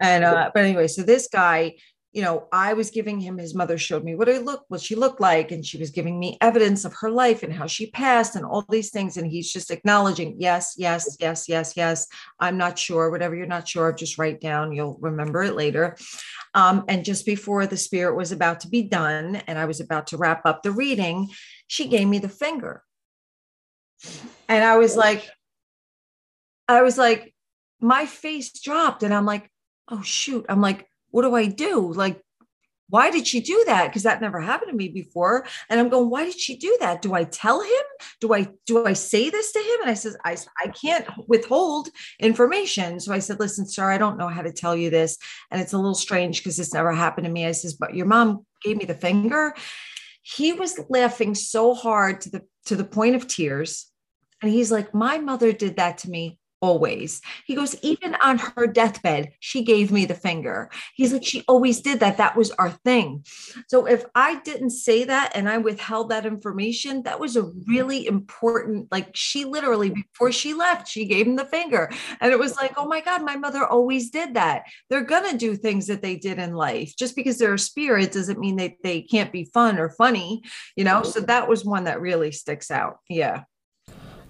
And 0.00 0.24
uh 0.24 0.50
but 0.54 0.64
anyway, 0.64 0.88
so 0.88 1.02
this 1.02 1.28
guy 1.28 1.74
you 2.14 2.22
know, 2.22 2.46
I 2.52 2.74
was 2.74 2.90
giving 2.90 3.18
him 3.18 3.36
his 3.36 3.56
mother 3.56 3.76
showed 3.76 4.04
me 4.04 4.14
what 4.14 4.28
I 4.28 4.38
look 4.38 4.64
what 4.68 4.80
she 4.80 4.94
looked 4.94 5.20
like, 5.20 5.50
and 5.50 5.66
she 5.66 5.78
was 5.78 5.90
giving 5.90 6.16
me 6.16 6.38
evidence 6.40 6.84
of 6.84 6.94
her 7.00 7.10
life 7.10 7.42
and 7.42 7.52
how 7.52 7.66
she 7.66 7.90
passed 7.90 8.36
and 8.36 8.44
all 8.44 8.64
these 8.70 8.90
things. 8.90 9.16
And 9.16 9.26
he's 9.26 9.52
just 9.52 9.72
acknowledging, 9.72 10.36
yes, 10.38 10.74
yes, 10.78 11.16
yes, 11.18 11.48
yes, 11.48 11.76
yes. 11.76 12.06
I'm 12.38 12.56
not 12.56 12.78
sure. 12.78 13.10
Whatever 13.10 13.34
you're 13.34 13.46
not 13.46 13.66
sure 13.66 13.88
of, 13.88 13.96
just 13.96 14.16
write 14.16 14.40
down. 14.40 14.70
You'll 14.70 14.96
remember 15.00 15.42
it 15.42 15.56
later. 15.56 15.96
Um, 16.54 16.84
and 16.88 17.04
just 17.04 17.26
before 17.26 17.66
the 17.66 17.76
spirit 17.76 18.16
was 18.16 18.30
about 18.30 18.60
to 18.60 18.68
be 18.68 18.82
done, 18.84 19.34
and 19.48 19.58
I 19.58 19.64
was 19.64 19.80
about 19.80 20.06
to 20.08 20.16
wrap 20.16 20.46
up 20.46 20.62
the 20.62 20.70
reading, 20.70 21.30
she 21.66 21.88
gave 21.88 22.06
me 22.06 22.20
the 22.20 22.28
finger. 22.28 22.84
And 24.48 24.62
I 24.62 24.76
was 24.76 24.96
like, 24.96 25.28
I 26.68 26.82
was 26.82 26.96
like, 26.96 27.34
my 27.80 28.06
face 28.06 28.52
dropped, 28.52 29.02
and 29.02 29.12
I'm 29.12 29.26
like, 29.26 29.50
oh 29.88 30.02
shoot. 30.02 30.46
I'm 30.48 30.60
like, 30.60 30.88
what 31.10 31.22
do 31.22 31.34
I 31.34 31.46
do? 31.46 31.92
Like, 31.92 32.20
why 32.90 33.10
did 33.10 33.26
she 33.26 33.40
do 33.40 33.64
that? 33.66 33.88
Because 33.88 34.02
that 34.02 34.20
never 34.20 34.40
happened 34.40 34.70
to 34.70 34.76
me 34.76 34.88
before. 34.88 35.46
And 35.68 35.80
I'm 35.80 35.88
going, 35.88 36.10
why 36.10 36.24
did 36.24 36.38
she 36.38 36.56
do 36.56 36.76
that? 36.80 37.02
Do 37.02 37.14
I 37.14 37.24
tell 37.24 37.60
him? 37.62 37.82
Do 38.20 38.34
I 38.34 38.48
do 38.66 38.84
I 38.86 38.92
say 38.92 39.30
this 39.30 39.52
to 39.52 39.58
him? 39.58 39.80
And 39.82 39.90
I 39.90 39.94
says, 39.94 40.16
I, 40.24 40.36
I 40.62 40.68
can't 40.68 41.06
withhold 41.26 41.88
information. 42.20 43.00
So 43.00 43.12
I 43.12 43.18
said, 43.20 43.40
listen, 43.40 43.66
sir, 43.66 43.90
I 43.90 43.98
don't 43.98 44.18
know 44.18 44.28
how 44.28 44.42
to 44.42 44.52
tell 44.52 44.76
you 44.76 44.90
this. 44.90 45.18
And 45.50 45.60
it's 45.60 45.72
a 45.72 45.78
little 45.78 45.94
strange 45.94 46.38
because 46.38 46.56
this 46.56 46.74
never 46.74 46.92
happened 46.92 47.24
to 47.24 47.32
me. 47.32 47.46
I 47.46 47.52
says, 47.52 47.74
but 47.74 47.94
your 47.94 48.06
mom 48.06 48.44
gave 48.62 48.76
me 48.76 48.84
the 48.84 48.94
finger. 48.94 49.54
He 50.22 50.52
was 50.52 50.78
laughing 50.88 51.34
so 51.34 51.74
hard 51.74 52.20
to 52.22 52.30
the 52.30 52.42
to 52.66 52.76
the 52.76 52.84
point 52.84 53.16
of 53.16 53.26
tears. 53.26 53.90
And 54.42 54.52
he's 54.52 54.70
like, 54.70 54.94
My 54.94 55.18
mother 55.18 55.52
did 55.52 55.76
that 55.76 55.98
to 55.98 56.10
me 56.10 56.38
always. 56.60 57.20
He 57.46 57.54
goes, 57.54 57.74
mm-hmm. 57.74 57.86
even 57.86 58.14
on 58.16 58.38
her 58.38 58.66
deathbed, 58.66 59.32
she 59.40 59.62
gave 59.64 59.92
me 59.92 60.06
the 60.06 60.14
finger. 60.14 60.70
He's 60.94 61.12
like, 61.12 61.24
she 61.24 61.44
always 61.46 61.80
did 61.80 62.00
that. 62.00 62.16
That 62.16 62.36
was 62.36 62.50
our 62.52 62.70
thing. 62.70 63.24
So 63.68 63.86
if 63.86 64.04
I 64.14 64.40
didn't 64.40 64.70
say 64.70 65.04
that 65.04 65.32
and 65.34 65.48
I 65.48 65.58
withheld 65.58 66.10
that 66.10 66.26
information, 66.26 67.02
that 67.02 67.20
was 67.20 67.36
a 67.36 67.50
really 67.66 68.06
important, 68.06 68.90
like 68.90 69.10
she 69.14 69.44
literally, 69.44 69.90
mm-hmm. 69.90 70.00
before 70.12 70.32
she 70.32 70.54
left, 70.54 70.88
she 70.88 71.04
gave 71.04 71.26
him 71.26 71.36
the 71.36 71.44
finger. 71.44 71.90
And 72.20 72.32
it 72.32 72.38
was 72.38 72.56
like, 72.56 72.74
oh 72.76 72.86
my 72.86 73.00
God, 73.00 73.22
my 73.22 73.36
mother 73.36 73.66
always 73.66 74.10
did 74.10 74.34
that. 74.34 74.64
They're 74.88 75.04
going 75.04 75.30
to 75.30 75.36
do 75.36 75.56
things 75.56 75.86
that 75.88 76.02
they 76.02 76.16
did 76.16 76.38
in 76.38 76.54
life. 76.54 76.94
Just 76.98 77.16
because 77.16 77.38
they're 77.38 77.54
a 77.54 77.58
spirit 77.58 78.12
doesn't 78.12 78.38
mean 78.38 78.56
that 78.56 78.76
they 78.82 79.02
can't 79.02 79.32
be 79.32 79.50
fun 79.52 79.78
or 79.78 79.90
funny, 79.90 80.42
you 80.76 80.84
know? 80.84 81.02
So 81.02 81.20
that 81.20 81.48
was 81.48 81.64
one 81.64 81.84
that 81.84 82.00
really 82.00 82.32
sticks 82.32 82.70
out. 82.70 82.98
Yeah. 83.08 83.42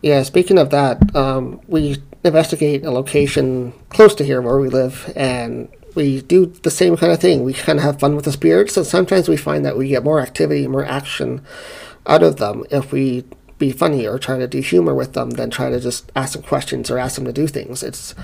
Yeah, 0.05 0.23
speaking 0.23 0.59
of 0.59 0.69
that, 0.69 1.17
um, 1.17 1.63
we 1.67 1.97
investigate 2.25 2.85
a 2.85 2.91
location 2.91 3.73
close 3.89 4.15
to 4.17 4.25
here 4.25 4.43
where 4.43 4.59
we 4.59 4.69
live, 4.69 5.11
and 5.17 5.67
we 5.95 6.21
do 6.21 6.45
the 6.45 6.71
same 6.71 6.99
kind 6.99 7.11
of 7.11 7.21
thing. 7.21 7.43
We 7.43 7.55
kind 7.55 7.79
of 7.79 7.87
have 7.87 8.01
fun 8.01 8.15
with 8.15 8.27
the 8.27 8.33
spirits, 8.33 8.77
and 8.77 8.87
sometimes 8.87 9.31
we 9.31 9.39
find 9.39 9.65
that 9.65 9.79
we 9.79 9.89
get 9.89 10.05
more 10.05 10.21
activity, 10.21 10.69
more 10.69 10.85
action 10.85 11.41
out 12.07 12.23
of 12.23 12.37
them 12.37 12.67
if 12.71 12.93
we 12.93 13.25
be 13.57 13.73
funny 13.73 14.07
or 14.07 14.19
try 14.19 14.37
to 14.37 14.47
do 14.47 14.61
humor 14.61 14.95
with 14.95 15.15
them 15.15 15.31
than 15.31 15.49
try 15.49 15.71
to 15.71 15.81
just 15.81 16.13
ask 16.15 16.35
them 16.35 16.43
questions 16.43 16.91
or 16.91 16.99
ask 16.99 17.15
them 17.15 17.25
to 17.25 17.33
do 17.33 17.47
things. 17.47 17.83
It's 17.83 18.15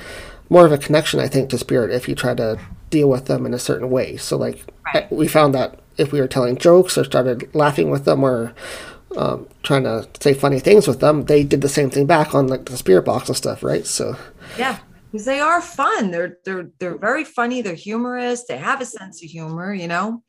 more 0.51 0.67
of 0.67 0.73
a 0.73 0.77
connection, 0.77 1.19
I 1.19 1.29
think, 1.29 1.49
to 1.49 1.57
spirit 1.57 1.93
if 1.93 2.11
you 2.11 2.15
try 2.15 2.35
to 2.35 2.61
deal 2.91 3.09
with 3.09 3.25
them 3.25 3.47
in 3.47 3.55
a 3.55 3.59
certain 3.59 3.89
way. 3.89 4.19
So, 4.19 4.37
like, 4.37 4.67
right. 4.95 5.11
we 5.11 5.27
found 5.27 5.55
that 5.55 5.81
if 5.97 6.13
we 6.13 6.21
were 6.21 6.29
telling 6.29 6.59
jokes 6.59 6.99
or 6.99 7.05
started 7.05 7.49
laughing 7.55 7.89
with 7.89 8.05
them 8.05 8.23
or 8.23 8.55
um, 9.17 9.49
trying 9.63 9.85
to 9.85 10.09
say 10.21 10.35
funny 10.35 10.61
things 10.61 10.87
with 10.87 11.01
them, 11.01 11.25
they 11.25 11.43
did 11.43 11.61
the 11.61 11.69
same 11.69 11.91
thing 11.91 12.07
back 12.07 12.35
on 12.35 12.47
like 12.49 12.67
the 12.67 12.77
spirit 12.77 13.05
box 13.05 13.29
and 13.29 13.37
stuff, 13.37 13.63
right? 13.63 13.87
So 13.87 14.17
yeah, 14.57 14.79
because 15.11 15.25
they 15.25 15.41
are 15.41 15.61
fun. 15.61 16.11
They're 16.11 16.39
they're 16.45 16.71
they're 16.79 16.99
very 16.99 17.25
funny. 17.25 17.63
They're 17.63 17.75
humorous. 17.75 18.45
They 18.45 18.59
have 18.59 18.81
a 18.81 18.87
sense 18.87 19.23
of 19.23 19.31
humor. 19.31 19.75
You 19.75 19.89
know, 19.89 20.23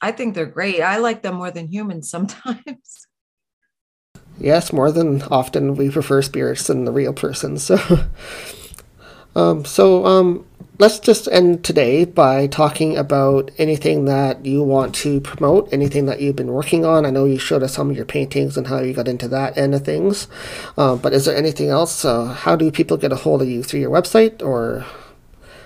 I 0.00 0.12
think 0.12 0.34
they're 0.34 0.46
great. 0.46 0.80
I 0.80 0.98
like 0.98 1.22
them 1.22 1.36
more 1.36 1.50
than 1.50 1.68
humans 1.68 2.10
sometimes. 2.10 2.58
Yes, 4.40 4.72
more 4.72 4.92
than 4.92 5.22
often 5.24 5.74
we 5.74 5.90
prefer 5.90 6.22
spirits 6.22 6.68
than 6.68 6.84
the 6.84 6.92
real 6.92 7.12
person. 7.12 7.58
So, 7.58 7.76
um, 9.34 9.64
so 9.64 10.06
um, 10.06 10.46
let's 10.78 10.98
just 11.00 11.26
end 11.28 11.64
today 11.64 12.04
by 12.04 12.46
talking 12.46 12.94
about 12.96 13.50
anything 13.58 14.04
that 14.04 14.46
you 14.46 14.62
want 14.62 14.94
to 14.94 15.20
promote, 15.20 15.68
anything 15.72 16.06
that 16.06 16.20
you've 16.20 16.36
been 16.36 16.52
working 16.52 16.84
on. 16.84 17.04
I 17.04 17.10
know 17.10 17.24
you 17.24 17.36
showed 17.38 17.64
us 17.64 17.74
some 17.74 17.90
of 17.90 17.96
your 17.96 18.04
paintings 18.04 18.56
and 18.56 18.68
how 18.68 18.78
you 18.80 18.92
got 18.92 19.08
into 19.08 19.26
that 19.28 19.58
end 19.58 19.74
of 19.74 19.84
things. 19.84 20.28
Uh, 20.76 20.94
but 20.96 21.12
is 21.12 21.24
there 21.24 21.36
anything 21.36 21.68
else? 21.68 22.04
Uh, 22.04 22.26
how 22.26 22.54
do 22.54 22.70
people 22.70 22.96
get 22.96 23.10
a 23.12 23.16
hold 23.16 23.42
of 23.42 23.48
you 23.48 23.64
through 23.64 23.80
your 23.80 23.90
website 23.90 24.40
or? 24.42 24.86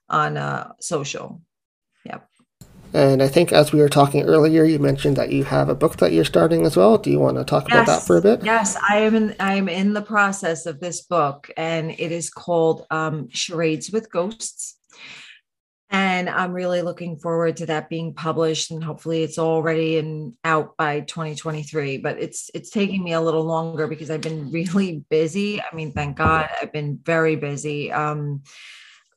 on 0.08 0.36
uh, 0.36 0.72
social. 0.80 1.42
Yep. 2.06 2.26
And 2.94 3.22
I 3.22 3.28
think 3.28 3.52
as 3.52 3.72
we 3.72 3.80
were 3.80 3.88
talking 3.88 4.22
earlier, 4.22 4.64
you 4.64 4.78
mentioned 4.78 5.16
that 5.16 5.32
you 5.32 5.44
have 5.44 5.68
a 5.68 5.74
book 5.74 5.96
that 5.98 6.12
you're 6.12 6.24
starting 6.24 6.66
as 6.66 6.76
well. 6.76 6.98
Do 6.98 7.10
you 7.10 7.18
want 7.18 7.38
to 7.38 7.44
talk 7.44 7.68
yes, 7.68 7.74
about 7.74 7.86
that 7.86 8.06
for 8.06 8.18
a 8.18 8.22
bit? 8.22 8.44
Yes, 8.44 8.76
I 8.88 8.98
am. 8.98 9.14
In, 9.14 9.36
I 9.40 9.54
am 9.54 9.68
in 9.68 9.94
the 9.94 10.02
process 10.02 10.66
of 10.66 10.80
this 10.80 11.02
book, 11.02 11.50
and 11.56 11.90
it 11.92 12.12
is 12.12 12.28
called 12.28 12.86
um, 12.90 13.28
Charades 13.30 13.90
with 13.90 14.10
Ghosts 14.10 14.76
and 15.92 16.30
i'm 16.30 16.52
really 16.52 16.80
looking 16.80 17.18
forward 17.18 17.56
to 17.56 17.66
that 17.66 17.90
being 17.90 18.14
published 18.14 18.70
and 18.70 18.82
hopefully 18.82 19.22
it's 19.22 19.38
all 19.38 19.62
ready 19.62 19.98
and 19.98 20.32
out 20.42 20.74
by 20.78 21.00
2023 21.00 21.98
but 21.98 22.18
it's 22.18 22.50
it's 22.54 22.70
taking 22.70 23.04
me 23.04 23.12
a 23.12 23.20
little 23.20 23.44
longer 23.44 23.86
because 23.86 24.10
i've 24.10 24.22
been 24.22 24.50
really 24.50 25.04
busy. 25.10 25.60
I 25.60 25.74
mean 25.74 25.92
thank 25.92 26.16
god 26.16 26.48
i've 26.60 26.72
been 26.72 26.98
very 27.04 27.36
busy. 27.36 27.92
Um 27.92 28.42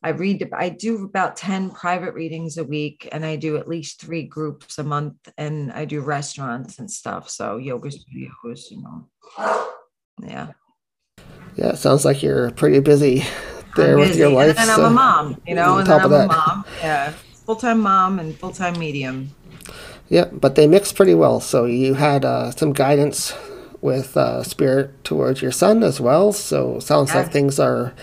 i 0.04 0.10
read 0.10 0.48
i 0.54 0.70
do 0.70 1.06
about 1.06 1.38
10 1.38 1.72
private 1.72 2.14
readings 2.14 2.58
a 2.58 2.64
week 2.64 3.08
and 3.12 3.26
i 3.26 3.38
do 3.38 3.58
at 3.58 3.68
least 3.68 4.02
three 4.02 4.24
groups 4.24 4.78
a 4.78 4.84
month 4.84 5.16
and 5.38 5.72
i 5.72 5.86
do 5.86 6.02
restaurants 6.02 6.78
and 6.80 6.92
stuff. 6.92 7.30
So 7.30 7.58
yoga 7.58 7.90
studios 7.90 8.68
you 8.70 8.82
know. 8.84 9.08
Yeah. 10.22 10.52
Yeah 11.56 11.70
it 11.70 11.78
sounds 11.78 12.04
like 12.04 12.22
you're 12.22 12.52
pretty 12.52 12.82
busy 12.82 13.24
there 13.76 13.98
with 13.98 14.16
your 14.16 14.30
life. 14.30 14.58
And, 14.60 14.70
I'm 14.70 14.86
a 14.86 14.90
mom, 14.90 15.42
you 15.46 15.56
know, 15.56 15.78
and 15.78 15.88
then 15.88 16.02
I'm 16.02 16.12
a 16.12 16.28
mom. 16.28 16.66
Yeah. 16.80 17.14
Full 17.46 17.56
time 17.56 17.82
mom 17.82 18.20
and 18.20 18.36
full 18.38 18.52
time 18.52 18.80
medium. 18.80 19.32
Yeah, 20.08 20.26
but 20.26 20.56
they 20.56 20.68
mix 20.68 20.94
pretty 20.94 21.16
well. 21.16 21.40
So 21.40 21.66
you 21.66 21.96
had 21.96 22.26
uh, 22.26 22.52
some 22.52 22.74
guidance 22.74 23.34
with 23.82 24.16
uh, 24.18 24.44
spirit 24.44 25.04
towards 25.04 25.42
your 25.42 25.52
son 25.52 25.84
as 25.84 26.00
well. 26.00 26.32
So 26.34 26.80
sounds 26.80 27.10
yes. 27.10 27.16
like 27.16 27.32
things 27.32 27.60
are 27.60 27.94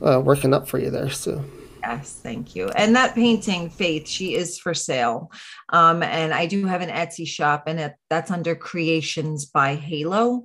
uh, 0.00 0.20
working 0.24 0.54
up 0.54 0.68
for 0.68 0.78
you 0.78 0.90
there. 0.90 1.10
So. 1.10 1.44
Yes, 1.88 2.18
thank 2.22 2.56
you. 2.56 2.68
And 2.70 2.96
that 2.96 3.14
painting, 3.14 3.70
Faith, 3.70 4.08
she 4.08 4.34
is 4.34 4.58
for 4.58 4.74
sale. 4.74 5.30
Um, 5.68 6.02
and 6.02 6.34
I 6.34 6.46
do 6.46 6.66
have 6.66 6.80
an 6.80 6.90
Etsy 6.90 7.26
shop, 7.26 7.64
and 7.66 7.78
it, 7.78 7.94
that's 8.10 8.30
under 8.30 8.54
Creations 8.54 9.46
by 9.46 9.74
Halo 9.76 10.44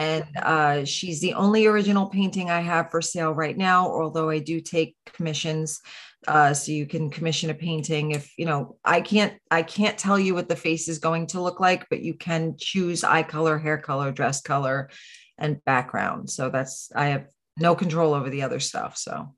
and 0.00 0.24
uh, 0.40 0.84
she's 0.86 1.20
the 1.20 1.34
only 1.34 1.66
original 1.66 2.06
painting 2.06 2.48
I 2.48 2.60
have 2.60 2.90
for 2.90 3.02
sale 3.02 3.32
right 3.32 3.56
now. 3.56 3.86
Although 3.86 4.30
I 4.30 4.38
do 4.38 4.60
take 4.60 4.96
commissions, 5.04 5.80
uh, 6.26 6.54
so 6.54 6.72
you 6.72 6.86
can 6.86 7.10
commission 7.10 7.50
a 7.50 7.54
painting. 7.54 8.12
If 8.12 8.32
you 8.38 8.46
know, 8.46 8.76
I 8.82 9.02
can't, 9.02 9.34
I 9.50 9.62
can't 9.62 9.98
tell 9.98 10.18
you 10.18 10.34
what 10.34 10.48
the 10.48 10.56
face 10.56 10.88
is 10.88 11.00
going 11.00 11.26
to 11.28 11.42
look 11.42 11.60
like, 11.60 11.86
but 11.90 12.00
you 12.00 12.14
can 12.14 12.54
choose 12.56 13.04
eye 13.04 13.24
color, 13.24 13.58
hair 13.58 13.76
color, 13.76 14.10
dress 14.10 14.40
color, 14.40 14.88
and 15.36 15.62
background. 15.66 16.30
So 16.30 16.48
that's 16.48 16.90
I 16.96 17.08
have 17.08 17.26
no 17.58 17.74
control 17.74 18.14
over 18.14 18.30
the 18.30 18.42
other 18.42 18.60
stuff. 18.60 18.96
So. 18.96 19.34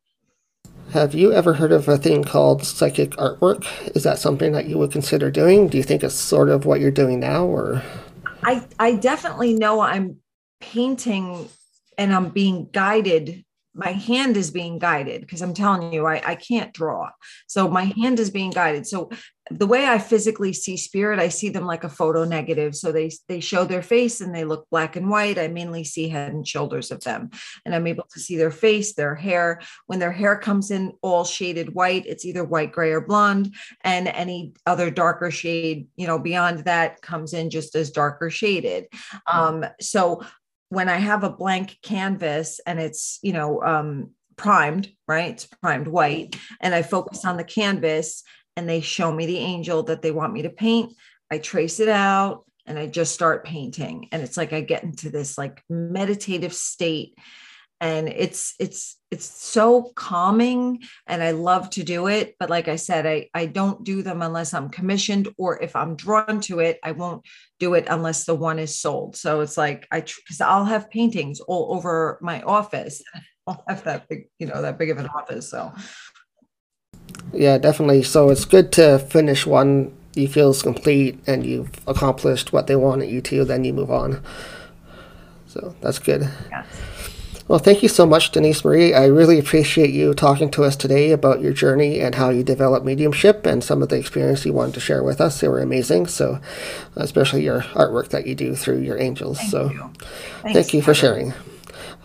Have 0.90 1.14
you 1.14 1.32
ever 1.32 1.54
heard 1.54 1.72
of 1.72 1.88
a 1.88 1.96
thing 1.96 2.22
called 2.22 2.64
psychic 2.64 3.12
artwork? 3.12 3.64
Is 3.96 4.02
that 4.02 4.18
something 4.18 4.52
that 4.52 4.66
you 4.66 4.76
would 4.76 4.92
consider 4.92 5.30
doing? 5.30 5.68
Do 5.68 5.78
you 5.78 5.82
think 5.82 6.04
it's 6.04 6.14
sort 6.14 6.50
of 6.50 6.66
what 6.66 6.80
you're 6.80 6.90
doing 6.90 7.20
now, 7.20 7.46
or? 7.46 7.82
I 8.42 8.66
I 8.78 8.96
definitely 8.96 9.54
know 9.54 9.80
I'm 9.80 10.18
painting 10.60 11.48
and 11.96 12.14
I'm 12.14 12.28
being 12.28 12.68
guided 12.72 13.44
my 13.74 13.92
hand 13.92 14.36
is 14.36 14.50
being 14.50 14.78
guided 14.78 15.22
because 15.22 15.40
I'm 15.40 15.54
telling 15.54 15.92
you, 15.92 16.06
I, 16.06 16.22
I 16.24 16.34
can't 16.34 16.72
draw. 16.72 17.10
So 17.46 17.68
my 17.68 17.84
hand 17.84 18.20
is 18.20 18.30
being 18.30 18.50
guided. 18.50 18.86
So 18.86 19.10
the 19.50 19.66
way 19.66 19.86
I 19.86 19.98
physically 19.98 20.52
see 20.52 20.76
spirit, 20.76 21.18
I 21.18 21.28
see 21.28 21.48
them 21.48 21.66
like 21.66 21.82
a 21.82 21.88
photo 21.88 22.24
negative. 22.24 22.76
So 22.76 22.92
they 22.92 23.10
they 23.28 23.40
show 23.40 23.64
their 23.64 23.82
face 23.82 24.20
and 24.20 24.34
they 24.34 24.44
look 24.44 24.68
black 24.70 24.94
and 24.94 25.10
white. 25.10 25.38
I 25.38 25.48
mainly 25.48 25.84
see 25.84 26.08
head 26.08 26.32
and 26.32 26.46
shoulders 26.46 26.90
of 26.90 27.02
them, 27.02 27.30
and 27.64 27.74
I'm 27.74 27.86
able 27.86 28.06
to 28.12 28.20
see 28.20 28.36
their 28.36 28.52
face, 28.52 28.94
their 28.94 29.14
hair. 29.14 29.60
When 29.86 29.98
their 29.98 30.12
hair 30.12 30.36
comes 30.38 30.70
in 30.70 30.92
all 31.02 31.24
shaded 31.24 31.74
white, 31.74 32.06
it's 32.06 32.24
either 32.24 32.44
white, 32.44 32.72
gray, 32.72 32.92
or 32.92 33.00
blonde, 33.00 33.54
and 33.82 34.08
any 34.08 34.54
other 34.64 34.90
darker 34.90 35.30
shade, 35.30 35.88
you 35.96 36.06
know, 36.06 36.18
beyond 36.18 36.60
that 36.60 37.02
comes 37.02 37.34
in 37.34 37.50
just 37.50 37.74
as 37.74 37.90
darker 37.90 38.30
shaded. 38.30 38.86
Um, 39.30 39.64
so 39.80 40.22
when 40.68 40.88
I 40.88 40.98
have 40.98 41.24
a 41.24 41.30
blank 41.30 41.78
canvas 41.82 42.60
and 42.64 42.78
it's 42.78 43.18
you 43.22 43.32
know 43.32 43.60
um, 43.62 44.10
primed, 44.36 44.92
right? 45.08 45.32
It's 45.32 45.46
primed 45.46 45.88
white, 45.88 46.36
and 46.60 46.74
I 46.74 46.82
focus 46.82 47.24
on 47.24 47.36
the 47.36 47.44
canvas 47.44 48.22
and 48.56 48.68
they 48.68 48.80
show 48.80 49.12
me 49.12 49.26
the 49.26 49.38
angel 49.38 49.82
that 49.84 50.02
they 50.02 50.10
want 50.10 50.32
me 50.32 50.42
to 50.42 50.50
paint. 50.50 50.94
I 51.30 51.38
trace 51.38 51.80
it 51.80 51.88
out 51.88 52.44
and 52.66 52.78
I 52.78 52.86
just 52.86 53.14
start 53.14 53.44
painting. 53.44 54.08
And 54.12 54.22
it's 54.22 54.36
like 54.36 54.52
I 54.52 54.60
get 54.60 54.84
into 54.84 55.10
this 55.10 55.38
like 55.38 55.62
meditative 55.68 56.54
state. 56.54 57.16
And 57.80 58.08
it's 58.08 58.54
it's 58.60 58.96
it's 59.10 59.24
so 59.24 59.90
calming 59.96 60.82
and 61.08 61.20
I 61.20 61.32
love 61.32 61.68
to 61.70 61.82
do 61.82 62.06
it. 62.06 62.36
But 62.38 62.48
like 62.48 62.68
I 62.68 62.76
said, 62.76 63.06
I, 63.06 63.28
I 63.34 63.46
don't 63.46 63.82
do 63.82 64.02
them 64.02 64.22
unless 64.22 64.54
I'm 64.54 64.68
commissioned 64.68 65.28
or 65.36 65.60
if 65.60 65.74
I'm 65.74 65.96
drawn 65.96 66.40
to 66.42 66.60
it, 66.60 66.78
I 66.84 66.92
won't 66.92 67.26
do 67.58 67.74
it 67.74 67.86
unless 67.90 68.24
the 68.24 68.36
one 68.36 68.60
is 68.60 68.78
sold. 68.78 69.16
So 69.16 69.40
it's 69.40 69.56
like 69.56 69.88
I 69.90 70.00
because 70.00 70.40
I'll 70.40 70.64
have 70.64 70.90
paintings 70.90 71.40
all 71.40 71.74
over 71.74 72.18
my 72.22 72.42
office. 72.42 73.02
I'll 73.48 73.64
have 73.66 73.82
that 73.84 74.08
big, 74.08 74.28
you 74.38 74.46
know, 74.46 74.62
that 74.62 74.78
big 74.78 74.90
of 74.90 74.98
an 74.98 75.08
office. 75.08 75.50
So 75.50 75.72
Yeah, 77.32 77.58
definitely. 77.58 78.02
So 78.02 78.30
it's 78.30 78.44
good 78.44 78.72
to 78.72 78.98
finish 78.98 79.46
one 79.46 79.92
you 80.14 80.28
feel 80.28 80.50
is 80.50 80.62
complete 80.62 81.18
and 81.26 81.46
you've 81.46 81.70
accomplished 81.86 82.52
what 82.52 82.66
they 82.66 82.76
wanted 82.76 83.10
you 83.10 83.20
to, 83.22 83.44
then 83.44 83.64
you 83.64 83.72
move 83.72 83.90
on. 83.90 84.22
So 85.46 85.74
that's 85.80 85.98
good. 85.98 86.28
yes. 86.50 86.66
Well, 87.48 87.58
thank 87.58 87.82
you 87.82 87.88
so 87.88 88.06
much, 88.06 88.30
Denise 88.30 88.64
Marie. 88.64 88.94
I 88.94 89.06
really 89.06 89.38
appreciate 89.38 89.90
you 89.90 90.14
talking 90.14 90.50
to 90.52 90.64
us 90.64 90.76
today 90.76 91.10
about 91.10 91.42
your 91.42 91.52
journey 91.52 92.00
and 92.00 92.14
how 92.14 92.30
you 92.30 92.42
develop 92.44 92.84
mediumship 92.84 93.44
and 93.44 93.62
some 93.62 93.82
of 93.82 93.88
the 93.88 93.96
experience 93.96 94.46
you 94.46 94.52
wanted 94.52 94.74
to 94.74 94.80
share 94.80 95.02
with 95.02 95.20
us. 95.20 95.40
They 95.40 95.48
were 95.48 95.60
amazing. 95.60 96.06
So, 96.06 96.40
especially 96.96 97.42
your 97.42 97.62
artwork 97.74 98.08
that 98.10 98.26
you 98.26 98.34
do 98.34 98.54
through 98.54 98.78
your 98.78 98.98
angels. 98.98 99.38
Thank 99.38 99.50
so, 99.50 99.70
you. 99.70 99.92
thank 100.42 100.72
you 100.72 100.82
for 100.82 100.94
sharing. 100.94 101.34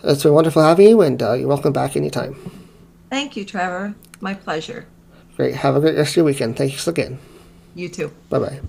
It's 0.04 0.24
been 0.24 0.34
wonderful 0.34 0.64
having 0.64 0.90
you, 0.90 1.02
and 1.02 1.22
uh, 1.22 1.34
you're 1.34 1.48
welcome 1.48 1.72
back 1.72 1.96
anytime. 1.96 2.36
Thank 3.10 3.38
you, 3.38 3.46
Trevor. 3.46 3.96
My 4.20 4.34
pleasure. 4.34 4.88
Great. 5.38 5.56
Have 5.56 5.76
a 5.76 5.80
great 5.80 5.96
rest 5.96 6.12
of 6.12 6.16
your 6.18 6.26
weekend. 6.26 6.58
Thanks 6.58 6.88
again. 6.88 7.20
You 7.76 7.90
too. 7.90 8.12
Bye 8.30 8.40
bye. 8.40 8.60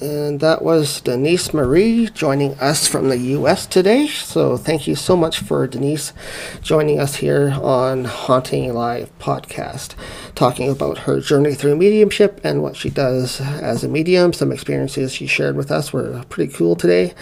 And 0.00 0.40
that 0.40 0.60
was 0.60 1.00
Denise 1.00 1.54
Marie 1.54 2.10
joining 2.10 2.52
us 2.58 2.86
from 2.86 3.08
the 3.08 3.16
US 3.16 3.64
today. 3.64 4.06
So 4.08 4.58
thank 4.58 4.86
you 4.86 4.94
so 4.94 5.16
much 5.16 5.38
for 5.38 5.66
Denise 5.66 6.12
joining 6.60 7.00
us 7.00 7.16
here 7.16 7.56
on 7.62 8.04
Haunting 8.04 8.74
Live 8.74 9.10
podcast, 9.18 9.94
talking 10.34 10.68
about 10.68 10.98
her 10.98 11.20
journey 11.20 11.54
through 11.54 11.76
mediumship 11.76 12.42
and 12.44 12.62
what 12.62 12.76
she 12.76 12.90
does 12.90 13.40
as 13.40 13.84
a 13.84 13.88
medium. 13.88 14.34
Some 14.34 14.52
experiences 14.52 15.14
she 15.14 15.26
shared 15.26 15.56
with 15.56 15.70
us 15.70 15.94
were 15.94 16.24
pretty 16.28 16.52
cool 16.52 16.76
today, 16.76 17.14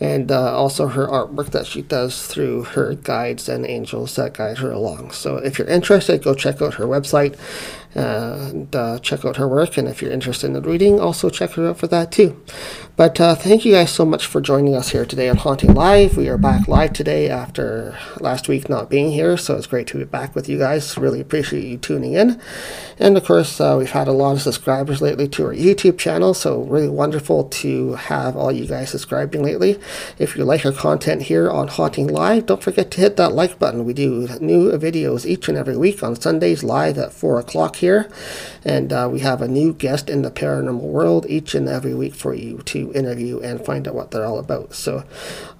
and 0.00 0.32
uh, 0.32 0.52
also 0.52 0.88
her 0.88 1.06
artwork 1.06 1.50
that 1.50 1.66
she 1.66 1.82
does 1.82 2.26
through 2.26 2.64
her 2.64 2.94
guides 2.94 3.48
and 3.48 3.64
angels 3.64 4.16
that 4.16 4.34
guide 4.34 4.58
her 4.58 4.72
along. 4.72 5.12
So 5.12 5.36
if 5.36 5.60
you're 5.60 5.68
interested, 5.68 6.24
go 6.24 6.34
check 6.34 6.60
out 6.60 6.74
her 6.74 6.86
website 6.86 7.38
and 7.96 8.74
uh, 8.76 8.98
check 8.98 9.24
out 9.24 9.36
her 9.36 9.48
work. 9.48 9.76
And 9.76 9.88
if 9.88 10.02
you're 10.02 10.12
interested 10.12 10.54
in 10.54 10.62
reading, 10.62 11.00
also 11.00 11.30
check 11.30 11.52
her 11.52 11.68
out 11.68 11.78
for 11.78 11.86
that 11.88 12.12
too. 12.12 12.40
But 12.96 13.20
uh, 13.20 13.34
thank 13.34 13.66
you 13.66 13.72
guys 13.74 13.92
so 13.92 14.06
much 14.06 14.24
for 14.24 14.40
joining 14.40 14.74
us 14.74 14.88
here 14.88 15.04
today 15.04 15.28
on 15.28 15.36
Haunting 15.36 15.74
Live. 15.74 16.16
We 16.16 16.30
are 16.30 16.38
back 16.38 16.66
live 16.66 16.94
today 16.94 17.28
after 17.28 17.94
last 18.20 18.48
week 18.48 18.70
not 18.70 18.88
being 18.88 19.12
here, 19.12 19.36
so 19.36 19.54
it's 19.54 19.66
great 19.66 19.86
to 19.88 19.98
be 19.98 20.04
back 20.04 20.34
with 20.34 20.48
you 20.48 20.56
guys. 20.56 20.96
Really 20.96 21.20
appreciate 21.20 21.64
you 21.64 21.76
tuning 21.76 22.14
in. 22.14 22.40
And 22.98 23.18
of 23.18 23.24
course, 23.26 23.60
uh, 23.60 23.76
we've 23.78 23.90
had 23.90 24.08
a 24.08 24.12
lot 24.12 24.32
of 24.32 24.40
subscribers 24.40 25.02
lately 25.02 25.28
to 25.28 25.44
our 25.44 25.52
YouTube 25.52 25.98
channel, 25.98 26.32
so 26.32 26.62
really 26.62 26.88
wonderful 26.88 27.44
to 27.44 27.96
have 27.96 28.34
all 28.34 28.50
you 28.50 28.66
guys 28.66 28.92
subscribing 28.92 29.42
lately. 29.42 29.78
If 30.18 30.34
you 30.34 30.44
like 30.44 30.64
our 30.64 30.72
content 30.72 31.24
here 31.24 31.50
on 31.50 31.68
Haunting 31.68 32.06
Live, 32.06 32.46
don't 32.46 32.62
forget 32.62 32.90
to 32.92 33.00
hit 33.02 33.18
that 33.18 33.34
like 33.34 33.58
button. 33.58 33.84
We 33.84 33.92
do 33.92 34.26
new 34.40 34.72
videos 34.72 35.26
each 35.26 35.50
and 35.50 35.58
every 35.58 35.76
week 35.76 36.02
on 36.02 36.18
Sundays 36.18 36.64
live 36.64 36.96
at 36.96 37.12
4 37.12 37.40
o'clock 37.40 37.76
here. 37.76 38.08
And 38.64 38.90
uh, 38.90 39.10
we 39.12 39.20
have 39.20 39.42
a 39.42 39.48
new 39.48 39.74
guest 39.74 40.08
in 40.08 40.22
the 40.22 40.30
paranormal 40.30 40.80
world 40.80 41.26
each 41.28 41.54
and 41.54 41.68
every 41.68 41.94
week 41.94 42.14
for 42.14 42.32
you 42.32 42.62
to 42.64 42.85
interview 42.92 43.40
and 43.40 43.64
find 43.64 43.86
out 43.86 43.94
what 43.94 44.10
they're 44.10 44.26
all 44.26 44.38
about. 44.38 44.74
So 44.74 45.04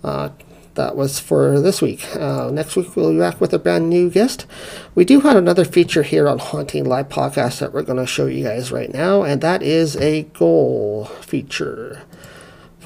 uh, 0.05 0.31
that 0.75 0.97
was 0.97 1.19
for 1.19 1.61
this 1.61 1.83
week. 1.83 2.07
Uh, 2.17 2.51
next 2.51 2.77
week 2.77 2.95
we'll 2.95 3.13
be 3.13 3.19
back 3.19 3.41
with 3.41 3.53
a 3.53 3.59
brand 3.59 3.91
new 3.91 4.11
guest. 4.11 4.47
We 4.95 5.05
do 5.05 5.21
have 5.21 5.37
another 5.37 5.65
feature 5.65 6.03
here 6.03 6.29
on 6.29 6.39
Haunting 6.39 6.85
Live 6.85 7.09
Podcast 7.09 7.59
that 7.59 7.73
we're 7.73 7.83
going 7.83 7.99
to 7.99 8.07
show 8.07 8.27
you 8.27 8.45
guys 8.45 8.71
right 8.71 8.93
now, 8.93 9.23
and 9.23 9.41
that 9.41 9.63
is 9.63 9.97
a 9.97 10.25
goal 10.25 11.07
feature 11.23 12.03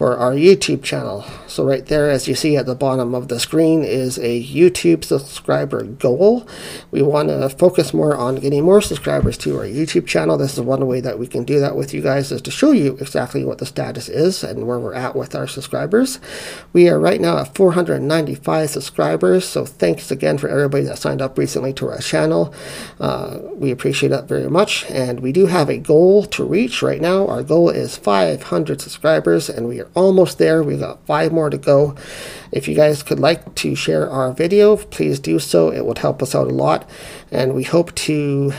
for 0.00 0.16
our 0.16 0.32
YouTube 0.32 0.82
channel. 0.82 1.26
So 1.46 1.62
right 1.62 1.84
there, 1.84 2.08
as 2.08 2.26
you 2.26 2.34
see 2.34 2.56
at 2.56 2.64
the 2.64 2.74
bottom 2.74 3.14
of 3.14 3.28
the 3.28 3.38
screen, 3.38 3.84
is 3.84 4.16
a 4.16 4.42
YouTube 4.42 5.04
subscriber 5.04 5.82
goal. 5.82 6.48
We 6.90 7.02
want 7.02 7.28
to 7.28 7.50
focus 7.50 7.92
more 7.92 8.16
on 8.16 8.36
getting 8.36 8.64
more 8.64 8.80
subscribers 8.80 9.36
to 9.38 9.58
our 9.58 9.66
YouTube 9.66 10.06
channel. 10.06 10.38
This 10.38 10.54
is 10.54 10.60
one 10.62 10.86
way 10.86 11.02
that 11.02 11.18
we 11.18 11.26
can 11.26 11.44
do 11.44 11.60
that 11.60 11.76
with 11.76 11.92
you 11.92 12.00
guys 12.00 12.32
is 12.32 12.40
to 12.40 12.50
show 12.50 12.72
you 12.72 12.96
exactly 12.98 13.44
what 13.44 13.58
the 13.58 13.66
status 13.66 14.08
is 14.08 14.42
and 14.42 14.66
where 14.66 14.78
we're 14.78 14.94
at 14.94 15.14
with 15.14 15.34
our 15.34 15.46
subscribers. 15.46 16.18
We 16.72 16.88
are 16.88 16.98
right 16.98 17.20
now 17.20 17.36
at 17.36 17.54
495 17.54 18.70
subscribers. 18.70 19.46
So 19.46 19.66
thanks 19.66 20.10
again 20.10 20.38
for 20.38 20.48
everybody 20.48 20.84
that 20.84 20.98
signed 20.98 21.20
up 21.20 21.36
recently 21.36 21.74
to 21.74 21.90
our 21.90 21.98
channel. 21.98 22.54
Uh, 22.98 23.40
we 23.52 23.70
appreciate 23.70 24.08
that 24.08 24.28
very 24.28 24.48
much. 24.48 24.90
And 24.90 25.20
we 25.20 25.30
do 25.30 25.44
have 25.44 25.68
a 25.68 25.76
goal 25.76 26.24
to 26.24 26.42
reach 26.42 26.80
right 26.80 27.02
now. 27.02 27.26
Our 27.26 27.42
goal 27.42 27.68
is 27.68 27.98
500 27.98 28.80
subscribers 28.80 29.50
and 29.50 29.68
we 29.68 29.78
are 29.78 29.89
almost 29.94 30.38
there. 30.38 30.62
We've 30.62 30.80
got 30.80 31.04
five 31.06 31.32
more 31.32 31.50
to 31.50 31.58
go. 31.58 31.94
If 32.52 32.68
you 32.68 32.74
guys 32.74 33.02
could 33.02 33.20
like 33.20 33.54
to 33.56 33.74
share 33.74 34.10
our 34.10 34.32
video, 34.32 34.76
please 34.76 35.18
do 35.18 35.38
so. 35.38 35.70
It 35.70 35.86
would 35.86 35.98
help 35.98 36.22
us 36.22 36.34
out 36.34 36.48
a 36.48 36.54
lot. 36.54 36.88
And 37.30 37.54
we 37.54 37.64
hope 37.64 37.94
to 37.96 38.52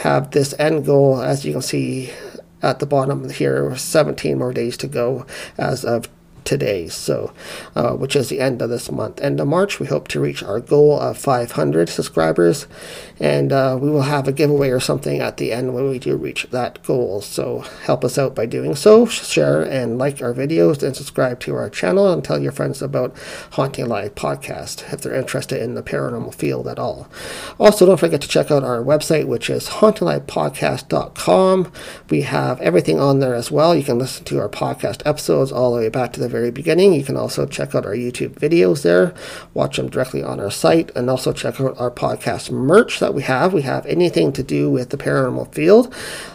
have 0.00 0.30
this 0.30 0.54
end 0.58 0.86
goal, 0.86 1.20
as 1.20 1.44
you 1.44 1.52
can 1.52 1.62
see 1.62 2.12
at 2.62 2.78
the 2.78 2.86
bottom 2.86 3.28
here, 3.30 3.76
17 3.76 4.38
more 4.38 4.52
days 4.52 4.76
to 4.78 4.88
go 4.88 5.26
as 5.56 5.84
of 5.84 6.08
today, 6.48 6.88
so 6.88 7.32
uh, 7.76 7.92
which 7.92 8.16
is 8.16 8.30
the 8.30 8.40
end 8.40 8.62
of 8.62 8.70
this 8.70 8.90
month. 8.90 9.20
End 9.20 9.38
of 9.38 9.46
March, 9.46 9.78
we 9.78 9.86
hope 9.86 10.08
to 10.08 10.18
reach 10.20 10.42
our 10.42 10.60
goal 10.60 10.98
of 10.98 11.18
500 11.18 11.90
subscribers, 11.90 12.66
and 13.20 13.52
uh, 13.52 13.78
we 13.80 13.90
will 13.90 14.02
have 14.02 14.28
a 14.28 14.32
giveaway 14.32 14.70
or 14.70 14.80
something 14.80 15.20
at 15.20 15.36
the 15.36 15.52
end 15.52 15.74
when 15.74 15.88
we 15.88 15.98
do 15.98 16.16
reach 16.16 16.46
that 16.50 16.82
goal. 16.84 17.20
So 17.20 17.60
help 17.84 18.04
us 18.04 18.18
out 18.18 18.34
by 18.34 18.46
doing 18.46 18.74
so. 18.76 19.06
Share 19.06 19.62
and 19.62 19.98
like 19.98 20.22
our 20.22 20.32
videos, 20.32 20.82
and 20.82 20.96
subscribe 20.96 21.40
to 21.40 21.54
our 21.54 21.70
channel, 21.70 22.12
and 22.12 22.22
tell 22.22 22.40
your 22.40 22.52
friends 22.52 22.82
about 22.82 23.16
Haunting 23.52 23.86
Live 23.86 24.14
podcast 24.14 24.92
if 24.92 25.00
they're 25.00 25.14
interested 25.14 25.62
in 25.62 25.74
the 25.74 25.82
paranormal 25.82 26.34
field 26.34 26.68
at 26.68 26.78
all. 26.78 27.08
Also, 27.58 27.86
don't 27.86 27.98
forget 27.98 28.20
to 28.20 28.28
check 28.28 28.50
out 28.50 28.64
our 28.64 28.82
website, 28.82 29.26
which 29.26 29.48
is 29.50 29.68
hauntinglivepodcast.com. 29.68 31.72
We 32.10 32.22
have 32.22 32.60
everything 32.60 33.00
on 33.00 33.20
there 33.20 33.34
as 33.34 33.50
well. 33.50 33.74
You 33.74 33.82
can 33.82 33.98
listen 33.98 34.24
to 34.26 34.40
our 34.40 34.48
podcast 34.48 35.02
episodes 35.04 35.52
all 35.52 35.72
the 35.72 35.80
way 35.80 35.88
back 35.88 36.12
to 36.12 36.20
the 36.20 36.28
very 36.28 36.50
beginning. 36.50 36.92
You 36.92 37.04
can 37.04 37.16
also 37.16 37.46
check 37.46 37.74
out 37.74 37.86
our 37.86 37.94
YouTube 37.94 38.38
videos 38.38 38.82
there, 38.82 39.14
watch 39.54 39.76
them 39.76 39.90
directly 39.90 40.22
on 40.22 40.40
our 40.40 40.50
site, 40.50 40.90
and 40.94 41.10
also 41.10 41.32
check 41.32 41.60
out 41.60 41.78
our 41.78 41.90
podcast 41.90 42.50
merch 42.50 42.98
that 43.08 43.14
we 43.14 43.22
have. 43.22 43.54
We 43.54 43.62
have 43.62 43.86
anything 43.86 44.34
to 44.34 44.42
do 44.42 44.70
with 44.70 44.90
the 44.90 44.98
paranormal 44.98 45.54
field. 45.54 45.94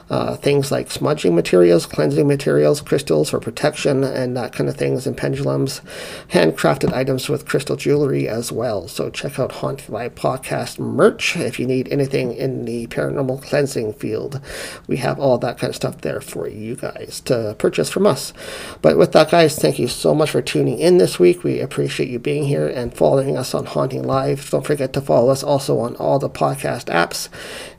Uh, 0.09 0.35
things 0.35 0.71
like 0.71 0.91
smudging 0.91 1.33
materials, 1.33 1.85
cleansing 1.85 2.27
materials, 2.27 2.81
crystals 2.81 3.29
for 3.29 3.39
protection, 3.39 4.03
and 4.03 4.35
that 4.35 4.53
kind 4.53 4.69
of 4.69 4.75
things, 4.75 5.07
and 5.07 5.17
pendulums, 5.17 5.81
handcrafted 6.29 6.93
items 6.93 7.29
with 7.29 7.47
crystal 7.47 7.75
jewelry 7.75 8.27
as 8.27 8.51
well. 8.51 8.87
So 8.87 9.09
check 9.09 9.39
out 9.39 9.53
Haunt 9.53 9.89
Live 9.89 10.15
Podcast 10.15 10.77
merch 10.79 11.37
if 11.37 11.59
you 11.59 11.65
need 11.65 11.91
anything 11.91 12.33
in 12.33 12.65
the 12.65 12.87
paranormal 12.87 13.41
cleansing 13.41 13.93
field. 13.93 14.41
We 14.87 14.97
have 14.97 15.19
all 15.19 15.37
that 15.39 15.57
kind 15.57 15.69
of 15.69 15.75
stuff 15.75 16.01
there 16.01 16.21
for 16.21 16.47
you 16.47 16.75
guys 16.75 17.21
to 17.25 17.55
purchase 17.57 17.89
from 17.89 18.05
us. 18.05 18.33
But 18.81 18.97
with 18.97 19.13
that, 19.13 19.31
guys, 19.31 19.57
thank 19.57 19.79
you 19.79 19.87
so 19.87 20.13
much 20.13 20.31
for 20.31 20.41
tuning 20.41 20.79
in 20.79 20.97
this 20.97 21.19
week. 21.19 21.43
We 21.43 21.59
appreciate 21.59 22.09
you 22.09 22.19
being 22.19 22.43
here 22.43 22.67
and 22.67 22.93
following 22.93 23.37
us 23.37 23.53
on 23.53 23.65
Haunting 23.65 24.03
Live. 24.03 24.49
Don't 24.49 24.65
forget 24.65 24.93
to 24.93 25.01
follow 25.01 25.29
us 25.29 25.43
also 25.43 25.79
on 25.79 25.95
all 25.95 26.19
the 26.19 26.29
podcast 26.29 26.85
apps 26.85 27.29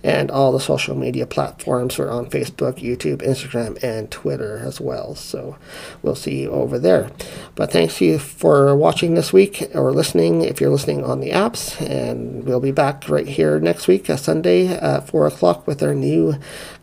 and 0.05 0.31
all 0.31 0.53
the 0.53 0.61
social 0.61 0.95
media 0.95 1.27
platforms. 1.27 1.99
We're 1.99 2.11
on 2.11 2.27
Facebook, 2.27 2.75
YouTube, 2.75 3.23
Instagram, 3.23 3.83
and 3.83 4.11
Twitter 4.11 4.59
as 4.59 4.79
well. 4.81 5.15
So 5.15 5.57
we'll 6.03 6.15
see 6.15 6.43
you 6.43 6.51
over 6.51 6.79
there. 6.79 7.11
But 7.55 7.73
thanks 7.73 8.01
you 8.03 8.19
for 8.19 8.77
watching 8.77 9.15
this 9.15 9.33
week 9.33 9.71
or 9.75 9.93
listening 9.93 10.43
if 10.43 10.61
you're 10.61 10.71
listening 10.71 11.03
on 11.05 11.21
the 11.21 11.31
apps. 11.31 11.81
And 11.81 12.45
we'll 12.45 12.61
be 12.61 12.71
back 12.71 13.09
right 13.09 13.27
here 13.27 13.59
next 13.59 13.89
week, 13.89 14.11
a 14.11 14.19
Sunday 14.19 14.69
at 14.69 15.09
4 15.09 15.27
o'clock, 15.27 15.67
with 15.67 15.83
our 15.83 15.95
new 15.95 16.35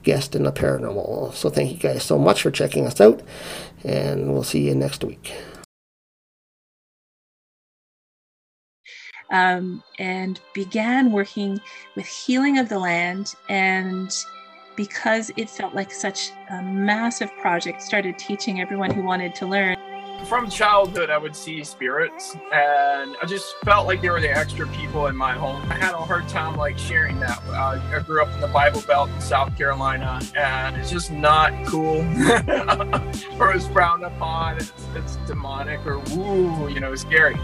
guest 0.02 0.36
in 0.36 0.44
the 0.44 0.52
paranormal. 0.52 1.36
So 1.36 1.52
thank 1.52 1.72
you 1.72 1.78
guys 1.78 2.02
so 2.02 2.18
much 2.18 2.42
for 2.42 2.50
checking 2.50 2.88
us 2.88 3.00
out, 3.00 3.22
and 3.84 4.34
we'll 4.34 4.44
see 4.44 4.68
you 4.68 4.74
next 4.74 5.04
week. 5.04 5.32
Um, 9.32 9.82
and 9.98 10.42
began 10.54 11.12
working 11.12 11.62
with 11.96 12.06
healing 12.06 12.58
of 12.58 12.68
the 12.68 12.78
land 12.78 13.34
and 13.48 14.14
because 14.76 15.32
it 15.38 15.50
felt 15.50 15.74
like 15.74 15.90
such 15.92 16.32
a 16.50 16.62
massive 16.62 17.32
project 17.38 17.82
started 17.82 18.18
teaching 18.18 18.60
everyone 18.60 18.92
who 18.92 19.04
wanted 19.04 19.34
to 19.36 19.46
learn 19.46 19.78
from 20.26 20.50
childhood, 20.50 21.10
I 21.10 21.18
would 21.18 21.36
see 21.36 21.64
spirits, 21.64 22.36
and 22.54 23.16
I 23.22 23.26
just 23.28 23.56
felt 23.66 23.88
like 23.88 24.02
they 24.02 24.10
were 24.10 24.22
the 24.22 24.30
extra 24.30 24.68
people 24.68 25.08
in 25.08 25.16
my 25.16 25.34
home. 25.34 25.62
I 25.70 25.76
had 25.76 25.94
a 25.94 25.98
hard 25.98 26.28
time 26.30 26.58
like 26.58 26.78
sharing 26.78 27.20
that. 27.20 27.42
Uh, 27.48 27.82
I 27.94 28.00
grew 28.00 28.22
up 28.22 28.32
in 28.34 28.40
the 28.40 28.48
Bible 28.48 28.82
Belt 28.82 29.10
in 29.10 29.22
South 29.22 29.58
Carolina, 29.58 30.22
and 30.36 30.78
it's 30.78 30.92
just 30.92 31.12
not 31.12 31.54
cool, 31.66 31.98
or 33.40 33.54
it's 33.54 33.68
frowned 33.68 34.04
upon. 34.04 34.58
It's, 34.58 34.72
it's 34.96 35.16
demonic 35.28 35.86
or 35.86 36.00
woo, 36.00 36.70
you 36.70 36.80
know, 36.80 36.96
scary. 36.96 37.38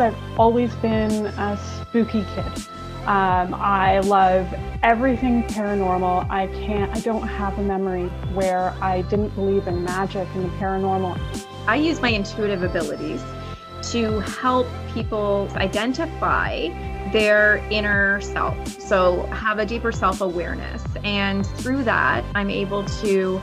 I've 0.00 0.16
always 0.38 0.74
been 0.76 1.26
a 1.26 1.58
spooky 1.80 2.24
kid. 2.34 2.68
Um, 3.06 3.54
I 3.54 3.98
love 4.00 4.46
everything 4.82 5.42
paranormal. 5.44 6.28
I 6.30 6.46
can't, 6.46 6.94
I 6.96 7.00
don't 7.00 7.26
have 7.26 7.58
a 7.58 7.62
memory 7.62 8.06
where 8.34 8.70
I 8.80 9.02
didn't 9.02 9.34
believe 9.34 9.66
in 9.66 9.84
magic 9.84 10.28
and 10.34 10.44
the 10.44 10.48
paranormal. 10.56 11.18
I 11.66 11.76
use 11.76 12.00
my 12.00 12.10
intuitive 12.10 12.62
abilities 12.62 13.22
to 13.90 14.20
help 14.20 14.68
people 14.94 15.48
identify 15.56 16.68
their 17.12 17.56
inner 17.70 18.20
self. 18.20 18.68
So, 18.80 19.26
have 19.26 19.58
a 19.58 19.66
deeper 19.66 19.90
self 19.90 20.20
awareness. 20.20 20.82
And 21.02 21.46
through 21.46 21.82
that, 21.84 22.24
I'm 22.34 22.50
able 22.50 22.84
to 22.84 23.40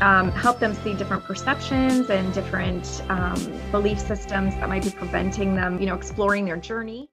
um, 0.00 0.30
help 0.32 0.58
them 0.58 0.74
see 0.74 0.94
different 0.94 1.24
perceptions 1.24 2.10
and 2.10 2.32
different 2.34 3.02
um, 3.08 3.60
belief 3.70 3.98
systems 3.98 4.54
that 4.56 4.68
might 4.68 4.82
be 4.82 4.90
preventing 4.90 5.54
them, 5.54 5.80
you 5.80 5.86
know, 5.86 5.94
exploring 5.94 6.44
their 6.44 6.56
journey. 6.56 7.08